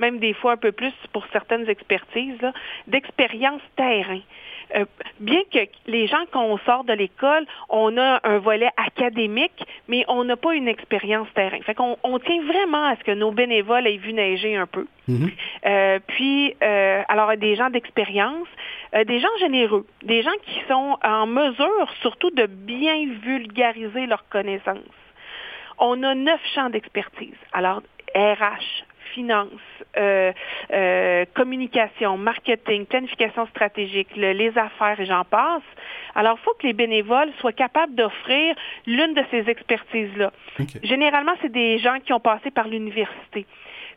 même 0.00 0.18
des 0.18 0.34
fois 0.34 0.52
un 0.52 0.56
peu 0.56 0.72
plus 0.72 0.92
pour 1.12 1.24
certaines 1.32 1.68
expertises, 1.68 2.44
d'expérience 2.88 3.62
terrain. 3.76 4.20
Euh, 4.74 4.84
bien 5.20 5.40
que 5.52 5.58
les 5.86 6.06
gens, 6.06 6.24
quand 6.30 6.44
on 6.44 6.58
sort 6.58 6.84
de 6.84 6.92
l'école, 6.92 7.46
on 7.68 7.96
a 7.96 8.20
un 8.24 8.38
volet 8.38 8.70
académique, 8.76 9.64
mais 9.88 10.04
on 10.08 10.24
n'a 10.24 10.36
pas 10.36 10.54
une 10.54 10.68
expérience 10.68 11.28
terrain. 11.34 11.58
Fait 11.62 11.74
qu'on 11.74 11.96
on 12.02 12.18
tient 12.18 12.42
vraiment 12.42 12.84
à 12.84 12.96
ce 12.96 13.04
que 13.04 13.12
nos 13.12 13.32
bénévoles 13.32 13.86
aient 13.86 13.96
vu 13.96 14.12
neiger 14.12 14.56
un 14.56 14.66
peu. 14.66 14.86
Mm-hmm. 15.08 15.30
Euh, 15.66 15.98
puis, 16.06 16.54
euh, 16.62 17.02
alors, 17.08 17.36
des 17.36 17.56
gens 17.56 17.70
d'expérience, 17.70 18.48
des 19.06 19.20
gens 19.20 19.28
généreux, 19.40 19.86
des 20.02 20.22
gens 20.22 20.36
qui 20.44 20.60
sont 20.66 20.98
en 21.04 21.26
mesure 21.26 21.92
surtout 22.00 22.30
de 22.30 22.46
bien 22.46 23.06
vulgariser 23.22 24.06
leurs 24.06 24.26
connaissances. 24.28 24.78
On 25.78 26.02
a 26.02 26.14
neuf 26.14 26.40
champs 26.54 26.70
d'expertise. 26.70 27.36
Alors, 27.52 27.82
RH, 28.14 28.84
finance, 29.14 29.48
euh, 29.96 30.32
euh, 30.72 31.24
communication, 31.34 32.16
marketing, 32.16 32.86
planification 32.86 33.46
stratégique, 33.46 34.08
les 34.16 34.56
affaires 34.56 35.00
et 35.00 35.06
j'en 35.06 35.24
passe. 35.24 35.62
Alors, 36.14 36.38
il 36.40 36.44
faut 36.44 36.54
que 36.54 36.66
les 36.66 36.72
bénévoles 36.72 37.30
soient 37.40 37.52
capables 37.52 37.94
d'offrir 37.94 38.54
l'une 38.86 39.14
de 39.14 39.22
ces 39.30 39.48
expertises-là. 39.48 40.32
Généralement, 40.82 41.32
c'est 41.42 41.52
des 41.52 41.78
gens 41.78 41.98
qui 42.04 42.12
ont 42.12 42.20
passé 42.20 42.50
par 42.50 42.68
l'université. 42.68 43.46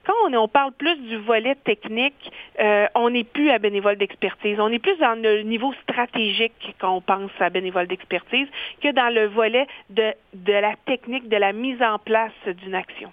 Quand 0.05 0.13
on, 0.25 0.33
on, 0.33 0.47
parle 0.47 0.71
plus 0.71 0.97
du 0.97 1.17
volet 1.17 1.55
technique, 1.55 2.31
euh, 2.59 2.87
on 2.95 3.11
n'est 3.11 3.23
plus 3.23 3.51
à 3.51 3.59
bénévole 3.59 3.97
d'expertise. 3.97 4.59
On 4.59 4.69
est 4.69 4.79
plus 4.79 4.97
dans 4.97 5.21
le 5.21 5.43
niveau 5.43 5.73
stratégique 5.83 6.75
quand 6.79 6.95
on 6.95 7.01
pense 7.01 7.31
à 7.39 7.49
bénévole 7.49 7.87
d'expertise 7.87 8.47
que 8.81 8.91
dans 8.91 9.13
le 9.13 9.27
volet 9.27 9.67
de, 9.89 10.13
de 10.33 10.53
la 10.53 10.73
technique, 10.87 11.29
de 11.29 11.37
la 11.37 11.53
mise 11.53 11.81
en 11.83 11.99
place 11.99 12.31
d'une 12.63 12.73
action. 12.73 13.11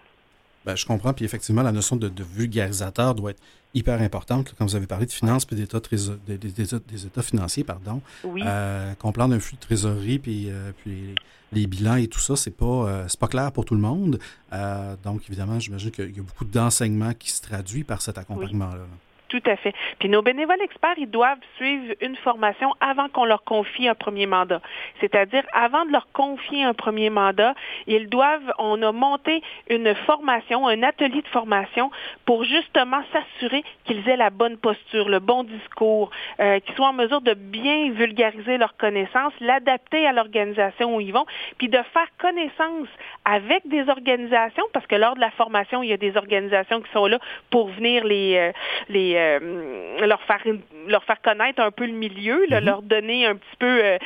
Ben, 0.65 0.77
je 0.77 0.87
comprends. 0.87 1.13
Puis 1.13 1.25
effectivement, 1.25 1.63
la 1.63 1.73
notion 1.73 1.97
de, 1.97 2.11
vulgarisateur 2.35 3.15
doit 3.15 3.31
être 3.31 3.43
hyper 3.75 4.01
importante. 4.01 4.55
Quand 4.59 4.65
vous 4.67 4.77
avez 4.77 4.87
parlé 4.87 5.07
de 5.07 5.13
finances 5.13 5.47
et 5.51 5.55
d'état 5.55 5.81
des, 6.27 6.39
des, 6.39 7.07
états 7.07 7.23
financiers, 7.23 7.65
pardon, 7.65 8.01
oui. 8.25 8.43
euh, 8.45 8.95
qu'on 8.95 9.13
parle 9.13 9.31
d'un 9.31 9.41
flux 9.41 9.57
de 9.57 9.61
trésorerie 9.61 10.19
puis, 10.19 10.51
euh, 10.51 10.73
puis 10.83 11.15
les 11.53 11.67
bilans 11.67 11.97
et 11.97 12.09
tout 12.09 12.21
ça, 12.21 12.37
c'est 12.37 12.51
pas 12.51 12.67
euh, 12.67 13.05
c'est 13.09 13.19
pas 13.19 13.29
clair 13.29 13.53
pour 13.53 13.65
tout 13.65 13.75
le 13.75 13.81
monde. 13.81 14.19
Euh, 14.53 14.97
donc 15.03 15.23
évidemment, 15.29 15.59
j'imagine 15.59 15.91
qu'il 15.91 16.17
y 16.17 16.21
a 16.21 16.23
beaucoup 16.23 16.45
d'enseignements 16.45 17.15
qui 17.15 17.31
se 17.31 17.41
traduit 17.43 17.85
par 17.85 18.03
cet 18.03 18.19
accompagnement-là. 18.19 18.87
Tout 19.29 19.43
à 19.45 19.57
fait. 19.57 19.75
Puis 19.99 20.09
nos 20.09 20.23
bénévoles 20.23 20.63
experts, 20.63 20.95
ils 20.97 21.11
doivent 21.11 21.39
suivre 21.57 21.95
une 22.01 22.17
formation 22.17 22.75
avant 22.81 23.09
qu'on 23.11 23.27
leur 23.27 23.45
confie 23.45 23.87
un 23.87 23.95
premier 23.95 24.25
mandat. 24.25 24.63
C'est-à-dire, 25.01 25.43
avant 25.53 25.85
de 25.85 25.93
leur 25.93 26.11
confier 26.13 26.65
un 26.65 26.73
premier 26.73 27.11
mandat, 27.11 27.55
ils 27.87 28.09
doivent, 28.09 28.55
on 28.59 28.81
a 28.81 28.91
monté 28.91 29.43
une 29.69 29.95
formation, 29.95 30.67
un 30.67 30.83
atelier 30.83 31.21
de 31.21 31.29
formation 31.29 31.91
pour 32.25 32.45
justement 32.45 33.03
s'assurer 33.13 33.63
qu'ils 33.85 34.09
aient 34.09 34.17
la 34.17 34.31
bonne 34.31 34.57
posture, 34.57 35.11
le 35.11 35.19
bon 35.19 35.45
discours, 35.45 36.11
euh, 36.41 36.59
qu'ils 36.61 36.75
soient 36.75 36.89
en 36.89 36.95
mesure 36.95 37.21
de 37.21 37.35
bien 37.35 37.91
vulgariser 37.91 38.57
leurs 38.57 38.79
connaissances, 38.79 39.35
l'adapter 39.41 40.07
à 40.07 40.13
l'organisation 40.13 40.97
où 40.97 41.01
ils 41.03 41.13
vont, 41.13 41.27
puis 41.59 41.69
de 41.69 41.79
faire 41.93 42.09
connaissance 42.19 42.89
avec 43.27 43.69
des 43.69 43.91
organisations, 43.91 44.65
parce 44.73 44.87
que 44.87 44.97
lors 44.97 45.17
de 45.17 45.21
la 45.21 45.31
formation, 45.33 45.83
il 45.83 45.91
y 45.91 45.93
a 45.93 45.99
des 45.99 46.17
organisations 46.17 46.81
qui 46.81 46.91
sont 46.93 47.07
là 47.07 47.19
pour 47.51 47.69
venir 47.69 48.05
les, 48.05 48.37
euh, 48.37 48.53
les 48.89 49.18
euh, 49.19 50.07
leur 50.07 50.21
faire 50.23 50.43
leur 50.87 51.05
faire 51.05 51.21
connaître 51.23 51.61
un 51.61 51.71
peu 51.71 51.87
le 51.87 51.93
milieu, 51.93 52.47
mhm. 52.51 52.65
leur 52.65 52.83
donner 52.83 53.27
un 53.27 53.35
petit 53.35 53.57
peu 53.59 53.85
euh, 53.85 53.99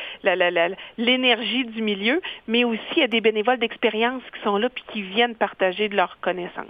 l'énergie 0.97 1.65
du 1.65 1.81
milieu, 1.81 2.21
mais 2.47 2.63
aussi 2.63 2.81
il 2.95 2.99
y 2.99 3.03
a 3.03 3.07
des 3.07 3.21
bénévoles 3.21 3.59
d'expérience 3.59 4.21
qui 4.33 4.41
sont 4.43 4.57
là 4.57 4.69
puis 4.69 4.83
qui 4.91 5.01
viennent 5.01 5.35
partager 5.35 5.89
de 5.89 5.95
leurs 5.95 6.17
connaissances. 6.21 6.65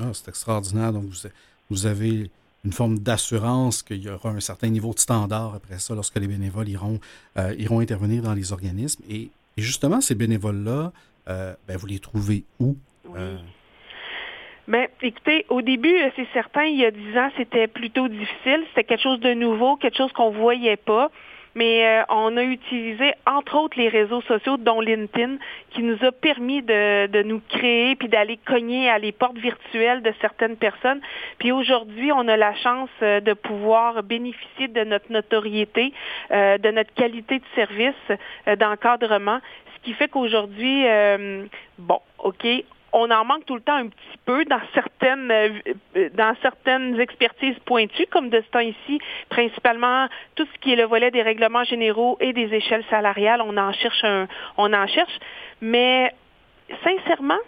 Ah, 0.00 0.10
c'est 0.12 0.28
extraordinaire. 0.28 0.92
Donc 0.92 1.04
vous, 1.04 1.28
vous 1.70 1.86
avez 1.86 2.30
une 2.64 2.72
forme 2.72 2.98
d'assurance 2.98 3.82
qu'il 3.82 4.02
y 4.02 4.08
aura 4.08 4.30
un 4.30 4.40
certain 4.40 4.68
niveau 4.68 4.94
de 4.94 4.98
standard 4.98 5.54
après 5.54 5.78
ça 5.78 5.94
lorsque 5.94 6.16
les 6.16 6.26
bénévoles 6.26 6.68
iront, 6.68 6.98
euh, 7.38 7.54
iront 7.58 7.80
intervenir 7.80 8.22
dans 8.22 8.34
les 8.34 8.52
organismes. 8.52 9.02
Et, 9.08 9.28
justement, 9.56 10.00
ces 10.00 10.14
bénévoles-là, 10.14 10.92
ben, 11.26 11.76
vous 11.76 11.86
les 11.86 12.00
trouvez 12.00 12.44
où? 12.58 12.76
Ben, 14.66 14.88
écoutez, 15.02 15.44
au 15.50 15.60
début, 15.60 15.94
euh, 15.94 16.08
c'est 16.16 16.26
certain, 16.32 16.64
il 16.64 16.78
y 16.78 16.86
a 16.86 16.90
dix 16.90 17.18
ans, 17.18 17.28
c'était 17.36 17.66
plutôt 17.66 18.08
difficile. 18.08 18.64
C'était 18.68 18.84
quelque 18.84 19.02
chose 19.02 19.20
de 19.20 19.34
nouveau, 19.34 19.76
quelque 19.76 19.98
chose 19.98 20.12
qu'on 20.12 20.30
voyait 20.30 20.78
pas. 20.78 21.10
Mais 21.54 21.86
euh, 21.86 22.02
on 22.08 22.36
a 22.38 22.42
utilisé, 22.42 23.12
entre 23.26 23.56
autres, 23.56 23.78
les 23.78 23.88
réseaux 23.88 24.22
sociaux, 24.22 24.56
dont 24.56 24.80
LinkedIn, 24.80 25.36
qui 25.70 25.82
nous 25.82 26.02
a 26.02 26.10
permis 26.12 26.62
de, 26.62 27.06
de 27.08 27.22
nous 27.22 27.40
créer 27.48 27.94
puis 27.94 28.08
d'aller 28.08 28.38
cogner 28.38 28.88
à 28.88 28.98
les 28.98 29.12
portes 29.12 29.36
virtuelles 29.36 30.02
de 30.02 30.12
certaines 30.22 30.56
personnes. 30.56 31.00
Puis 31.38 31.52
aujourd'hui, 31.52 32.10
on 32.10 32.26
a 32.26 32.36
la 32.36 32.54
chance 32.54 32.90
euh, 33.02 33.20
de 33.20 33.34
pouvoir 33.34 34.02
bénéficier 34.02 34.68
de 34.68 34.82
notre 34.82 35.12
notoriété, 35.12 35.92
de 36.30 36.70
notre 36.70 36.92
qualité 36.94 37.38
de 37.38 37.44
service 37.54 38.58
d'encadrement, 38.58 39.40
ce 39.76 39.84
qui 39.84 39.92
fait 39.92 40.08
qu'aujourd'hui, 40.08 40.84
bon, 41.78 42.00
OK, 42.18 42.46
on 42.94 43.10
en 43.10 43.24
manque 43.24 43.44
tout 43.44 43.56
le 43.56 43.60
temps 43.60 43.74
un 43.76 43.88
petit 43.88 44.18
peu 44.24 44.44
dans 44.44 44.60
certaines 44.72 45.30
euh, 45.30 46.08
dans 46.14 46.34
certaines 46.40 46.98
expertises 46.98 47.58
pointues, 47.66 48.06
comme 48.10 48.30
de 48.30 48.40
ce 48.40 48.50
temps 48.50 48.60
ici, 48.60 49.00
principalement 49.28 50.06
tout 50.36 50.46
ce 50.46 50.58
qui 50.60 50.72
est 50.72 50.76
le 50.76 50.84
volet 50.84 51.10
des 51.10 51.22
règlements 51.22 51.64
généraux 51.64 52.16
et 52.20 52.32
des 52.32 52.54
échelles 52.54 52.84
salariales, 52.88 53.42
on 53.44 53.56
en 53.56 53.72
cherche 53.72 54.04
un, 54.04 54.26
on 54.56 54.72
en 54.72 54.86
cherche. 54.86 55.18
Mais 55.60 56.14
sincèrement, 56.82 57.38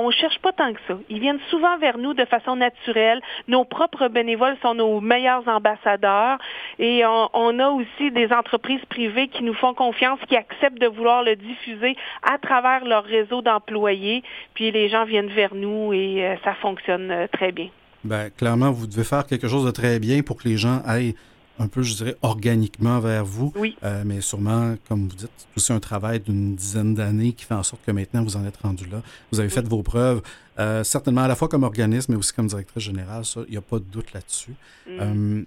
on 0.00 0.10
cherche 0.10 0.38
pas 0.40 0.52
tant 0.52 0.72
que 0.72 0.80
ça. 0.88 0.94
Ils 1.08 1.20
viennent 1.20 1.40
souvent 1.50 1.78
vers 1.78 1.98
nous 1.98 2.14
de 2.14 2.24
façon 2.24 2.56
naturelle. 2.56 3.20
Nos 3.48 3.64
propres 3.64 4.08
bénévoles 4.08 4.56
sont 4.62 4.74
nos 4.74 5.00
meilleurs 5.00 5.46
ambassadeurs 5.48 6.38
et 6.78 7.04
on, 7.06 7.58
a 7.58 7.68
aussi 7.68 8.10
des 8.10 8.32
entreprises 8.32 8.84
privées 8.88 9.28
qui 9.28 9.42
nous 9.42 9.54
font 9.54 9.74
confiance, 9.74 10.18
qui 10.28 10.36
acceptent 10.36 10.80
de 10.80 10.86
vouloir 10.86 11.22
le 11.22 11.36
diffuser 11.36 11.96
à 12.22 12.38
travers 12.38 12.84
leur 12.84 13.04
réseau 13.04 13.42
d'employés. 13.42 14.22
Puis 14.54 14.70
les 14.70 14.88
gens 14.88 15.04
viennent 15.04 15.28
vers 15.28 15.54
nous 15.54 15.92
et 15.92 16.26
euh, 16.26 16.36
ça 16.44 16.54
fonctionne 16.54 17.10
euh, 17.10 17.26
très 17.32 17.52
bien. 17.52 17.68
Bien, 18.02 18.30
clairement, 18.30 18.70
vous 18.70 18.86
devez 18.86 19.04
faire 19.04 19.26
quelque 19.26 19.48
chose 19.48 19.66
de 19.66 19.70
très 19.70 19.98
bien 19.98 20.22
pour 20.22 20.42
que 20.42 20.48
les 20.48 20.56
gens 20.56 20.80
aillent 20.86 21.14
un 21.60 21.68
peu, 21.68 21.82
je 21.82 21.94
dirais, 21.94 22.16
organiquement 22.22 23.00
vers 23.00 23.24
vous. 23.24 23.52
Oui. 23.54 23.76
Euh, 23.84 24.02
mais 24.06 24.22
sûrement, 24.22 24.76
comme 24.88 25.08
vous 25.08 25.14
dites, 25.14 25.30
c'est 25.36 25.46
aussi 25.56 25.72
un 25.72 25.78
travail 25.78 26.18
d'une 26.18 26.56
dizaine 26.56 26.94
d'années 26.94 27.32
qui 27.32 27.44
fait 27.44 27.54
en 27.54 27.62
sorte 27.62 27.82
que 27.84 27.92
maintenant, 27.92 28.22
vous 28.24 28.36
en 28.36 28.46
êtes 28.46 28.56
rendu 28.56 28.86
là. 28.86 29.02
Vous 29.30 29.40
avez 29.40 29.50
fait 29.50 29.66
vos 29.68 29.82
preuves, 29.82 30.22
euh, 30.58 30.82
certainement 30.84 31.22
à 31.22 31.28
la 31.28 31.36
fois 31.36 31.48
comme 31.48 31.62
organisme, 31.62 32.12
mais 32.12 32.18
aussi 32.18 32.32
comme 32.32 32.46
directrice 32.46 32.82
générale. 32.82 33.26
Ça, 33.26 33.42
il 33.46 33.52
n'y 33.52 33.58
a 33.58 33.62
pas 33.62 33.78
de 33.78 33.84
doute 33.84 34.12
là-dessus. 34.14 34.54
Mm. 34.88 34.98
Euh, 35.00 35.42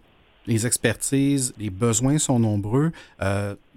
les 0.45 0.68
expertises, 0.68 1.53
les 1.57 1.72
besoins 1.72 2.20
sont 2.20 2.38
nombreux. 2.39 2.91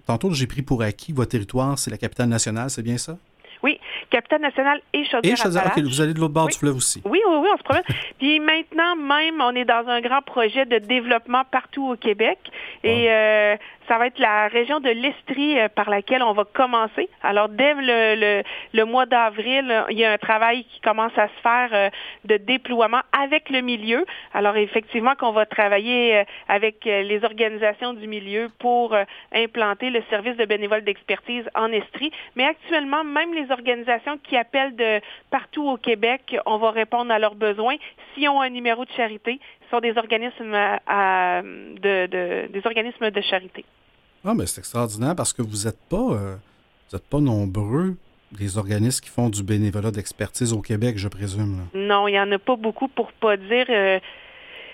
tantôt, 0.05 0.31
j'ai 0.33 0.47
pris 0.47 0.63
pour 0.63 0.83
acquis 0.83 1.13
votre 1.13 1.31
territoire, 1.31 1.79
c'est 1.79 1.91
la 1.91 1.99
capitale 1.99 2.29
nationale, 2.29 2.69
c'est 2.71 2.83
bien 2.83 2.99
ça? 2.99 3.17
Oui, 3.63 3.79
Capitale 4.11 4.41
nationale 4.41 4.81
et 4.93 5.05
Chaudière. 5.05 5.33
Et 5.33 5.37
Chaudière, 5.37 5.73
vous 5.77 6.01
allez 6.01 6.15
de 6.15 6.21
l'autre 6.21 6.35
bord 6.35 6.49
du 6.49 6.57
fleuve 6.57 6.77
aussi. 6.77 7.03
Oui, 7.05 7.21
oui, 7.27 7.37
oui, 7.41 7.49
on 7.53 7.57
se 7.57 7.63
promène. 7.63 7.85
Puis 8.19 8.41
maintenant, 8.41 8.97
même, 8.97 9.41
on 9.41 9.55
est 9.55 9.65
dans 9.65 9.87
un 9.89 10.01
grand 10.01 10.23
projet 10.23 10.65
de 10.67 10.79
développement 10.79 11.43
partout 11.51 11.89
au 11.89 11.97
Québec. 11.97 12.39
Et 12.83 13.11
euh, 13.11 13.57
ça 13.89 13.99
va 13.99 14.07
être 14.07 14.19
la 14.19 14.49
région 14.49 14.81
de 14.81 14.91
l'Estrie 14.91 15.59
euh, 15.59 15.69
par 15.69 15.91
laquelle 15.91 16.23
on 16.23 16.33
va 16.33 16.45
commencer. 16.45 17.09
Alors, 17.23 17.49
dès 17.49 17.75
le, 17.75 18.43
le, 18.73 18.85
mois 18.85 19.07
d'avril, 19.07 19.85
il 19.91 19.99
y 19.99 20.05
a 20.05 20.13
un 20.13 20.19
travail 20.19 20.65
qui 20.65 20.81
commence 20.81 21.17
à 21.17 21.29
se 21.29 21.41
faire 21.43 21.69
euh, 21.73 21.91
de 22.25 22.37
déploiement 22.37 23.01
avec 23.19 23.51
le 23.51 23.61
milieu. 23.61 24.05
Alors, 24.35 24.57
effectivement, 24.57 25.15
qu'on 25.15 25.33
va 25.33 25.47
travailler 25.47 26.17
euh, 26.17 26.25
avec 26.49 26.85
les 26.85 27.25
organisations 27.25 27.95
du 27.95 28.07
milieu 28.07 28.51
pour 28.59 28.95
implanter 29.33 29.91
le 29.91 30.03
service 30.11 30.37
de 30.37 30.45
bénévoles 30.45 30.85
d'expertise 30.85 31.45
en 31.55 31.73
Estrie. 31.73 32.11
Mais 32.37 32.45
actuellement, 32.45 33.05
même 33.05 33.35
les 33.35 33.51
organisations 33.51 33.86
qui 34.29 34.37
appellent 34.37 34.77
de 34.77 35.01
partout 35.31 35.69
au 35.69 35.77
Québec, 35.77 36.37
on 36.47 36.59
va 36.59 36.71
répondre 36.71 37.13
à 37.13 37.19
leurs 37.19 37.35
besoins. 37.35 37.77
S'ils 38.15 38.29
ont 38.29 38.41
un 38.41 38.51
numéro 38.51 38.85
de 38.85 38.91
charité, 38.93 39.41
ce 39.65 39.71
sont 39.71 39.81
des 39.81 39.97
organismes, 39.97 40.53
de, 40.53 42.47
des 42.47 42.63
organismes 42.65 43.11
de 43.11 43.21
charité. 43.21 43.65
Ah, 44.25 44.35
mais 44.35 44.47
c'est 44.47 44.61
extraordinaire 44.61 45.15
parce 45.15 45.33
que 45.33 45.43
vous 45.43 45.67
n'êtes 45.67 45.81
pas, 45.89 45.97
euh, 45.97 46.37
vous 46.91 46.97
êtes 46.97 47.09
pas 47.09 47.21
nombreux, 47.21 47.97
les 48.39 48.59
organismes 48.59 49.05
qui 49.05 49.11
font 49.11 49.29
du 49.29 49.43
bénévolat 49.43 49.93
d'expertise 49.93 50.53
au 50.53 50.61
Québec, 50.61 50.99
je 50.99 51.09
présume. 51.09 51.67
Non, 51.75 52.09
il 52.09 52.13
n'y 52.13 52.21
en 52.21 52.31
a 52.33 52.39
pas 52.39 52.57
beaucoup 52.57 52.89
pour 52.89 53.13
pas 53.13 53.37
dire. 53.37 53.67
Euh, 53.69 54.01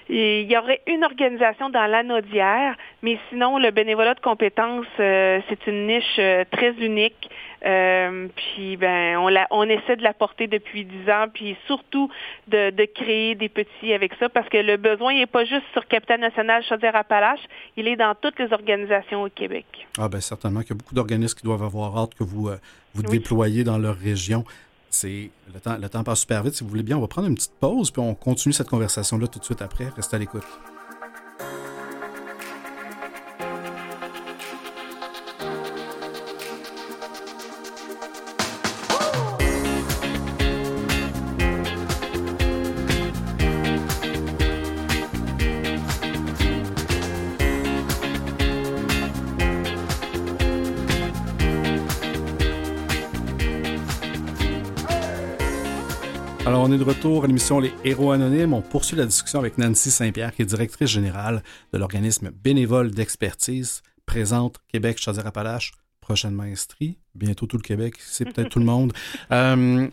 il 0.09 0.51
y 0.51 0.57
aurait 0.57 0.81
une 0.87 1.05
organisation 1.05 1.71
dans 1.71 1.87
l'anodière, 1.87 2.77
mais 3.03 3.19
sinon, 3.29 3.59
le 3.59 3.71
bénévolat 3.71 4.15
de 4.15 4.21
compétences, 4.21 4.87
euh, 5.01 5.41
c'est 5.49 5.67
une 5.67 5.87
niche 5.87 6.21
très 6.51 6.73
unique. 6.79 7.29
Euh, 7.65 8.27
puis 8.35 8.77
ben 8.77 9.17
on, 9.19 9.29
la, 9.29 9.47
on 9.51 9.63
essaie 9.63 9.95
de 9.95 10.03
la 10.03 10.13
porter 10.13 10.49
depuis 10.49 10.85
dix 10.85 11.09
ans, 11.09 11.27
puis 11.33 11.57
surtout 11.67 12.11
de, 12.49 12.71
de, 12.71 12.85
créer 12.93 13.37
des 13.37 13.49
petits 13.49 13.93
avec 13.93 14.13
ça, 14.19 14.29
parce 14.29 14.49
que 14.49 14.57
le 14.57 14.77
besoin 14.77 15.15
n'est 15.15 15.27
pas 15.27 15.45
juste 15.45 15.65
sur 15.73 15.87
Capitaine 15.87 16.23
National 16.23 16.65
Chaudière-Appalaches, 16.65 17.47
il 17.77 17.87
est 17.87 17.95
dans 17.95 18.17
toutes 18.21 18.39
les 18.41 18.53
organisations 18.53 19.23
au 19.23 19.29
Québec. 19.29 19.65
Ah 19.97 20.09
ben 20.09 20.21
certainement 20.21 20.61
qu'il 20.61 20.71
y 20.71 20.73
a 20.73 20.77
beaucoup 20.77 20.95
d'organismes 20.95 21.39
qui 21.39 21.45
doivent 21.45 21.63
avoir 21.63 21.97
hâte 21.97 22.15
que 22.15 22.25
vous, 22.25 22.49
euh, 22.49 22.57
vous 22.95 23.03
déployiez 23.03 23.63
dans 23.63 23.79
leur 23.79 23.97
région. 23.97 24.45
C'est 24.91 25.31
le 25.55 25.61
temps, 25.61 25.79
le 25.81 25.89
temps 25.89 26.03
passe 26.03 26.23
super 26.23 26.43
vite. 26.43 26.55
Si 26.55 26.65
vous 26.65 26.71
voulez 26.71 26.83
bien, 26.83 26.99
on 26.99 27.01
va 27.01 27.07
prendre 27.07 27.29
une 27.29 27.37
petite 27.37 27.55
pause, 27.61 27.93
puis 27.93 28.03
on 28.03 28.15
continue 28.15 28.53
cette 28.53 28.69
conversation-là 28.69 29.29
tout 29.29 29.39
de 29.39 29.45
suite 29.45 29.63
après. 29.63 29.87
Restez 29.97 30.17
à 30.17 30.19
l'écoute. 30.19 30.45
On 56.73 56.75
est 56.77 56.79
de 56.79 56.85
retour 56.85 57.25
à 57.25 57.27
l'émission 57.27 57.61
Les 57.61 57.71
Héros 57.85 58.13
Anonymes. 58.13 58.55
On 58.55 58.63
poursuit 58.63 58.97
la 58.97 59.05
discussion 59.05 59.39
avec 59.39 59.59
Nancy 59.59 59.91
Saint-Pierre, 59.91 60.35
qui 60.35 60.41
est 60.41 60.47
directrice 60.47 60.89
générale 60.89 61.43
de 61.75 61.77
l'organisme 61.77 62.31
bénévole 62.31 62.93
d'expertise, 62.93 63.83
présente 64.07 64.57
Québec 64.69 64.99
Chaudière-Appalaches, 64.99 65.73
prochainement 66.01 66.45
inscrit, 66.45 66.97
bientôt 67.15 67.45
tout 67.45 67.59
le 67.59 67.63
Québec, 67.63 67.97
c'est 67.99 68.25
peut-être 68.25 68.49
tout 68.49 68.59
le 68.59 68.65
monde. 68.65 68.95
Euh, 69.33 69.87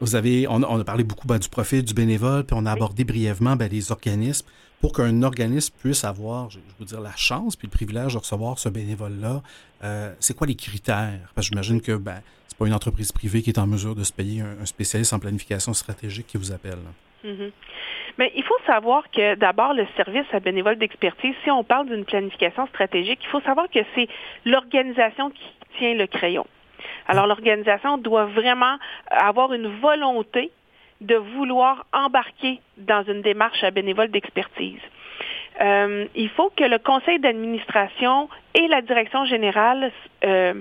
vous 0.00 0.14
avez, 0.14 0.46
on, 0.48 0.62
a 0.62 0.84
parlé 0.84 1.04
beaucoup 1.04 1.26
ben, 1.26 1.38
du 1.38 1.48
profil 1.48 1.82
du 1.82 1.92
bénévole, 1.92 2.44
puis 2.44 2.56
on 2.58 2.64
a 2.64 2.72
abordé 2.72 3.04
brièvement 3.04 3.56
ben, 3.56 3.68
les 3.70 3.92
organismes 3.92 4.46
pour 4.80 4.92
qu'un 4.92 5.22
organisme 5.22 5.74
puisse 5.80 6.04
avoir, 6.04 6.50
je, 6.50 6.58
veux 6.78 6.86
dire, 6.86 7.00
la 7.00 7.16
chance 7.16 7.56
puis 7.56 7.66
le 7.66 7.72
privilège 7.72 8.12
de 8.14 8.18
recevoir 8.18 8.58
ce 8.58 8.68
bénévole-là. 8.68 9.42
Euh, 9.82 10.14
c'est 10.20 10.36
quoi 10.36 10.46
les 10.46 10.54
critères? 10.54 11.30
Parce 11.34 11.48
que 11.48 11.54
j'imagine 11.54 11.80
que 11.80 11.96
ben, 11.96 12.20
pas 12.58 12.66
une 12.66 12.74
entreprise 12.74 13.12
privée 13.12 13.40
qui 13.42 13.50
est 13.50 13.58
en 13.58 13.66
mesure 13.66 13.94
de 13.94 14.02
se 14.02 14.12
payer 14.12 14.42
un, 14.42 14.66
spécialiste 14.66 15.12
en 15.12 15.18
planification 15.18 15.72
stratégique 15.72 16.26
qui 16.26 16.36
vous 16.36 16.52
appelle. 16.52 16.78
Mm-hmm. 17.24 17.52
Mais 18.18 18.32
il 18.34 18.42
faut 18.42 18.58
savoir 18.66 19.08
que 19.10 19.36
d'abord, 19.36 19.74
le 19.74 19.86
service 19.96 20.26
à 20.32 20.40
bénévole 20.40 20.76
d'expertise, 20.76 21.34
si 21.44 21.50
on 21.50 21.62
parle 21.62 21.88
d'une 21.88 22.04
planification 22.04 22.66
stratégique, 22.66 23.20
il 23.22 23.28
faut 23.28 23.40
savoir 23.42 23.68
que 23.70 23.78
c'est 23.94 24.08
l'organisation 24.44 25.30
qui 25.30 25.44
tient 25.78 25.94
le 25.94 26.06
crayon. 26.08 26.46
Alors, 27.06 27.26
l'organisation 27.26 27.96
doit 27.96 28.26
vraiment 28.26 28.76
avoir 29.10 29.52
une 29.52 29.68
volonté 29.80 30.50
de 31.00 31.14
vouloir 31.14 31.86
embarquer 31.92 32.60
dans 32.76 33.04
une 33.04 33.22
démarche 33.22 33.62
à 33.62 33.70
bénévole 33.70 34.08
d'expertise. 34.08 34.80
Euh, 35.60 36.06
il 36.14 36.28
faut 36.30 36.50
que 36.50 36.64
le 36.64 36.78
conseil 36.78 37.18
d'administration 37.18 38.28
et 38.54 38.68
la 38.68 38.80
direction 38.80 39.24
générale 39.24 39.90
euh, 40.24 40.54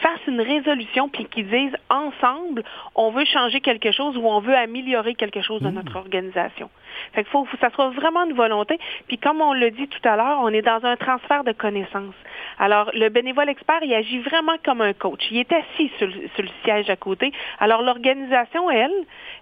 fassent 0.00 0.26
une 0.26 0.40
résolution 0.40 1.08
puis 1.10 1.26
qu'ils 1.26 1.48
disent 1.48 1.76
ensemble, 1.90 2.64
on 2.94 3.10
veut 3.10 3.26
changer 3.26 3.60
quelque 3.60 3.92
chose 3.92 4.16
ou 4.16 4.26
on 4.26 4.40
veut 4.40 4.56
améliorer 4.56 5.14
quelque 5.14 5.42
chose 5.42 5.60
dans 5.60 5.70
mmh. 5.70 5.74
notre 5.74 5.96
organisation. 5.96 6.70
Fait 7.12 7.22
qu'il 7.22 7.30
faut 7.30 7.44
que 7.44 7.56
ça 7.60 7.70
soit 7.70 7.90
vraiment 7.90 8.24
une 8.24 8.34
volonté. 8.34 8.78
Puis 9.08 9.18
comme 9.18 9.40
on 9.40 9.52
l'a 9.52 9.70
dit 9.70 9.88
tout 9.88 10.08
à 10.08 10.16
l'heure, 10.16 10.40
on 10.42 10.48
est 10.48 10.62
dans 10.62 10.84
un 10.84 10.96
transfert 10.96 11.44
de 11.44 11.52
connaissances. 11.52 12.14
Alors, 12.58 12.90
le 12.94 13.08
bénévole 13.08 13.48
expert, 13.48 13.80
il 13.82 13.94
agit 13.94 14.20
vraiment 14.20 14.56
comme 14.64 14.80
un 14.80 14.92
coach. 14.92 15.20
Il 15.30 15.38
est 15.38 15.52
assis 15.52 15.90
sur, 15.98 16.06
le 16.06 16.48
siège 16.64 16.90
à 16.90 16.96
côté. 16.96 17.32
Alors, 17.58 17.82
l'organisation, 17.82 18.70
elle, 18.70 18.92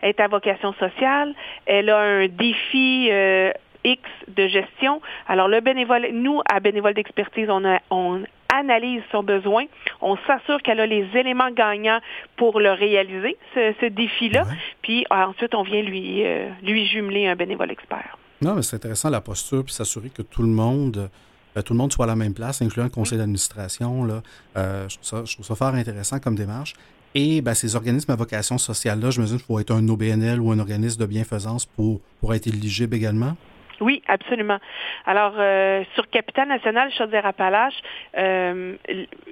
est 0.03 0.20
à 0.20 0.28
vocation 0.28 0.72
sociale. 0.74 1.34
Elle 1.66 1.90
a 1.90 1.98
un 1.98 2.28
défi 2.28 3.09
euh, 3.11 3.53
X 3.84 4.03
de 4.28 4.48
gestion. 4.48 5.01
Alors, 5.28 5.48
le 5.48 5.61
bénévole, 5.61 6.09
nous, 6.12 6.40
à 6.51 6.61
bénévole 6.61 6.94
d'expertise, 6.94 7.48
on, 7.51 7.62
on 7.90 8.22
analyse 8.55 9.03
son 9.11 9.22
besoin, 9.22 9.64
on 10.01 10.16
s'assure 10.26 10.62
qu'elle 10.62 10.80
a 10.80 10.86
les 10.86 11.07
éléments 11.14 11.51
gagnants 11.51 12.01
pour 12.36 12.61
le 12.61 12.72
réaliser, 12.72 13.36
ce, 13.55 13.88
défi-là, 13.88 14.46
puis 14.82 15.05
euh, 15.11 15.14
ensuite, 15.16 15.55
on 15.55 15.62
vient 15.62 15.82
lui, 15.82 16.24
euh, 16.24 16.48
lui 16.62 16.86
jumeler 16.86 17.26
un 17.26 17.36
bénévole 17.36 17.70
expert. 17.70 18.18
Non, 18.42 18.55
mais 18.55 18.62
c'est 18.62 18.76
intéressant 18.76 19.11
la 19.11 19.20
posture, 19.20 19.64
puis 19.64 19.74
s'assurer 19.74 20.11
que 20.11 20.22
tout 20.22 20.42
le 20.42 20.48
monde... 20.48 21.11
Euh, 21.57 21.62
tout 21.62 21.72
le 21.72 21.78
monde 21.78 21.92
soit 21.92 22.05
à 22.05 22.09
la 22.09 22.14
même 22.14 22.32
place, 22.32 22.62
incluant 22.62 22.84
le 22.84 22.90
conseil 22.90 23.18
d'administration. 23.18 24.05
Là. 24.05 24.22
je, 24.55 24.94
trouve 24.94 25.26
ça, 25.26 25.42
je 25.42 25.55
fort 25.55 25.74
intéressant 25.74 26.20
comme 26.20 26.36
démarche. 26.36 26.74
Et 27.14 27.40
ben, 27.40 27.55
ces 27.55 27.74
organismes 27.74 28.12
à 28.12 28.14
vocation 28.14 28.57
sociale-là, 28.57 29.11
je 29.11 29.20
me 29.20 29.26
dis 29.26 29.32
qu'il 29.32 29.42
faut 29.44 29.59
être 29.59 29.72
un 29.72 29.86
OBNL 29.88 30.40
ou 30.40 30.53
un 30.53 30.61
organisme 30.61 31.01
de 31.01 31.07
bienfaisance 31.07 31.66
pour, 31.66 32.01
pour 32.20 32.34
être 32.34 32.46
éligible 32.46 32.94
également? 32.94 33.36
Oui, 33.81 34.03
absolument. 34.09 34.59
Alors, 35.07 35.33
euh, 35.39 35.83
sur 35.95 36.09
Capital 36.11 36.49
National 36.49 36.93
Chaudière-Appalaches 36.93 37.81
euh, 38.18 38.76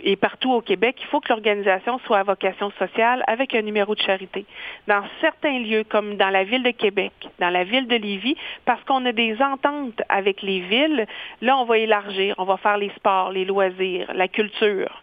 et 0.02 0.16
partout 0.16 0.52
au 0.52 0.62
Québec, 0.62 0.96
il 1.00 1.06
faut 1.06 1.20
que 1.20 1.28
l'organisation 1.28 1.98
soit 2.06 2.18
à 2.18 2.22
vocation 2.22 2.70
sociale 2.78 3.22
avec 3.26 3.54
un 3.54 3.60
numéro 3.60 3.94
de 3.94 4.00
charité. 4.00 4.46
Dans 4.86 5.02
certains 5.20 5.58
lieux, 5.58 5.84
comme 5.84 6.16
dans 6.16 6.30
la 6.30 6.44
ville 6.44 6.62
de 6.62 6.70
Québec, 6.70 7.12
dans 7.38 7.50
la 7.50 7.64
ville 7.64 7.86
de 7.86 7.96
Lévis, 7.96 8.36
parce 8.64 8.82
qu'on 8.84 9.04
a 9.04 9.12
des 9.12 9.36
ententes 9.42 10.00
avec 10.08 10.40
les 10.40 10.60
villes, 10.60 11.06
là, 11.42 11.58
on 11.58 11.64
va 11.64 11.76
élargir, 11.76 12.34
on 12.38 12.44
va 12.44 12.56
faire 12.56 12.78
les 12.78 12.90
sports, 12.96 13.32
les 13.32 13.44
loisirs, 13.44 14.10
la 14.14 14.28
culture 14.28 15.02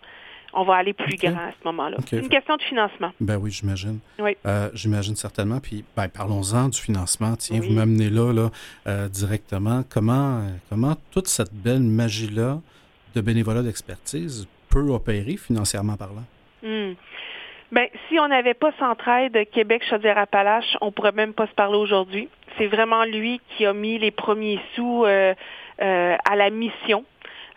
on 0.56 0.64
va 0.64 0.76
aller 0.76 0.94
plus 0.94 1.18
grand 1.18 1.36
à 1.36 1.52
ce 1.52 1.66
moment-là. 1.66 1.98
C'est 2.08 2.18
une 2.18 2.30
question 2.30 2.56
de 2.56 2.62
financement. 2.62 3.12
Ben 3.20 3.38
oui, 3.38 3.52
j'imagine. 3.52 4.00
Oui. 4.20 4.38
Euh, 4.46 4.70
j'imagine 4.74 5.16
certainement. 5.16 5.60
Puis, 5.60 5.84
ben, 5.96 6.08
parlons-en 6.08 6.70
du 6.70 6.80
financement. 6.80 7.36
Tiens, 7.36 7.60
vous 7.60 7.74
m'amenez 7.74 8.10
là, 8.10 8.34
là 8.34 8.50
euh, 8.88 9.08
directement. 9.10 9.84
Comment, 9.90 10.42
comment 10.70 10.96
toute 11.12 11.28
cette 11.28 11.54
belle 11.54 11.82
magie-là 11.82 12.60
de 13.16 13.22
bénévolat 13.22 13.62
d'expertise 13.62 14.48
peut 14.70 14.90
opérer 14.90 15.38
financièrement 15.38 15.98
parlant? 15.98 16.24
Hmm. 16.64 16.94
Ben, 17.72 17.88
si 18.08 18.20
on 18.20 18.28
n'avait 18.28 18.54
pas 18.54 18.72
Centraide 18.80 19.38
Québec 19.52 19.84
Chaudière-Appalaches, 19.90 20.78
on 20.82 20.92
pourrait 20.92 21.12
même 21.12 21.34
pas 21.34 21.48
se 21.48 21.54
parler 21.54 21.78
aujourd'hui. 21.78 22.30
C'est 22.58 22.68
vraiment 22.68 23.04
lui 23.04 23.42
qui 23.50 23.66
a 23.66 23.74
mis 23.74 23.98
les 23.98 24.12
premiers 24.12 24.60
sous 24.76 25.04
euh, 25.06 25.34
à 25.78 26.36
la 26.38 26.50
mission 26.52 27.04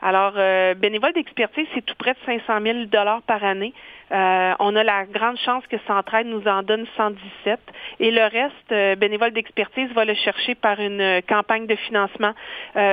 alors, 0.01 0.35
euh, 0.37 0.75
bénévole 0.75 1.13
d'expertise, 1.13 1.67
c'est 1.75 1.85
tout 1.85 1.97
près 1.99 2.13
de 2.13 2.19
500 2.25 2.61
000 2.63 2.85
dollars 2.85 3.23
par 3.23 3.43
année. 3.43 3.75
Euh, 4.13 4.55
on 4.61 4.77
a 4.77 4.85
la 4.85 5.05
grande 5.05 5.37
chance 5.39 5.67
que 5.67 5.77
Centraide 5.87 6.29
nous 6.29 6.47
en 6.47 6.63
donne 6.63 6.87
117. 6.97 7.59
Et 7.99 8.13
le 8.13 8.23
reste, 8.23 8.73
euh, 8.73 8.95
bénévole 8.95 9.33
d'expertise 9.33 9.91
va 9.93 10.05
le 10.05 10.15
chercher 10.15 10.55
par 10.55 10.79
une 10.81 11.21
campagne 11.29 11.67
de 11.67 11.75
financement, 11.75 12.33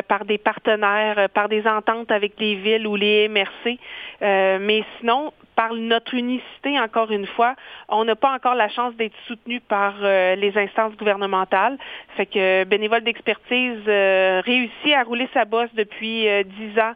par 0.07 0.25
des 0.25 0.37
partenaires, 0.37 1.29
par 1.29 1.47
des 1.47 1.67
ententes 1.67 2.11
avec 2.11 2.33
les 2.39 2.55
villes 2.55 2.87
ou 2.87 2.95
les 2.95 3.27
MRC. 3.27 3.77
mais 4.21 4.83
sinon, 4.99 5.31
par 5.55 5.73
notre 5.73 6.13
unicité, 6.13 6.79
encore 6.79 7.11
une 7.11 7.25
fois, 7.25 7.55
on 7.89 8.03
n'a 8.03 8.15
pas 8.15 8.33
encore 8.33 8.55
la 8.55 8.69
chance 8.69 8.93
d'être 8.95 9.15
soutenu 9.27 9.61
par 9.61 9.95
euh, 10.01 10.35
les 10.35 10.57
instances 10.57 10.95
gouvernementales. 10.97 11.77
Fait 12.17 12.25
que 12.25 12.63
bénévole 12.65 13.03
d'expertise 13.03 13.81
euh, 13.87 14.41
réussit 14.45 14.93
à 14.93 15.03
rouler 15.03 15.29
sa 15.33 15.45
bosse 15.45 15.69
depuis 15.73 16.27
euh, 16.27 16.43
dix 16.43 16.79
ans 16.79 16.93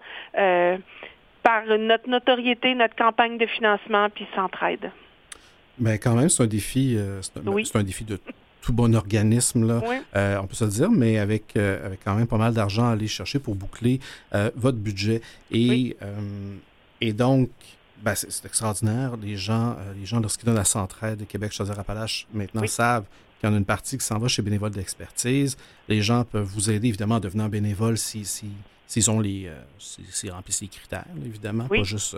par 1.41 1.65
notre 1.65 2.09
notoriété, 2.09 2.75
notre 2.75 2.95
campagne 2.95 3.37
de 3.37 3.45
financement, 3.45 4.09
puis 4.13 4.27
s'entraide. 4.35 4.91
Mais 5.79 5.97
quand 5.97 6.13
même, 6.13 6.27
c'est 6.27 6.43
un 6.43 6.47
défi, 6.47 6.97
c'est 7.21 7.77
un, 7.77 7.83
défi 7.83 8.03
de 8.03 8.19
tout 8.61 8.73
bon 8.73 8.93
organisme, 8.93 9.65
là, 9.65 9.81
on 10.41 10.47
peut 10.47 10.53
se 10.53 10.65
le 10.65 10.69
dire, 10.69 10.91
mais 10.91 11.17
avec, 11.17 11.55
avec 11.55 12.03
quand 12.03 12.13
même 12.13 12.27
pas 12.27 12.37
mal 12.37 12.53
d'argent 12.53 12.89
à 12.89 12.91
aller 12.91 13.07
chercher 13.07 13.39
pour 13.39 13.55
boucler 13.55 13.99
votre 14.55 14.77
budget. 14.77 15.21
Et, 15.49 15.95
et 16.99 17.13
donc, 17.13 17.49
ben, 18.01 18.15
c'est 18.15 18.45
extraordinaire. 18.45 19.17
Les 19.17 19.35
gens, 19.35 19.75
les 19.97 20.05
gens 20.05 20.19
lorsqu'ils 20.19 20.45
donnent 20.45 20.55
la 20.55 20.65
Centraide 20.65 21.19
de 21.19 21.25
Québec, 21.25 21.51
Chaudière-Appalaches, 21.51 22.27
maintenant 22.33 22.65
savent 22.67 23.05
qu'il 23.39 23.49
y 23.49 23.51
en 23.51 23.55
a 23.55 23.57
une 23.57 23.65
partie 23.65 23.97
qui 23.97 24.05
s'en 24.05 24.17
va 24.17 24.27
chez 24.27 24.41
Bénévoles 24.41 24.71
d'expertise. 24.71 25.57
Les 25.87 26.01
gens 26.01 26.23
peuvent 26.23 26.43
vous 26.43 26.69
aider, 26.69 26.87
évidemment, 26.89 27.15
en 27.15 27.19
devenant 27.19 27.47
bénévole 27.49 27.97
si, 27.97 28.25
si, 28.25 28.49
s'ils 28.87 29.09
ont 29.09 29.19
les, 29.19 29.51
s'ils 29.77 30.31
remplissent 30.31 30.61
les 30.61 30.67
critères, 30.67 31.05
évidemment, 31.25 31.67
pas 31.67 31.83
juste 31.83 32.15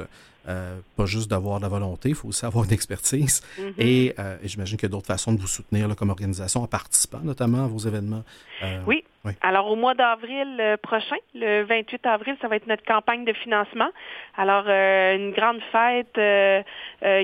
euh, 0.47 0.79
pas 0.97 1.05
juste 1.05 1.29
d'avoir 1.29 1.59
de 1.59 1.63
la 1.63 1.69
volonté, 1.69 2.09
il 2.09 2.15
faut 2.15 2.29
aussi 2.29 2.45
avoir 2.45 2.65
une 2.65 2.73
expertise. 2.73 3.41
Mm-hmm. 3.59 4.15
Euh, 4.19 4.37
et, 4.43 4.47
j'imagine 4.47 4.75
qu'il 4.75 4.89
y 4.89 4.91
a 4.91 4.95
d'autres 4.95 5.07
façons 5.07 5.33
de 5.33 5.39
vous 5.39 5.47
soutenir 5.47 5.87
comme 5.95 6.09
organisation 6.09 6.63
en 6.63 6.67
participant 6.67 7.19
notamment 7.23 7.65
à 7.65 7.67
vos 7.67 7.77
événements. 7.77 8.23
Euh, 8.63 8.79
oui. 8.87 9.03
Alors, 9.41 9.69
au 9.69 9.75
mois 9.75 9.93
d'avril 9.93 10.79
prochain, 10.81 11.17
le 11.35 11.61
28 11.61 12.07
avril, 12.07 12.35
ça 12.41 12.47
va 12.47 12.55
être 12.55 12.65
notre 12.65 12.83
campagne 12.83 13.23
de 13.23 13.33
financement. 13.33 13.89
Alors, 14.35 14.67
une 14.67 15.31
grande 15.31 15.59
fête 15.71 16.19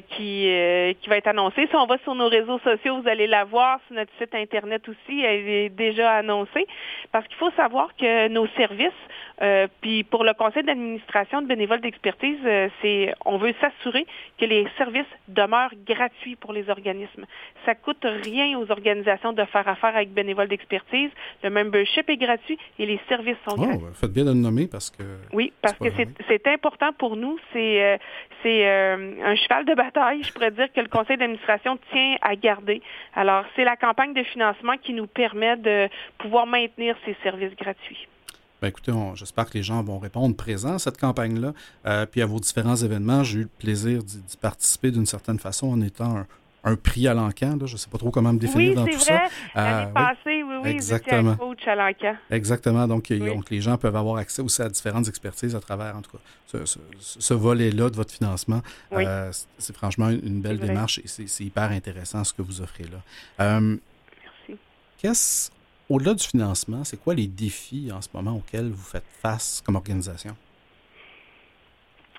qui, 0.10 0.48
qui 1.02 1.10
va 1.10 1.18
être 1.18 1.26
annoncée. 1.26 1.66
Si 1.68 1.76
on 1.76 1.88
va 1.88 1.98
sur 2.04 2.14
nos 2.14 2.28
réseaux 2.28 2.60
sociaux, 2.60 3.02
vous 3.02 3.10
allez 3.10 3.26
la 3.26 3.46
voir 3.46 3.80
sur 3.88 3.96
notre 3.96 4.12
site 4.20 4.36
Internet 4.36 4.88
aussi. 4.88 5.22
Elle 5.22 5.50
est 5.50 5.70
déjà 5.70 6.12
annoncée. 6.18 6.68
Parce 7.12 7.26
qu'il 7.28 7.38
faut 7.38 7.50
savoir 7.58 7.90
que 7.96 8.28
nos 8.28 8.46
services, 8.50 8.94
puis 9.82 10.04
pour 10.04 10.24
le 10.24 10.36
conseil 10.36 10.62
d'administration 10.66 11.42
de 11.42 11.48
bénévoles 11.48 11.82
d'expertise, 11.82 12.38
c'est 12.80 13.07
on 13.26 13.38
veut 13.38 13.54
s'assurer 13.60 14.06
que 14.38 14.46
les 14.46 14.68
services 14.78 15.06
demeurent 15.28 15.74
gratuits 15.86 16.36
pour 16.36 16.54
les 16.54 16.70
organismes. 16.70 17.26
Ça 17.66 17.76
coûte 17.76 18.06
rien 18.24 18.58
aux 18.58 18.72
organisations 18.72 19.34
de 19.34 19.44
faire 19.46 19.68
affaire 19.68 19.96
avec 19.96 20.12
bénévoles 20.12 20.48
d'expertise. 20.48 21.10
Le 21.44 21.50
membership 21.50 22.10
est 22.10 22.18
gratuit 22.18 22.58
et 22.80 22.86
les 22.86 23.00
services 23.08 23.38
sont 23.48 23.56
oh, 23.58 23.62
gratuits. 23.62 23.86
Faites 23.94 24.14
bien 24.14 24.26
de 24.26 24.32
le 24.32 24.36
nommer 24.36 24.68
parce 24.68 24.90
que. 24.90 25.04
Oui, 25.34 25.54
parce 25.62 25.78
que 25.78 25.90
c'est 26.28 26.48
important 26.48 26.94
pour 26.94 27.16
nous. 27.16 27.38
C'est 27.54 27.84
euh, 27.84 27.98
euh, 28.46 29.14
un 29.24 29.36
cheval 29.36 29.66
de 29.66 29.74
bataille, 29.74 30.24
je 30.24 30.32
pourrais 30.32 30.52
dire, 30.52 30.72
que 30.74 30.82
le 30.82 30.88
conseil 30.88 31.18
d'administration 31.18 31.78
tient 31.92 32.16
à 32.22 32.36
garder. 32.36 32.82
Alors, 33.16 33.46
c'est 33.56 33.64
la 33.64 33.76
campagne 33.76 34.14
de 34.14 34.24
financement 34.24 34.78
qui 34.82 34.94
nous 34.94 35.08
permet 35.08 35.58
de 35.58 35.90
pouvoir 36.18 36.48
maintenir 36.48 36.96
ces 37.06 37.16
services 37.24 37.56
gratuits. 37.56 38.08
Ben 38.62 38.70
écoutez, 38.70 38.92
j'espère 39.14 39.50
que 39.50 39.54
les 39.54 39.64
gens 39.64 39.84
vont 39.84 40.00
répondre 40.00 40.36
présents 40.36 40.76
à 40.76 40.80
cette 40.80 41.00
campagne-là. 41.00 41.54
Euh, 41.86 42.06
puis 42.08 42.22
à 42.22 42.26
vos 42.26 42.40
différents 42.40 42.76
événements, 42.76 43.24
j'ai 43.24 43.40
eu 43.40 43.44
le 43.44 43.50
plaisir 43.60 44.04
d'y 44.04 44.38
participer 44.42 44.90
d'une 44.90 45.06
certaine 45.06 45.38
façon 45.38 45.68
en 45.68 45.82
étant 45.82 46.26
un, 46.64 46.76
prix 46.76 47.08
à 47.08 47.14
l'encan. 47.14 47.58
Je 47.66 47.74
ne 47.74 47.78
sais 47.78 47.90
pas 47.90 48.00
trop 48.00 48.10
comment 48.12 48.34
me 48.34 48.40
définir 48.40 48.76
dans 48.76 48.86
tout 48.86 48.98
vrai. 48.98 49.00
ça. 49.00 49.28
Euh, 49.56 49.86
passée, 49.86 50.44
oui, 50.44 50.56
oui, 50.64 50.70
Exactement. 50.72 51.36
coach 51.36 51.66
à 51.66 51.76
l'encan. 51.76 52.16
Exactement. 52.30 52.88
Donc, 52.88 53.14
donc, 53.14 53.50
les 53.52 53.62
gens 53.62 53.78
peuvent 53.78 53.96
avoir 53.96 54.18
accès 54.18 54.42
aussi 54.42 54.62
à 54.62 54.68
différentes 54.68 55.08
expertises 55.08 55.56
à 55.56 55.62
travers, 55.62 55.96
en 55.96 56.02
tout 56.02 56.18
cas, 56.18 56.66
ce, 56.66 57.34
volet-là 57.34 57.90
de 57.90 57.96
votre 57.96 58.14
financement. 58.14 58.62
Euh, 58.92 59.32
c'est 59.60 59.76
franchement 59.76 60.10
une, 60.10 60.42
belle 60.42 60.60
démarche 60.60 61.00
et 61.00 61.08
c'est 61.08 61.44
hyper 61.44 61.72
intéressant 61.72 62.24
ce 62.24 62.34
que 62.34 62.42
vous 62.42 62.60
offrez 62.60 62.86
là. 62.86 63.60
Merci. 63.60 64.60
Qu'est-ce 64.98 65.57
au-delà 65.90 66.14
du 66.14 66.26
financement, 66.26 66.84
c'est 66.84 67.02
quoi 67.02 67.14
les 67.14 67.28
défis 67.28 67.90
en 67.94 68.02
ce 68.02 68.10
moment 68.14 68.36
auxquels 68.36 68.70
vous 68.70 68.84
faites 68.84 69.06
face 69.22 69.62
comme 69.66 69.76
organisation? 69.76 70.36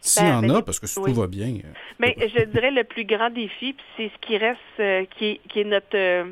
S'il 0.01 0.27
y 0.27 0.31
ben, 0.31 0.37
en 0.37 0.41
ben, 0.43 0.57
a, 0.57 0.63
parce 0.63 0.79
que 0.79 0.87
tout 0.87 1.13
va 1.13 1.27
bien. 1.27 1.49
Euh, 1.49 1.73
Mais 1.99 2.17
je 2.19 2.45
dirais 2.45 2.71
le 2.71 2.85
plus 2.85 3.05
grand 3.05 3.31
défi, 3.31 3.75
c'est 3.97 4.11
ce 4.15 4.27
qui 4.27 4.39
reste, 4.39 4.59
euh, 4.81 5.05
qui, 5.19 5.41
est, 5.57 5.65
notre, 5.65 5.87
euh, 5.95 6.25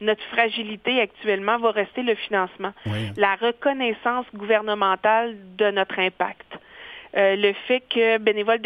notre 0.00 0.22
fragilité 0.24 1.00
actuellement, 1.00 1.58
va 1.58 1.70
rester 1.70 2.02
le 2.02 2.14
financement. 2.14 2.72
La 3.16 3.34
reconnaissance 3.36 4.26
gouvernementale 4.34 5.36
de 5.56 5.70
notre 5.70 5.98
impact. 5.98 6.46
le 7.14 7.52
fait 7.66 7.82
que 7.88 8.18
bénévoles 8.18 8.60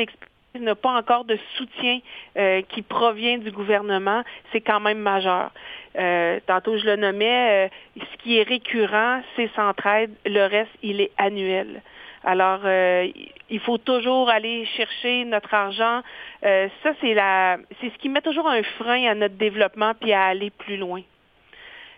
n'a 0.55 0.75
pas 0.75 0.93
encore 0.93 1.25
de 1.25 1.39
soutien 1.57 2.01
euh, 2.37 2.63
qui 2.69 2.83
provient 2.83 3.39
du 3.39 3.51
gouvernement, 3.51 4.23
c'est 4.53 4.61
quand 4.61 4.81
même 4.81 4.99
majeur. 4.99 5.51
Euh, 5.99 6.41
tantôt, 6.47 6.79
je 6.79 6.87
le 6.87 6.97
nommais, 6.97 7.67
euh, 7.67 7.69
ce 7.97 8.23
qui 8.23 8.39
est 8.39 8.43
récurrent, 8.43 9.21
c'est 9.37 9.51
Centraide. 9.55 10.11
Le 10.25 10.47
reste, 10.47 10.71
il 10.83 11.01
est 11.01 11.13
annuel. 11.19 11.83
Alors, 12.25 12.69
il 12.69 13.61
faut 13.61 13.79
toujours 13.79 14.29
aller 14.29 14.67
chercher 14.77 15.25
notre 15.25 15.55
argent. 15.55 16.03
ça, 16.43 16.91
c'est 17.01 17.15
la, 17.15 17.59
c'est 17.81 17.91
ce 17.91 17.99
qui 17.99 18.09
met 18.09 18.21
toujours 18.21 18.49
un 18.49 18.63
frein 18.77 19.09
à 19.09 19.15
notre 19.15 19.37
développement 19.37 19.93
puis 19.99 20.13
à 20.13 20.25
aller 20.25 20.51
plus 20.51 20.77
loin. 20.77 21.01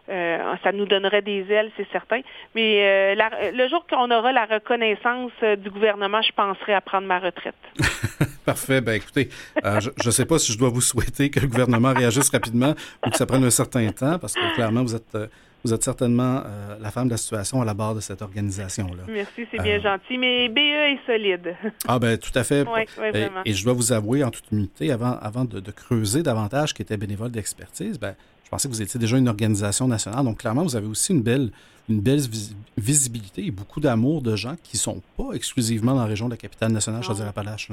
Ça 0.07 0.73
nous 0.75 0.85
donnerait 0.85 1.23
des 1.23 1.51
ailes, 1.51 1.71
c'est 1.79 1.91
certain. 1.91 2.21
Mais 2.55 3.17
le 3.17 3.69
jour 3.69 3.85
qu'on 3.87 4.11
aura 4.11 4.31
la 4.31 4.45
reconnaissance 4.45 5.33
du 5.59 5.71
gouvernement, 5.71 6.21
je 6.21 6.33
penserai 6.33 6.75
à 6.75 6.83
prendre 6.83 7.07
ma 7.07 7.19
retraite. 7.19 7.55
Parfait. 8.51 8.81
Ben 8.81 8.95
écoutez, 8.95 9.29
je 9.65 9.91
ne 10.07 10.11
sais 10.11 10.25
pas 10.25 10.39
si 10.39 10.53
je 10.53 10.59
dois 10.59 10.71
vous 10.71 10.81
souhaiter 10.81 11.31
que 11.31 11.41
le 11.41 11.47
gouvernement 11.47 11.93
réagisse 11.93 12.31
rapidement 12.31 12.75
ou 13.07 13.11
que 13.11 13.17
ça 13.17 13.27
prenne 13.27 13.45
un 13.45 13.51
certain 13.51 13.91
temps, 13.93 14.19
parce 14.19 14.35
que 14.35 14.55
clairement, 14.55 14.83
vous 14.83 14.95
êtes 14.95 15.17
vous 15.63 15.75
êtes 15.75 15.85
certainement 15.85 16.43
la 16.81 16.91
femme 16.91 17.07
de 17.07 17.13
la 17.13 17.17
situation 17.19 17.61
à 17.61 17.65
la 17.65 17.75
barre 17.75 17.95
de 17.95 18.01
cette 18.01 18.23
organisation-là. 18.23 19.03
Merci, 19.09 19.47
c'est 19.51 19.63
bien 19.63 19.81
gentil, 19.81 20.17
mais 20.17 20.49
BE 20.49 20.59
est 20.59 20.99
solide. 21.07 21.55
Ah 21.87 21.99
ben 21.99 22.17
tout 22.17 22.33
à 22.35 22.45
fait. 22.45 22.63
Oui, 22.63 22.81
oui, 22.99 23.11
vraiment. 23.11 23.43
Et, 23.45 23.53
je 23.53 23.63
dois 23.65 23.75
vous 23.75 23.93
avouer 23.93 24.25
en 24.25 24.31
toute 24.31 24.51
humilité, 24.51 24.91
avant, 24.91 25.19
avant 25.21 25.45
de, 25.45 25.61
de 25.61 25.71
creuser 25.71 26.23
davantage 26.23 26.73
qui 26.73 26.83
était 26.83 26.97
bénévole 26.97 27.31
d'expertise, 27.31 27.99
ben, 27.99 28.15
je 28.51 28.57
pensais 28.57 28.69
que 28.69 28.75
vous 28.75 28.83
étiez 28.83 28.99
déjà 28.99 29.17
une 29.17 29.29
organisation 29.29 29.87
nationale. 29.87 30.25
Donc, 30.25 30.39
clairement, 30.39 30.65
vous 30.65 30.75
avez 30.75 30.89
aussi 30.89 31.13
une 31.13 31.23
belle, 31.23 31.51
une 31.89 32.01
belle 32.01 32.21
visibilité 32.77 33.47
et 33.47 33.53
beaucoup 33.53 33.79
d'amour 33.79 34.23
de 34.23 34.35
gens 34.35 34.57
qui 34.63 34.77
ne 34.77 34.81
sont 34.81 35.03
pas 35.17 35.35
exclusivement 35.35 35.95
dans 35.95 36.01
la 36.01 36.07
région 36.07 36.27
de 36.27 36.33
la 36.33 36.37
capitale 36.37 36.73
nationale, 36.73 37.03
Chaudière-Appalaches. 37.05 37.69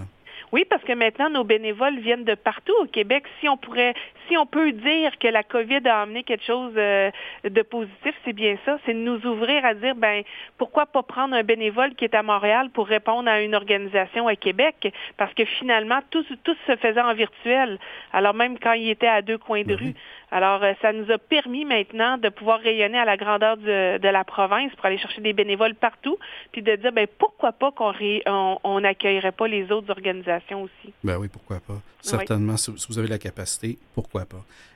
Oui, 0.51 0.65
parce 0.69 0.83
que 0.83 0.93
maintenant, 0.93 1.29
nos 1.29 1.43
bénévoles 1.43 1.99
viennent 1.99 2.23
de 2.23 2.35
partout 2.35 2.73
au 2.81 2.85
Québec. 2.85 3.25
Si 3.39 3.49
on 3.49 3.57
pourrait, 3.57 3.93
si 4.28 4.38
on 4.38 4.45
peut 4.45 4.71
dire 4.71 5.17
que 5.19 5.28
la 5.28 5.43
COVID 5.43 5.88
a 5.88 6.01
amené 6.01 6.23
quelque 6.23 6.45
chose 6.45 6.73
euh, 6.78 7.11
de 7.43 7.61
positif, 7.61 8.13
c'est 8.25 8.34
bien 8.34 8.57
ça. 8.65 8.78
C'est 8.86 8.93
de 8.93 8.99
nous 8.99 9.25
ouvrir 9.25 9.65
à 9.65 9.73
dire, 9.73 9.95
ben, 9.95 10.23
pourquoi 10.57 10.86
pas 10.86 11.03
prendre 11.03 11.36
un 11.36 11.43
bénévole 11.43 11.95
qui 11.95 12.05
est 12.05 12.15
à 12.15 12.23
Montréal 12.23 12.69
pour 12.73 12.88
répondre 12.88 13.30
à 13.30 13.41
une 13.41 13.55
organisation 13.55 14.28
à 14.28 14.36
Québec? 14.36 14.93
Parce 15.17 15.34
que 15.34 15.45
finalement, 15.45 15.99
tout, 16.09 16.25
tout 16.43 16.55
se 16.67 16.75
faisait 16.75 17.01
en 17.01 17.13
virtuel. 17.13 17.80
Alors 18.13 18.34
même 18.34 18.59
quand 18.59 18.73
il 18.73 18.89
était 18.89 19.07
à 19.07 19.21
deux 19.21 19.38
coins 19.38 19.61
de 19.61 19.75
ben 19.75 19.78
rue. 19.78 19.93
Alors, 20.30 20.61
euh, 20.63 20.73
ça 20.82 20.91
nous 20.91 21.09
a 21.11 21.17
permis 21.17 21.63
maintenant 21.63 22.17
de 22.17 22.30
pouvoir 22.30 22.59
rayonner 22.59 22.97
à 22.97 23.05
la 23.05 23.15
grandeur 23.15 23.55
de, 23.57 24.07
la 24.07 24.23
province 24.23 24.73
pour 24.75 24.86
aller 24.86 24.97
chercher 24.97 25.21
des 25.21 25.34
bénévoles 25.34 25.75
partout, 25.75 26.17
puis 26.51 26.61
de 26.61 26.75
dire, 26.75 26.91
ben, 26.91 27.07
pourquoi 27.17 27.53
pas 27.53 27.71
qu'on 27.71 28.82
n'accueillerait 28.82 29.32
pas 29.32 29.47
les 29.47 29.71
autres 29.71 29.89
organisations 29.89 30.63
aussi. 30.63 30.93
Ben 31.03 31.17
oui, 31.17 31.30
pourquoi 31.30 31.59
pas. 31.59 31.80
Certainement, 32.01 32.57
si 32.57 32.71
vous 32.89 32.99
avez 32.99 33.07
la 33.07 33.17
capacité, 33.17 33.78
pourquoi 33.95 34.16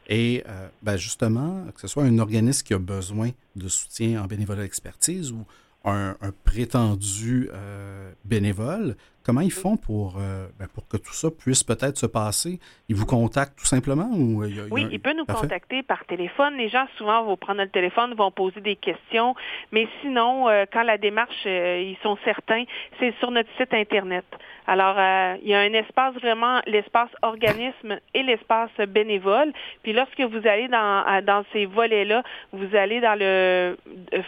Et 0.07 0.43
euh, 0.47 0.67
ben 0.81 0.97
justement, 0.97 1.65
que 1.73 1.81
ce 1.81 1.87
soit 1.87 2.03
un 2.03 2.19
organisme 2.19 2.65
qui 2.65 2.73
a 2.73 2.79
besoin 2.79 3.31
de 3.55 3.67
soutien 3.67 4.21
en 4.21 4.27
bénévolat 4.27 4.63
d'expertise 4.63 5.31
ou 5.31 5.45
un, 5.85 6.15
prétendu 6.43 7.49
euh, 7.53 8.11
bénévole, 8.25 8.95
comment 9.23 9.41
ils 9.41 9.51
font 9.51 9.77
pour, 9.77 10.15
euh, 10.17 10.47
ben, 10.59 10.67
pour 10.73 10.87
que 10.87 10.97
tout 10.97 11.13
ça 11.13 11.29
puisse 11.31 11.63
peut-être 11.63 11.97
se 11.97 12.05
passer? 12.05 12.59
Ils 12.89 12.95
vous 12.95 13.05
contactent 13.05 13.57
tout 13.57 13.65
simplement? 13.65 14.09
Ou 14.13 14.43
euh, 14.43 14.67
oui, 14.71 14.87
il 14.91 14.99
peut 14.99 15.13
nous 15.13 15.25
contacter 15.25 15.83
par 15.83 16.05
téléphone. 16.05 16.55
Les 16.57 16.69
gens, 16.69 16.85
souvent, 16.97 17.23
vont 17.23 17.37
prendre 17.37 17.61
le 17.61 17.69
téléphone, 17.69 18.13
vont 18.13 18.31
poser 18.31 18.61
des 18.61 18.75
questions. 18.75 19.35
Mais 19.71 19.87
sinon, 20.01 20.47
quand 20.71 20.83
la 20.83 20.97
démarche, 20.97 21.45
ils 21.45 21.97
sont 22.03 22.17
certains, 22.23 22.63
c'est 22.99 23.13
sur 23.19 23.31
notre 23.31 23.49
site 23.57 23.73
Internet. 23.73 24.25
Alors, 24.67 24.95
il 25.41 25.49
y 25.49 25.53
a 25.53 25.59
un 25.59 25.73
espace 25.73 26.13
vraiment, 26.15 26.61
l'espace 26.65 27.09
organisme 27.21 27.99
et 28.13 28.23
l'espace 28.23 28.71
bénévole. 28.87 29.51
Puis 29.83 29.93
lorsque 29.93 30.21
vous 30.21 30.47
allez 30.47 30.67
dans, 30.67 31.23
dans 31.23 31.43
ces 31.53 31.65
volets-là, 31.65 32.23
vous 32.51 32.75
allez 32.75 33.01
dans 33.01 33.17
le 33.17 33.75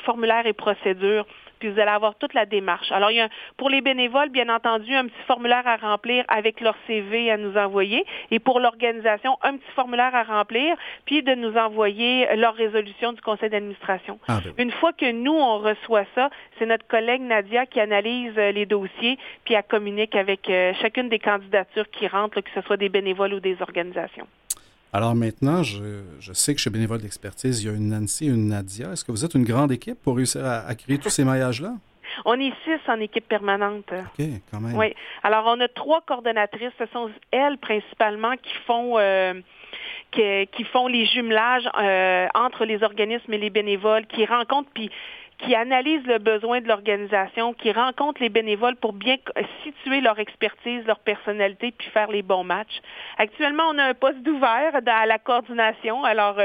formulaire 0.06 0.46
et 0.46 0.54
procédures 0.54 1.26
puis 1.64 1.72
vous 1.72 1.80
allez 1.80 1.92
avoir 1.92 2.16
toute 2.16 2.34
la 2.34 2.46
démarche. 2.46 2.92
Alors, 2.92 3.10
il 3.10 3.16
y 3.16 3.22
a, 3.22 3.30
pour 3.56 3.70
les 3.70 3.80
bénévoles, 3.80 4.28
bien 4.28 4.54
entendu, 4.54 4.94
un 4.94 5.06
petit 5.06 5.24
formulaire 5.28 5.66
à 5.66 5.78
remplir 5.78 6.26
avec 6.28 6.60
leur 6.60 6.76
CV 6.88 7.32
à 7.32 7.38
nous 7.38 7.56
envoyer. 7.56 8.06
Et 8.32 8.40
pour 8.40 8.60
l'organisation, 8.60 9.38
un 9.44 9.56
petit 9.56 9.72
formulaire 9.74 10.14
à 10.14 10.24
remplir, 10.24 10.76
puis 11.06 11.24
de 11.24 11.34
nous 11.36 11.56
envoyer 11.56 12.28
leur 12.36 12.54
résolution 12.54 13.14
du 13.14 13.22
conseil 13.22 13.50
d'administration. 13.50 14.20
Ah, 14.28 14.40
ben 14.44 14.52
Une 14.58 14.72
fois 14.72 14.92
que 14.92 15.10
nous, 15.10 15.32
on 15.32 15.60
reçoit 15.60 16.04
ça, 16.16 16.30
c'est 16.60 16.66
notre 16.66 16.86
collègue 16.86 17.22
Nadia 17.22 17.66
qui 17.66 17.80
analyse 17.80 18.34
euh, 18.38 18.52
les 18.52 18.66
dossiers, 18.66 19.18
puis 19.46 19.54
elle 19.54 19.64
communique 19.64 20.16
avec 20.16 20.50
euh, 20.50 20.74
chacune 20.82 21.08
des 21.08 21.20
candidatures 21.20 21.90
qui 21.92 22.08
rentrent, 22.08 22.42
que 22.42 22.52
ce 22.54 22.60
soit 22.60 22.76
des 22.76 22.90
bénévoles 22.90 23.36
ou 23.36 23.40
des 23.40 23.56
organisations. 23.62 24.28
Alors 24.94 25.16
maintenant, 25.16 25.64
je, 25.64 26.34
sais 26.34 26.54
que 26.54 26.62
chez 26.62 26.70
Bénévole 26.70 27.02
d'expertise, 27.02 27.64
il 27.64 27.68
y 27.68 27.74
a 27.74 27.76
une 27.76 27.90
Nancy 27.90 28.28
une 28.28 28.50
Nadia. 28.50 28.92
Est-ce 28.92 29.04
que 29.04 29.12
vous 29.12 29.26
êtes 29.26 29.34
une 29.34 29.44
grande 29.44 29.72
équipe 29.72 29.98
pour 30.04 30.16
réussir 30.16 30.46
à, 30.46 30.74
créer 30.76 31.00
tous 31.00 31.10
ces 31.10 31.26
maillages-là? 31.26 31.74
On 32.26 32.40
est 32.40 32.54
six 32.64 32.80
en 32.88 33.00
équipe 33.00 33.28
permanente. 33.28 33.92
OK, 33.92 34.26
quand 34.52 34.60
même. 34.60 34.78
Oui. 34.78 34.94
Alors, 35.24 35.46
on 35.48 35.60
a 35.62 35.68
trois 35.68 36.02
coordonnatrices. 36.02 36.74
Ce 36.78 36.86
sont 36.94 37.10
elles 37.32 37.58
principalement 37.58 38.34
qui 38.38 38.54
font, 38.68 39.00
euh, 39.00 39.34
qui, 40.12 40.64
font 40.72 40.86
les 40.86 41.08
jumelages 41.08 41.68
entre 42.36 42.64
les 42.66 42.84
organismes 42.84 43.34
et 43.34 43.40
les 43.40 43.50
bénévoles, 43.50 44.06
qui 44.06 44.26
rencontrent 44.28 44.70
puis 44.76 44.92
qui 45.40 45.56
analysent 45.56 46.06
le 46.06 46.20
besoin 46.20 46.62
de 46.62 46.68
l'organisation, 46.68 47.54
qui 47.54 47.72
rencontrent 47.72 48.22
les 48.22 48.30
bénévoles 48.30 48.76
pour 48.76 48.94
bien 48.94 49.18
situer 49.64 50.02
leur 50.02 50.20
expertise, 50.20 50.86
leur 50.86 51.00
personnalité, 51.00 51.74
puis 51.78 51.90
faire 51.90 52.10
les 52.10 52.22
bons 52.22 52.44
matchs. 52.44 52.82
Actuellement, 53.18 53.64
on 53.70 53.78
a 53.78 53.84
un 53.84 53.94
poste 53.94 54.20
d'ouvert 54.20 54.74
à 54.74 55.06
la 55.06 55.18
coordination. 55.20 56.04
Alors, 56.04 56.38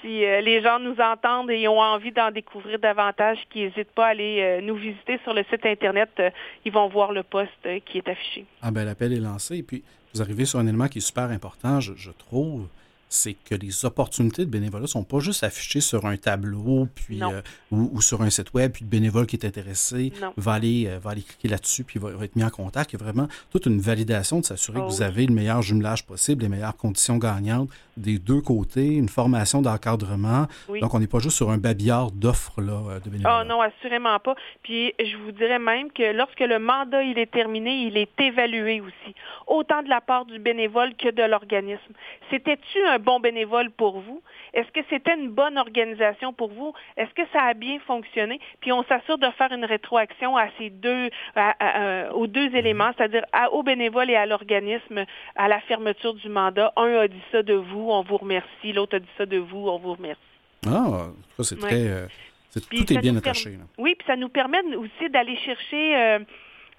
si 0.00 0.24
euh, 0.24 0.40
les 0.40 0.62
gens 0.62 0.78
nous 0.78 0.96
entendent 1.00 1.50
et 1.50 1.68
ont 1.68 1.80
envie 1.80 2.12
d'en 2.12 2.30
découvrir 2.30 2.78
davantage, 2.78 3.38
qu'ils 3.50 3.64
n'hésitent 3.64 3.92
pas 3.92 4.06
à 4.06 4.10
aller 4.10 4.40
euh, 4.40 4.60
nous 4.60 4.76
visiter 4.76 5.18
sur 5.22 5.34
le 5.34 5.44
site 5.44 5.64
Internet. 5.66 6.10
Euh, 6.18 6.30
ils 6.64 6.72
vont 6.72 6.88
voir 6.88 7.12
le 7.12 7.22
poste 7.22 7.68
qui 7.86 7.98
est 7.98 8.08
affiché. 8.08 8.44
Ah 8.62 8.70
ben 8.70 8.84
l'appel 8.84 9.12
est 9.12 9.20
lancé. 9.20 9.58
Et 9.58 9.62
puis, 9.62 9.82
vous 10.14 10.22
arrivez 10.22 10.44
sur 10.44 10.58
un 10.58 10.66
élément 10.66 10.88
qui 10.88 10.98
est 10.98 11.02
super 11.02 11.24
important, 11.24 11.80
je 11.80 12.10
trouve 12.10 12.66
c'est 13.10 13.34
que 13.34 13.56
les 13.56 13.84
opportunités 13.84 14.44
de 14.44 14.50
bénévolat 14.50 14.82
ne 14.82 14.86
sont 14.86 15.02
pas 15.02 15.18
juste 15.18 15.42
affichées 15.42 15.80
sur 15.80 16.06
un 16.06 16.16
tableau 16.16 16.86
puis, 16.94 17.20
euh, 17.22 17.42
ou, 17.72 18.00
sur 18.00 18.22
un 18.22 18.30
site 18.30 18.54
web, 18.54 18.72
puis 18.72 18.84
le 18.84 18.88
bénévole 18.88 19.26
qui 19.26 19.34
est 19.34 19.44
intéressé 19.44 20.12
va 20.36 20.52
aller, 20.52 20.86
euh, 20.86 21.00
va 21.00 21.10
aller 21.10 21.22
cliquer 21.22 21.48
là-dessus, 21.48 21.82
puis 21.82 21.98
va, 21.98 22.10
être 22.24 22.36
mis 22.36 22.44
en 22.44 22.50
contact. 22.50 22.92
Il 22.92 23.00
y 23.00 23.02
a 23.02 23.04
vraiment 23.04 23.26
toute 23.50 23.66
une 23.66 23.80
validation 23.80 24.38
de 24.38 24.44
s'assurer 24.44 24.78
que 24.78 24.84
oh 24.84 24.88
vous 24.88 25.02
avez 25.02 25.26
le 25.26 25.34
meilleur 25.34 25.60
jumelage 25.60 26.06
possible, 26.06 26.44
les 26.44 26.48
meilleures 26.48 26.76
conditions 26.76 27.18
gagnantes 27.18 27.68
des 27.96 28.18
deux 28.18 28.40
côtés, 28.40 28.94
une 28.94 29.08
formation 29.08 29.60
d'encadrement. 29.60 30.46
Donc, 30.80 30.94
on 30.94 31.00
n'est 31.00 31.06
pas 31.06 31.18
juste 31.18 31.36
sur 31.36 31.50
un 31.50 31.58
babillard 31.58 32.10
d'offres 32.12 32.60
euh, 32.60 33.00
de 33.00 33.10
bénévolat. 33.10 33.42
Oh 33.42 33.48
non, 33.48 33.60
assurément 33.60 34.18
pas. 34.20 34.34
Puis, 34.62 34.94
je 34.98 35.16
vous 35.16 35.32
dirais 35.32 35.58
même 35.58 35.90
que 35.92 36.12
lorsque 36.12 36.40
le 36.40 36.58
mandat 36.58 37.02
il 37.02 37.18
est 37.18 37.30
terminé, 37.30 37.86
il 37.86 37.96
est 37.96 38.20
évalué 38.20 38.80
aussi, 38.80 39.14
autant 39.46 39.82
de 39.82 39.88
la 39.88 40.00
part 40.00 40.24
du 40.24 40.38
bénévole 40.38 40.94
que 40.96 41.10
de 41.10 41.22
l'organisme. 41.22 41.92
C'était-tu 42.30 42.78
un 42.86 42.98
bon 43.00 43.20
bénévole 43.20 43.70
pour 43.70 44.00
vous? 44.00 44.22
Est-ce 44.54 44.70
que 44.70 44.80
c'était 44.90 45.14
une 45.14 45.30
bonne 45.30 45.58
organisation 45.58 46.32
pour 46.32 46.50
vous? 46.50 46.72
Est-ce 46.96 47.12
que 47.14 47.22
ça 47.32 47.42
a 47.42 47.54
bien 47.54 47.78
fonctionné? 47.80 48.40
Puis 48.60 48.72
on 48.72 48.82
s'assure 48.84 49.18
de 49.18 49.28
faire 49.38 49.52
une 49.52 49.64
rétroaction 49.64 50.36
à 50.36 50.46
ces 50.58 50.70
deux, 50.70 51.10
aux 52.14 52.26
deux 52.26 52.54
éléments, 52.54 52.90
c'est-à-dire 52.96 53.24
au 53.52 53.62
bénévole 53.62 54.10
et 54.10 54.16
à 54.16 54.26
l'organisme 54.26 55.04
à 55.36 55.48
la 55.48 55.60
fermeture 55.60 56.14
du 56.14 56.28
mandat. 56.28 56.72
Un 56.76 56.94
a 56.98 57.08
dit 57.08 57.22
ça 57.32 57.42
de 57.42 57.54
vous, 57.54 57.90
on 57.90 58.02
vous 58.02 58.16
remercie. 58.16 58.72
L'autre 58.72 58.96
a 58.96 59.00
dit 59.00 59.14
ça 59.18 59.26
de 59.26 59.38
vous, 59.38 59.68
on 59.68 59.78
vous 59.78 59.94
remercie. 59.94 60.20
Ah, 60.66 61.08
ça 61.36 61.44
c'est 61.44 61.58
très... 61.58 61.88
Euh, 61.88 62.06
tout 62.52 62.92
est 62.92 62.98
bien 62.98 63.16
attaché. 63.16 63.58
Oui, 63.78 63.94
puis 63.96 64.06
ça 64.06 64.16
nous 64.16 64.28
permet 64.28 64.62
aussi 64.76 65.10
d'aller 65.10 65.36
chercher... 65.38 65.96
Euh, 65.96 66.18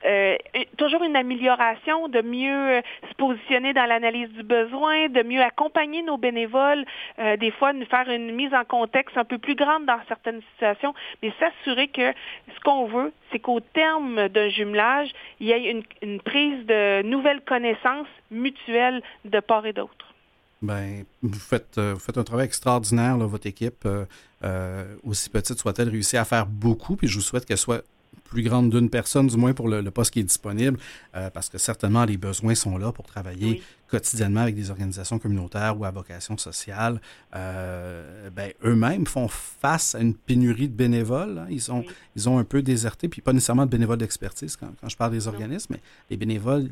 euh, 0.06 0.36
toujours 0.78 1.04
une 1.04 1.16
amélioration, 1.16 2.08
de 2.08 2.22
mieux 2.22 2.78
euh, 2.78 2.82
se 3.10 3.16
positionner 3.16 3.74
dans 3.74 3.86
l'analyse 3.86 4.30
du 4.30 4.44
besoin, 4.44 5.10
de 5.10 5.22
mieux 5.24 5.42
accompagner 5.42 6.02
nos 6.02 6.18
bénévoles, 6.18 6.86
euh, 7.20 7.38
des 7.38 7.52
fois 7.52 7.74
de 7.74 7.86
faire 7.86 8.10
une 8.10 8.34
mise 8.34 8.54
en 8.54 8.66
contexte 8.66 9.18
un 9.18 9.26
peu 9.26 9.38
plus 9.38 9.56
grande 9.56 9.86
dans 9.86 10.00
certaines 10.08 10.42
situations, 10.54 10.94
mais 11.22 11.32
s'assurer 11.40 11.88
que 11.88 12.14
ce 12.56 12.60
qu'on 12.64 12.88
veut, 12.88 13.14
c'est 13.32 13.40
qu'au 13.40 13.60
terme 13.60 14.28
d'un 14.30 14.50
jumelage, 14.50 15.12
il 15.40 15.48
y 15.48 15.52
ait 15.52 15.84
une, 16.02 16.20
prise 16.22 16.66
de 16.66 17.02
nouvelles 17.04 17.42
connaissances 17.42 18.08
mutuelles 18.30 19.02
de 19.26 19.40
part 19.40 19.66
et 19.66 19.74
d'autre. 19.74 20.14
Bien, 20.62 21.04
vous 21.24 21.40
faites, 21.40 21.80
vous 21.80 22.00
faites 22.00 22.18
un 22.18 22.24
travail 22.24 22.46
extraordinaire, 22.46 23.18
là, 23.18 23.26
votre 23.26 23.48
équipe, 23.48 23.88
aussi 25.04 25.30
petite 25.30 25.58
soit-elle, 25.58 25.90
réussit 25.90 26.20
à 26.20 26.26
faire 26.26 26.46
beaucoup, 26.46 26.96
puis 26.96 27.08
je 27.08 27.16
vous 27.16 27.22
souhaite 27.22 27.46
qu'elle 27.46 27.58
soit 27.58 27.84
plus 28.24 28.44
grande 28.44 28.70
d'une 28.70 28.90
personne, 28.90 29.28
du 29.28 29.38
moins 29.38 29.54
pour 29.54 29.68
le, 29.68 29.84
poste 29.92 30.12
qui 30.12 30.20
est 30.20 30.24
disponible, 30.24 30.78
euh, 31.16 31.30
parce 31.30 31.50
que 31.50 31.58
certainement 31.58 32.06
les 32.06 32.18
besoins 32.18 32.56
sont 32.56 32.78
là 32.78 32.92
pour 32.92 33.06
travailler 33.06 33.62
quotidiennement 33.90 34.42
avec 34.42 34.56
des 34.56 34.70
organisations 34.70 35.20
communautaires 35.20 35.78
ou 35.78 35.84
à 35.84 35.92
vocation 35.92 36.38
sociale. 36.38 37.02
Euh, 37.36 38.30
ben, 38.30 38.54
eux-mêmes 38.64 39.06
font 39.06 39.28
face 39.28 39.96
à 39.96 40.00
une 40.00 40.16
pénurie 40.16 40.70
de 40.70 40.74
bénévoles. 40.74 41.40
Hein. 41.40 41.48
Ils, 41.50 41.72
ont, 41.72 41.84
ils 42.16 42.30
ont 42.30 42.38
un 42.38 42.46
peu 42.46 42.62
déserté, 42.62 43.10
puis 43.10 43.22
pas 43.22 43.34
nécessairement 43.34 43.66
de 43.66 43.72
bénévoles 43.72 43.98
d'expertise 43.98 44.56
quand, 44.56 44.72
quand, 44.80 44.88
je 44.88 44.96
parle 44.96 45.12
des 45.12 45.28
organismes, 45.28 45.74
mais 45.74 45.82
les 46.10 46.16
bénévoles 46.16 46.70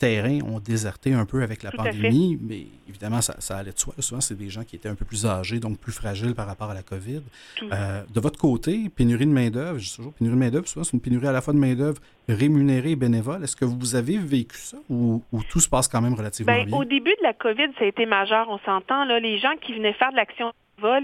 terrain 0.00 0.38
ont 0.46 0.58
déserté 0.58 1.12
un 1.12 1.26
peu 1.26 1.42
avec 1.42 1.62
la 1.62 1.70
pandémie, 1.70 2.38
mais 2.40 2.66
évidemment, 2.88 3.20
ça, 3.20 3.56
allait 3.56 3.72
de 3.72 3.78
soi. 3.78 3.94
Souvent, 3.98 4.20
c'est 4.20 4.34
des 4.34 4.48
gens 4.48 4.64
qui 4.64 4.74
étaient 4.74 4.88
un 4.88 4.94
peu 4.94 5.04
plus 5.04 5.26
âgés, 5.26 5.60
donc 5.60 5.78
plus 5.78 5.92
fragiles 5.92 6.34
par 6.34 6.46
rapport 6.46 6.70
à 6.70 6.74
la 6.74 6.82
COVID. 6.82 7.20
Euh, 7.62 8.02
de 8.12 8.20
votre 8.20 8.38
côté, 8.38 8.88
pénurie 8.88 9.26
de 9.26 9.30
main-d'œuvre, 9.30 9.78
je 9.78 9.84
dis 9.84 9.96
toujours 9.96 10.14
pénurie 10.14 10.36
de 10.36 10.40
main-d'œuvre, 10.40 10.66
souvent, 10.66 10.84
c'est 10.84 10.94
une 10.94 11.02
pénurie 11.02 11.28
à 11.28 11.32
la 11.32 11.42
fois 11.42 11.52
de 11.52 11.58
main-d'œuvre 11.58 12.00
rémunérée 12.28 12.92
et 12.92 12.96
bénévole. 12.96 13.44
Est-ce 13.44 13.56
que 13.56 13.66
vous 13.66 13.94
avez 13.94 14.16
vécu 14.16 14.56
ça 14.56 14.78
ou, 14.88 15.22
tout 15.50 15.60
se 15.60 15.68
passe 15.68 15.86
quand 15.86 16.00
même 16.00 16.14
relativement 16.14 16.64
bien? 16.64 16.76
Au 16.76 16.84
début 16.84 17.10
de 17.10 17.22
la 17.22 17.34
COVID, 17.34 17.68
ça 17.78 17.84
a 17.84 17.88
été 17.88 18.06
majeur, 18.06 18.48
on 18.48 18.58
s'entend. 18.60 19.04
Les 19.04 19.38
gens 19.38 19.54
qui 19.60 19.74
venaient 19.74 19.92
faire 19.92 20.10
de 20.10 20.16
l'action 20.16 20.52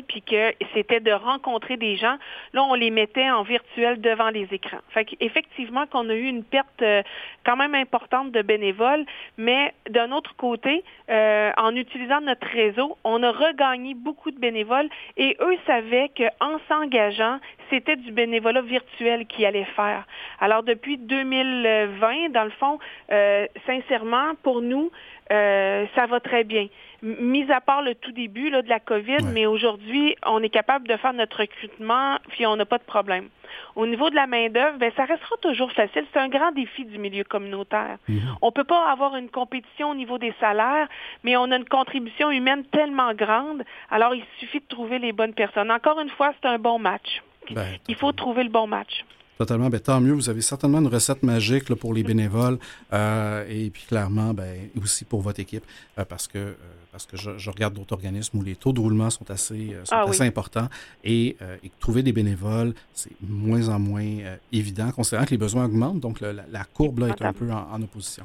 puis 0.06 0.22
que 0.22 0.52
c'était 0.74 1.00
de 1.00 1.12
rencontrer 1.12 1.76
des 1.76 1.96
gens. 1.96 2.16
Là, 2.52 2.62
on 2.64 2.74
les 2.74 2.90
mettait 2.90 3.30
en 3.30 3.42
virtuel 3.42 4.00
devant 4.00 4.30
les 4.30 4.48
écrans. 4.52 4.78
Fait 4.90 5.06
effectivement 5.20 5.86
qu'on 5.86 6.08
a 6.08 6.14
eu 6.14 6.24
une 6.24 6.44
perte 6.44 6.82
euh, 6.82 7.02
quand 7.44 7.56
même 7.56 7.74
importante 7.74 8.32
de 8.32 8.42
bénévoles, 8.42 9.04
mais 9.36 9.72
d'un 9.90 10.12
autre 10.12 10.34
côté, 10.36 10.84
euh, 11.10 11.50
en 11.56 11.74
utilisant 11.74 12.20
notre 12.20 12.46
réseau, 12.46 12.96
on 13.04 13.22
a 13.22 13.30
regagné 13.30 13.94
beaucoup 13.94 14.30
de 14.30 14.38
bénévoles 14.38 14.88
et 15.16 15.36
eux 15.40 15.56
savaient 15.66 16.10
qu'en 16.16 16.58
s'engageant, 16.68 17.38
c'était 17.70 17.96
du 17.96 18.12
bénévolat 18.12 18.62
virtuel 18.62 19.26
qu'ils 19.26 19.46
allaient 19.46 19.64
faire. 19.76 20.06
Alors, 20.40 20.62
depuis 20.62 20.98
2020, 20.98 22.30
dans 22.30 22.44
le 22.44 22.50
fond, 22.50 22.78
euh, 23.10 23.46
sincèrement, 23.66 24.34
pour 24.42 24.62
nous, 24.62 24.90
ça 25.28 26.06
va 26.08 26.20
très 26.20 26.44
bien 26.44 26.68
mis 27.06 27.50
à 27.52 27.60
part 27.60 27.82
le 27.82 27.94
tout 27.94 28.12
début 28.12 28.50
là, 28.50 28.62
de 28.62 28.68
la 28.68 28.80
COVID, 28.80 29.24
mais 29.32 29.46
aujourd'hui, 29.46 30.16
on 30.26 30.42
est 30.42 30.48
capable 30.48 30.88
de 30.88 30.96
faire 30.96 31.12
notre 31.12 31.38
recrutement, 31.38 32.18
puis 32.28 32.46
on 32.46 32.56
n'a 32.56 32.64
pas 32.64 32.78
de 32.78 32.84
problème. 32.84 33.28
Au 33.76 33.86
niveau 33.86 34.10
de 34.10 34.16
la 34.16 34.26
main-d'œuvre, 34.26 34.78
ben, 34.78 34.90
ça 34.96 35.04
restera 35.04 35.36
toujours 35.40 35.70
facile. 35.72 36.04
C'est 36.12 36.18
un 36.18 36.28
grand 36.28 36.52
défi 36.52 36.84
du 36.84 36.98
milieu 36.98 37.24
communautaire. 37.24 37.98
Mhm. 38.08 38.36
On 38.42 38.46
ne 38.46 38.52
peut 38.52 38.64
pas 38.64 38.90
avoir 38.90 39.16
une 39.16 39.28
compétition 39.28 39.90
au 39.90 39.94
niveau 39.94 40.18
des 40.18 40.34
salaires, 40.40 40.88
mais 41.22 41.36
on 41.36 41.50
a 41.52 41.56
une 41.56 41.68
contribution 41.68 42.30
humaine 42.30 42.64
tellement 42.64 43.14
grande, 43.14 43.62
alors 43.90 44.14
il 44.14 44.24
suffit 44.38 44.60
de 44.60 44.66
trouver 44.68 44.98
les 44.98 45.12
bonnes 45.12 45.34
personnes. 45.34 45.70
Encore 45.70 46.00
une 46.00 46.10
fois, 46.10 46.32
c'est 46.40 46.48
un 46.48 46.58
bon 46.58 46.78
match. 46.78 47.22
Ben, 47.50 47.76
il 47.86 47.94
faut 47.94 48.10
trouver 48.12 48.42
le 48.42 48.50
bon 48.50 48.66
match. 48.66 49.04
Totalement. 49.38 49.68
Ben, 49.68 49.80
tant 49.80 50.00
mieux. 50.00 50.12
Vous 50.12 50.30
avez 50.30 50.40
certainement 50.40 50.78
une 50.78 50.86
recette 50.86 51.22
magique 51.22 51.68
là, 51.68 51.76
pour 51.76 51.92
les 51.92 52.02
bénévoles 52.02 52.58
euh, 52.92 53.44
et 53.48 53.70
puis 53.70 53.84
clairement 53.86 54.32
ben, 54.32 54.68
aussi 54.82 55.04
pour 55.04 55.20
votre 55.20 55.40
équipe 55.40 55.64
euh, 55.98 56.04
parce 56.04 56.26
que, 56.26 56.38
euh, 56.38 56.54
parce 56.90 57.04
que 57.06 57.16
je, 57.16 57.50
regarde 57.50 57.74
d'autres 57.74 57.92
organismes 57.92 58.38
où 58.38 58.42
les 58.42 58.56
taux 58.56 58.72
de 58.72 58.80
roulement 58.80 59.10
sont 59.10 59.30
assez, 59.30 59.76
sont 59.84 59.94
ah 59.94 60.04
assez 60.08 60.22
importants 60.22 60.68
et, 61.04 61.36
et, 61.62 61.70
trouver 61.78 62.02
des 62.02 62.12
bénévoles, 62.12 62.72
c'est 62.94 63.10
moins 63.20 63.68
en 63.68 63.78
moins 63.78 64.06
évident 64.52 64.90
considérant 64.90 65.26
que 65.26 65.30
les 65.30 65.36
besoins 65.36 65.66
augmentent. 65.66 66.00
Donc, 66.00 66.20
la, 66.20 66.64
courbe 66.64 67.00
là, 67.00 67.08
est 67.08 67.22
un 67.22 67.32
peu 67.34 67.50
en, 67.52 67.82
opposition. 67.82 68.24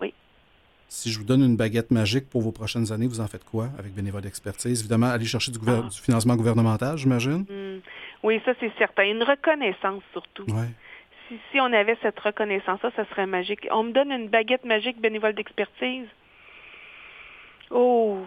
oui. 0.00 0.12
Si 0.90 1.12
je 1.12 1.18
vous 1.18 1.24
donne 1.24 1.42
une 1.42 1.56
baguette 1.56 1.90
magique 1.90 2.30
pour 2.30 2.40
vos 2.40 2.50
prochaines 2.50 2.90
années, 2.92 3.06
vous 3.06 3.20
en 3.20 3.26
faites 3.26 3.44
quoi 3.44 3.68
avec 3.78 3.94
bénévoles 3.94 4.22
d'expertise? 4.22 4.80
Évidemment, 4.80 5.08
aller 5.08 5.26
chercher 5.26 5.52
du, 5.52 5.58
ah. 5.66 5.82
du 5.82 6.00
financement 6.00 6.34
gouvernemental, 6.34 6.96
j'imagine? 6.96 7.44
Hmm. 7.48 7.80
Oui, 8.22 8.40
ça 8.44 8.52
c'est 8.60 8.72
certain. 8.78 9.04
Une 9.04 9.22
reconnaissance 9.22 10.02
surtout. 10.12 10.46
Si, 11.28 11.38
si, 11.50 11.60
on 11.60 11.72
avait 11.72 11.96
cette 12.02 12.18
reconnaissance-là, 12.18 12.90
ça 12.96 13.04
serait 13.06 13.26
magique. 13.26 13.68
On 13.70 13.82
me 13.82 13.92
donne 13.92 14.10
une 14.10 14.28
baguette 14.28 14.64
magique 14.64 14.98
bénévole 14.98 15.34
d'expertise. 15.34 16.06
Oh, 17.70 18.18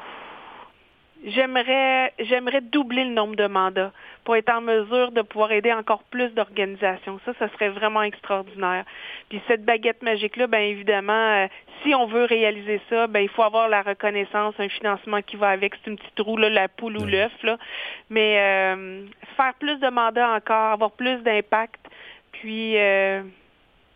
J'aimerais, 1.23 2.13
j'aimerais 2.19 2.61
doubler 2.61 3.03
le 3.03 3.11
nombre 3.11 3.35
de 3.35 3.45
mandats 3.45 3.91
pour 4.23 4.35
être 4.35 4.49
en 4.49 4.61
mesure 4.61 5.11
de 5.11 5.21
pouvoir 5.21 5.51
aider 5.51 5.71
encore 5.71 6.03
plus 6.03 6.29
d'organisations. 6.29 7.19
Ça, 7.25 7.33
ça 7.37 7.47
serait 7.49 7.69
vraiment 7.69 8.01
extraordinaire. 8.01 8.85
Puis 9.29 9.39
cette 9.47 9.63
baguette 9.63 10.01
magique-là, 10.01 10.47
bien 10.47 10.61
évidemment, 10.61 11.43
euh, 11.43 11.47
si 11.83 11.93
on 11.93 12.07
veut 12.07 12.25
réaliser 12.25 12.81
ça, 12.89 13.05
ben 13.07 13.19
il 13.19 13.29
faut 13.29 13.43
avoir 13.43 13.69
la 13.69 13.83
reconnaissance, 13.83 14.55
un 14.57 14.69
financement 14.69 15.21
qui 15.21 15.35
va 15.35 15.49
avec. 15.49 15.73
C'est 15.75 15.91
une 15.91 15.97
petite 15.97 16.19
roue, 16.19 16.37
là, 16.37 16.49
la 16.49 16.67
poule 16.67 16.97
ou 16.97 17.05
l'œuf. 17.05 17.31
Là. 17.43 17.57
Mais 18.09 18.39
euh, 18.39 19.05
faire 19.37 19.53
plus 19.59 19.77
de 19.77 19.89
mandats 19.89 20.35
encore, 20.35 20.71
avoir 20.73 20.91
plus 20.91 21.17
d'impact, 21.23 21.79
puis, 22.31 22.77
euh, 22.77 23.21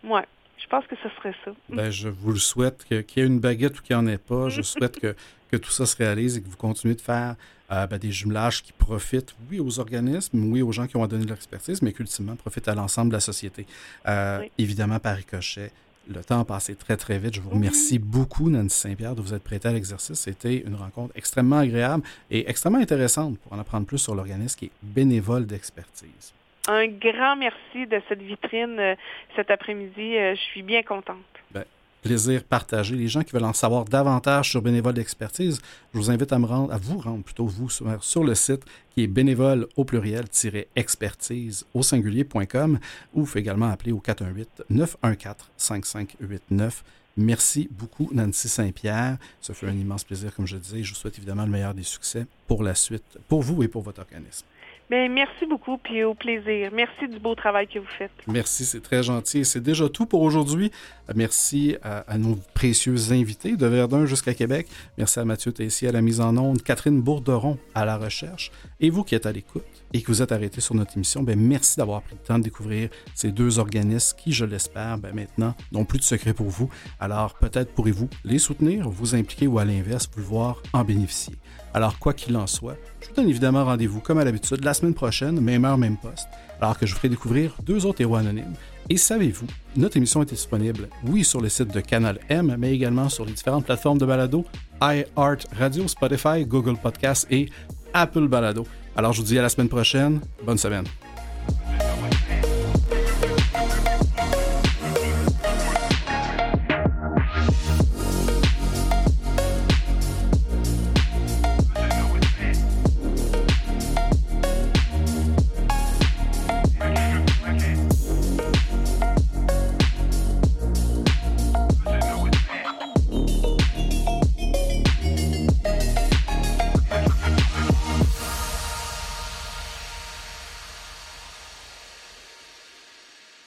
ouais. 0.04 0.22
Je 0.58 0.68
pense 0.68 0.86
que 0.86 0.96
ce 0.96 1.08
serait 1.10 1.34
ça. 1.44 1.52
Ben, 1.68 1.90
je 1.90 2.08
vous 2.08 2.32
le 2.32 2.38
souhaite, 2.38 2.84
qu'il 2.84 2.96
y 2.98 3.20
ait 3.20 3.26
une 3.26 3.38
baguette 3.38 3.78
ou 3.78 3.82
qu'il 3.82 3.94
n'y 3.94 4.02
en 4.02 4.06
ait 4.06 4.18
pas. 4.18 4.48
Je 4.48 4.62
souhaite 4.62 4.98
que 4.98 5.14
que 5.50 5.56
tout 5.56 5.70
ça 5.70 5.86
se 5.86 5.96
réalise 5.96 6.36
et 6.36 6.42
que 6.42 6.48
vous 6.48 6.56
continuez 6.56 6.94
de 6.94 7.00
faire 7.00 7.36
euh, 7.72 7.86
ben, 7.86 7.98
des 7.98 8.12
jumelages 8.12 8.62
qui 8.62 8.72
profitent, 8.72 9.34
oui, 9.50 9.58
aux 9.58 9.80
organismes, 9.80 10.52
oui, 10.52 10.62
aux 10.62 10.70
gens 10.70 10.86
qui 10.86 10.96
ont 10.96 11.06
donné 11.06 11.24
de 11.24 11.30
l'expertise, 11.30 11.82
mais 11.82 11.92
qu'ultimement 11.92 12.36
profitent 12.36 12.68
à 12.68 12.74
l'ensemble 12.74 13.10
de 13.10 13.16
la 13.16 13.20
société. 13.20 13.66
Euh, 14.06 14.40
évidemment, 14.56 15.00
par 15.00 15.16
ricochet, 15.16 15.72
le 16.08 16.22
temps 16.22 16.38
a 16.38 16.44
passé 16.44 16.76
très, 16.76 16.96
très 16.96 17.18
vite. 17.18 17.34
Je 17.34 17.40
vous 17.40 17.50
remercie 17.50 17.98
beaucoup, 17.98 18.48
Nancy 18.50 18.78
Saint-Pierre, 18.78 19.16
de 19.16 19.20
vous 19.20 19.34
être 19.34 19.42
prêtée 19.42 19.66
à 19.66 19.72
l'exercice. 19.72 20.16
C'était 20.16 20.58
une 20.58 20.76
rencontre 20.76 21.12
extrêmement 21.16 21.58
agréable 21.58 22.04
et 22.30 22.48
extrêmement 22.48 22.78
intéressante 22.78 23.36
pour 23.40 23.52
en 23.52 23.58
apprendre 23.58 23.86
plus 23.86 23.98
sur 23.98 24.14
l'organisme 24.14 24.56
qui 24.56 24.66
est 24.66 24.72
bénévole 24.82 25.46
d'expertise. 25.46 26.32
Un 26.68 26.86
grand 26.86 27.34
merci 27.34 27.86
de 27.86 28.00
cette 28.08 28.22
vitrine 28.22 28.78
euh, 28.78 28.94
cet 29.34 29.50
après-midi. 29.50 30.14
je 30.14 30.40
suis 30.52 30.62
bien 30.62 30.84
contente. 30.84 31.16
Ben, 31.50 31.64
plaisir 32.06 32.44
partagé. 32.44 32.94
Les 32.96 33.08
gens 33.08 33.22
qui 33.22 33.32
veulent 33.32 33.44
en 33.44 33.52
savoir 33.52 33.84
davantage 33.84 34.50
sur 34.50 34.62
Bénévole 34.62 34.94
d'expertise, 34.94 35.60
je 35.92 35.98
vous 35.98 36.10
invite 36.10 36.32
à 36.32 36.38
me 36.38 36.46
rendre, 36.46 36.72
à 36.72 36.78
vous 36.78 36.98
rendre 36.98 37.22
plutôt 37.24 37.46
vous 37.46 37.68
sur, 37.68 38.24
le 38.24 38.34
site 38.34 38.62
qui 38.90 39.02
est 39.02 39.06
bénévole 39.06 39.66
au 39.76 39.84
pluriel-expertise 39.84 41.66
au 41.74 41.82
singulier.com 41.82 42.78
ou 43.14 43.20
vous 43.20 43.26
pouvez 43.26 43.40
également 43.40 43.70
appeler 43.70 43.92
au 43.92 43.98
418 43.98 44.64
914 44.70 45.50
5589. 45.56 46.84
Merci 47.18 47.68
beaucoup, 47.70 48.10
Nancy 48.12 48.48
Saint-Pierre. 48.48 49.16
Ce 49.40 49.52
fut 49.52 49.66
un 49.66 49.72
immense 49.72 50.04
plaisir, 50.04 50.34
comme 50.34 50.46
je 50.46 50.56
disais. 50.56 50.82
Je 50.82 50.90
vous 50.90 50.96
souhaite 50.96 51.16
évidemment 51.16 51.44
le 51.44 51.50
meilleur 51.50 51.72
des 51.72 51.82
succès 51.82 52.26
pour 52.46 52.62
la 52.62 52.74
suite, 52.74 53.18
pour 53.28 53.42
vous 53.42 53.62
et 53.62 53.68
pour 53.68 53.82
votre 53.82 54.00
organisme. 54.00 54.44
Bien, 54.88 55.08
merci 55.08 55.46
beaucoup, 55.46 55.78
puis 55.78 56.04
au 56.04 56.14
plaisir. 56.14 56.70
Merci 56.72 57.08
du 57.08 57.18
beau 57.18 57.34
travail 57.34 57.66
que 57.66 57.80
vous 57.80 57.88
faites. 57.98 58.12
Merci, 58.28 58.64
c'est 58.64 58.80
très 58.80 59.02
gentil. 59.02 59.44
C'est 59.44 59.60
déjà 59.60 59.88
tout 59.88 60.06
pour 60.06 60.22
aujourd'hui. 60.22 60.70
Merci 61.14 61.76
à, 61.82 62.18
nos 62.18 62.38
précieux 62.54 63.12
invités 63.12 63.56
de 63.56 63.66
Verdun 63.66 64.06
jusqu'à 64.06 64.32
Québec. 64.32 64.68
Merci 64.96 65.18
à 65.18 65.24
Mathieu 65.24 65.52
Tessier 65.52 65.88
à 65.88 65.92
la 65.92 66.02
mise 66.02 66.20
en 66.20 66.36
onde, 66.36 66.62
Catherine 66.62 67.00
Bourderon 67.00 67.58
à 67.74 67.84
la 67.84 67.96
recherche, 67.96 68.52
et 68.80 68.90
vous 68.90 69.02
qui 69.02 69.14
êtes 69.14 69.26
à 69.26 69.32
l'écoute 69.32 69.64
et 69.92 70.02
que 70.02 70.08
vous 70.08 70.22
êtes 70.22 70.32
arrêté 70.32 70.60
sur 70.60 70.74
notre 70.74 70.96
émission, 70.96 71.22
bien, 71.22 71.36
merci 71.36 71.76
d'avoir 71.76 72.02
pris 72.02 72.14
le 72.14 72.26
temps 72.26 72.38
de 72.38 72.44
découvrir 72.44 72.90
ces 73.14 73.30
deux 73.30 73.58
organismes 73.58 74.16
qui, 74.16 74.32
je 74.32 74.44
l'espère, 74.44 74.98
bien, 74.98 75.12
maintenant 75.12 75.54
n'ont 75.72 75.84
plus 75.84 75.98
de 75.98 76.04
secret 76.04 76.32
pour 76.32 76.48
vous. 76.48 76.68
Alors 77.00 77.34
peut-être 77.34 77.72
pourrez-vous 77.72 78.08
les 78.24 78.38
soutenir, 78.38 78.88
vous 78.88 79.14
impliquer 79.14 79.46
ou 79.46 79.58
à 79.58 79.64
l'inverse, 79.64 80.08
voir 80.16 80.62
en 80.72 80.84
bénéficier. 80.84 81.34
Alors 81.76 81.98
quoi 81.98 82.14
qu'il 82.14 82.34
en 82.38 82.46
soit, 82.46 82.78
je 83.02 83.08
vous 83.08 83.14
donne 83.14 83.28
évidemment 83.28 83.62
rendez-vous 83.62 84.00
comme 84.00 84.16
à 84.16 84.24
l'habitude 84.24 84.64
la 84.64 84.72
semaine 84.72 84.94
prochaine, 84.94 85.38
même 85.40 85.66
heure, 85.66 85.76
même 85.76 85.98
poste, 85.98 86.26
alors 86.58 86.78
que 86.78 86.86
je 86.86 86.92
vous 86.92 86.96
ferai 86.96 87.10
découvrir 87.10 87.54
deux 87.62 87.84
autres 87.84 88.00
héros 88.00 88.16
anonymes. 88.16 88.54
Et 88.88 88.96
savez-vous, 88.96 89.46
notre 89.76 89.98
émission 89.98 90.22
est 90.22 90.30
disponible, 90.30 90.88
oui, 91.04 91.22
sur 91.22 91.42
le 91.42 91.50
site 91.50 91.74
de 91.74 91.80
Canal 91.80 92.18
M, 92.30 92.56
mais 92.58 92.72
également 92.72 93.10
sur 93.10 93.26
les 93.26 93.32
différentes 93.32 93.66
plateformes 93.66 93.98
de 93.98 94.06
balado, 94.06 94.46
iHeart 94.80 95.48
Radio, 95.52 95.86
Spotify, 95.86 96.46
Google 96.46 96.78
Podcasts 96.78 97.26
et 97.30 97.50
Apple 97.92 98.26
Balado. 98.26 98.66
Alors 98.96 99.12
je 99.12 99.20
vous 99.20 99.26
dis 99.26 99.38
à 99.38 99.42
la 99.42 99.50
semaine 99.50 99.68
prochaine. 99.68 100.22
Bonne 100.46 100.56
semaine. 100.56 100.86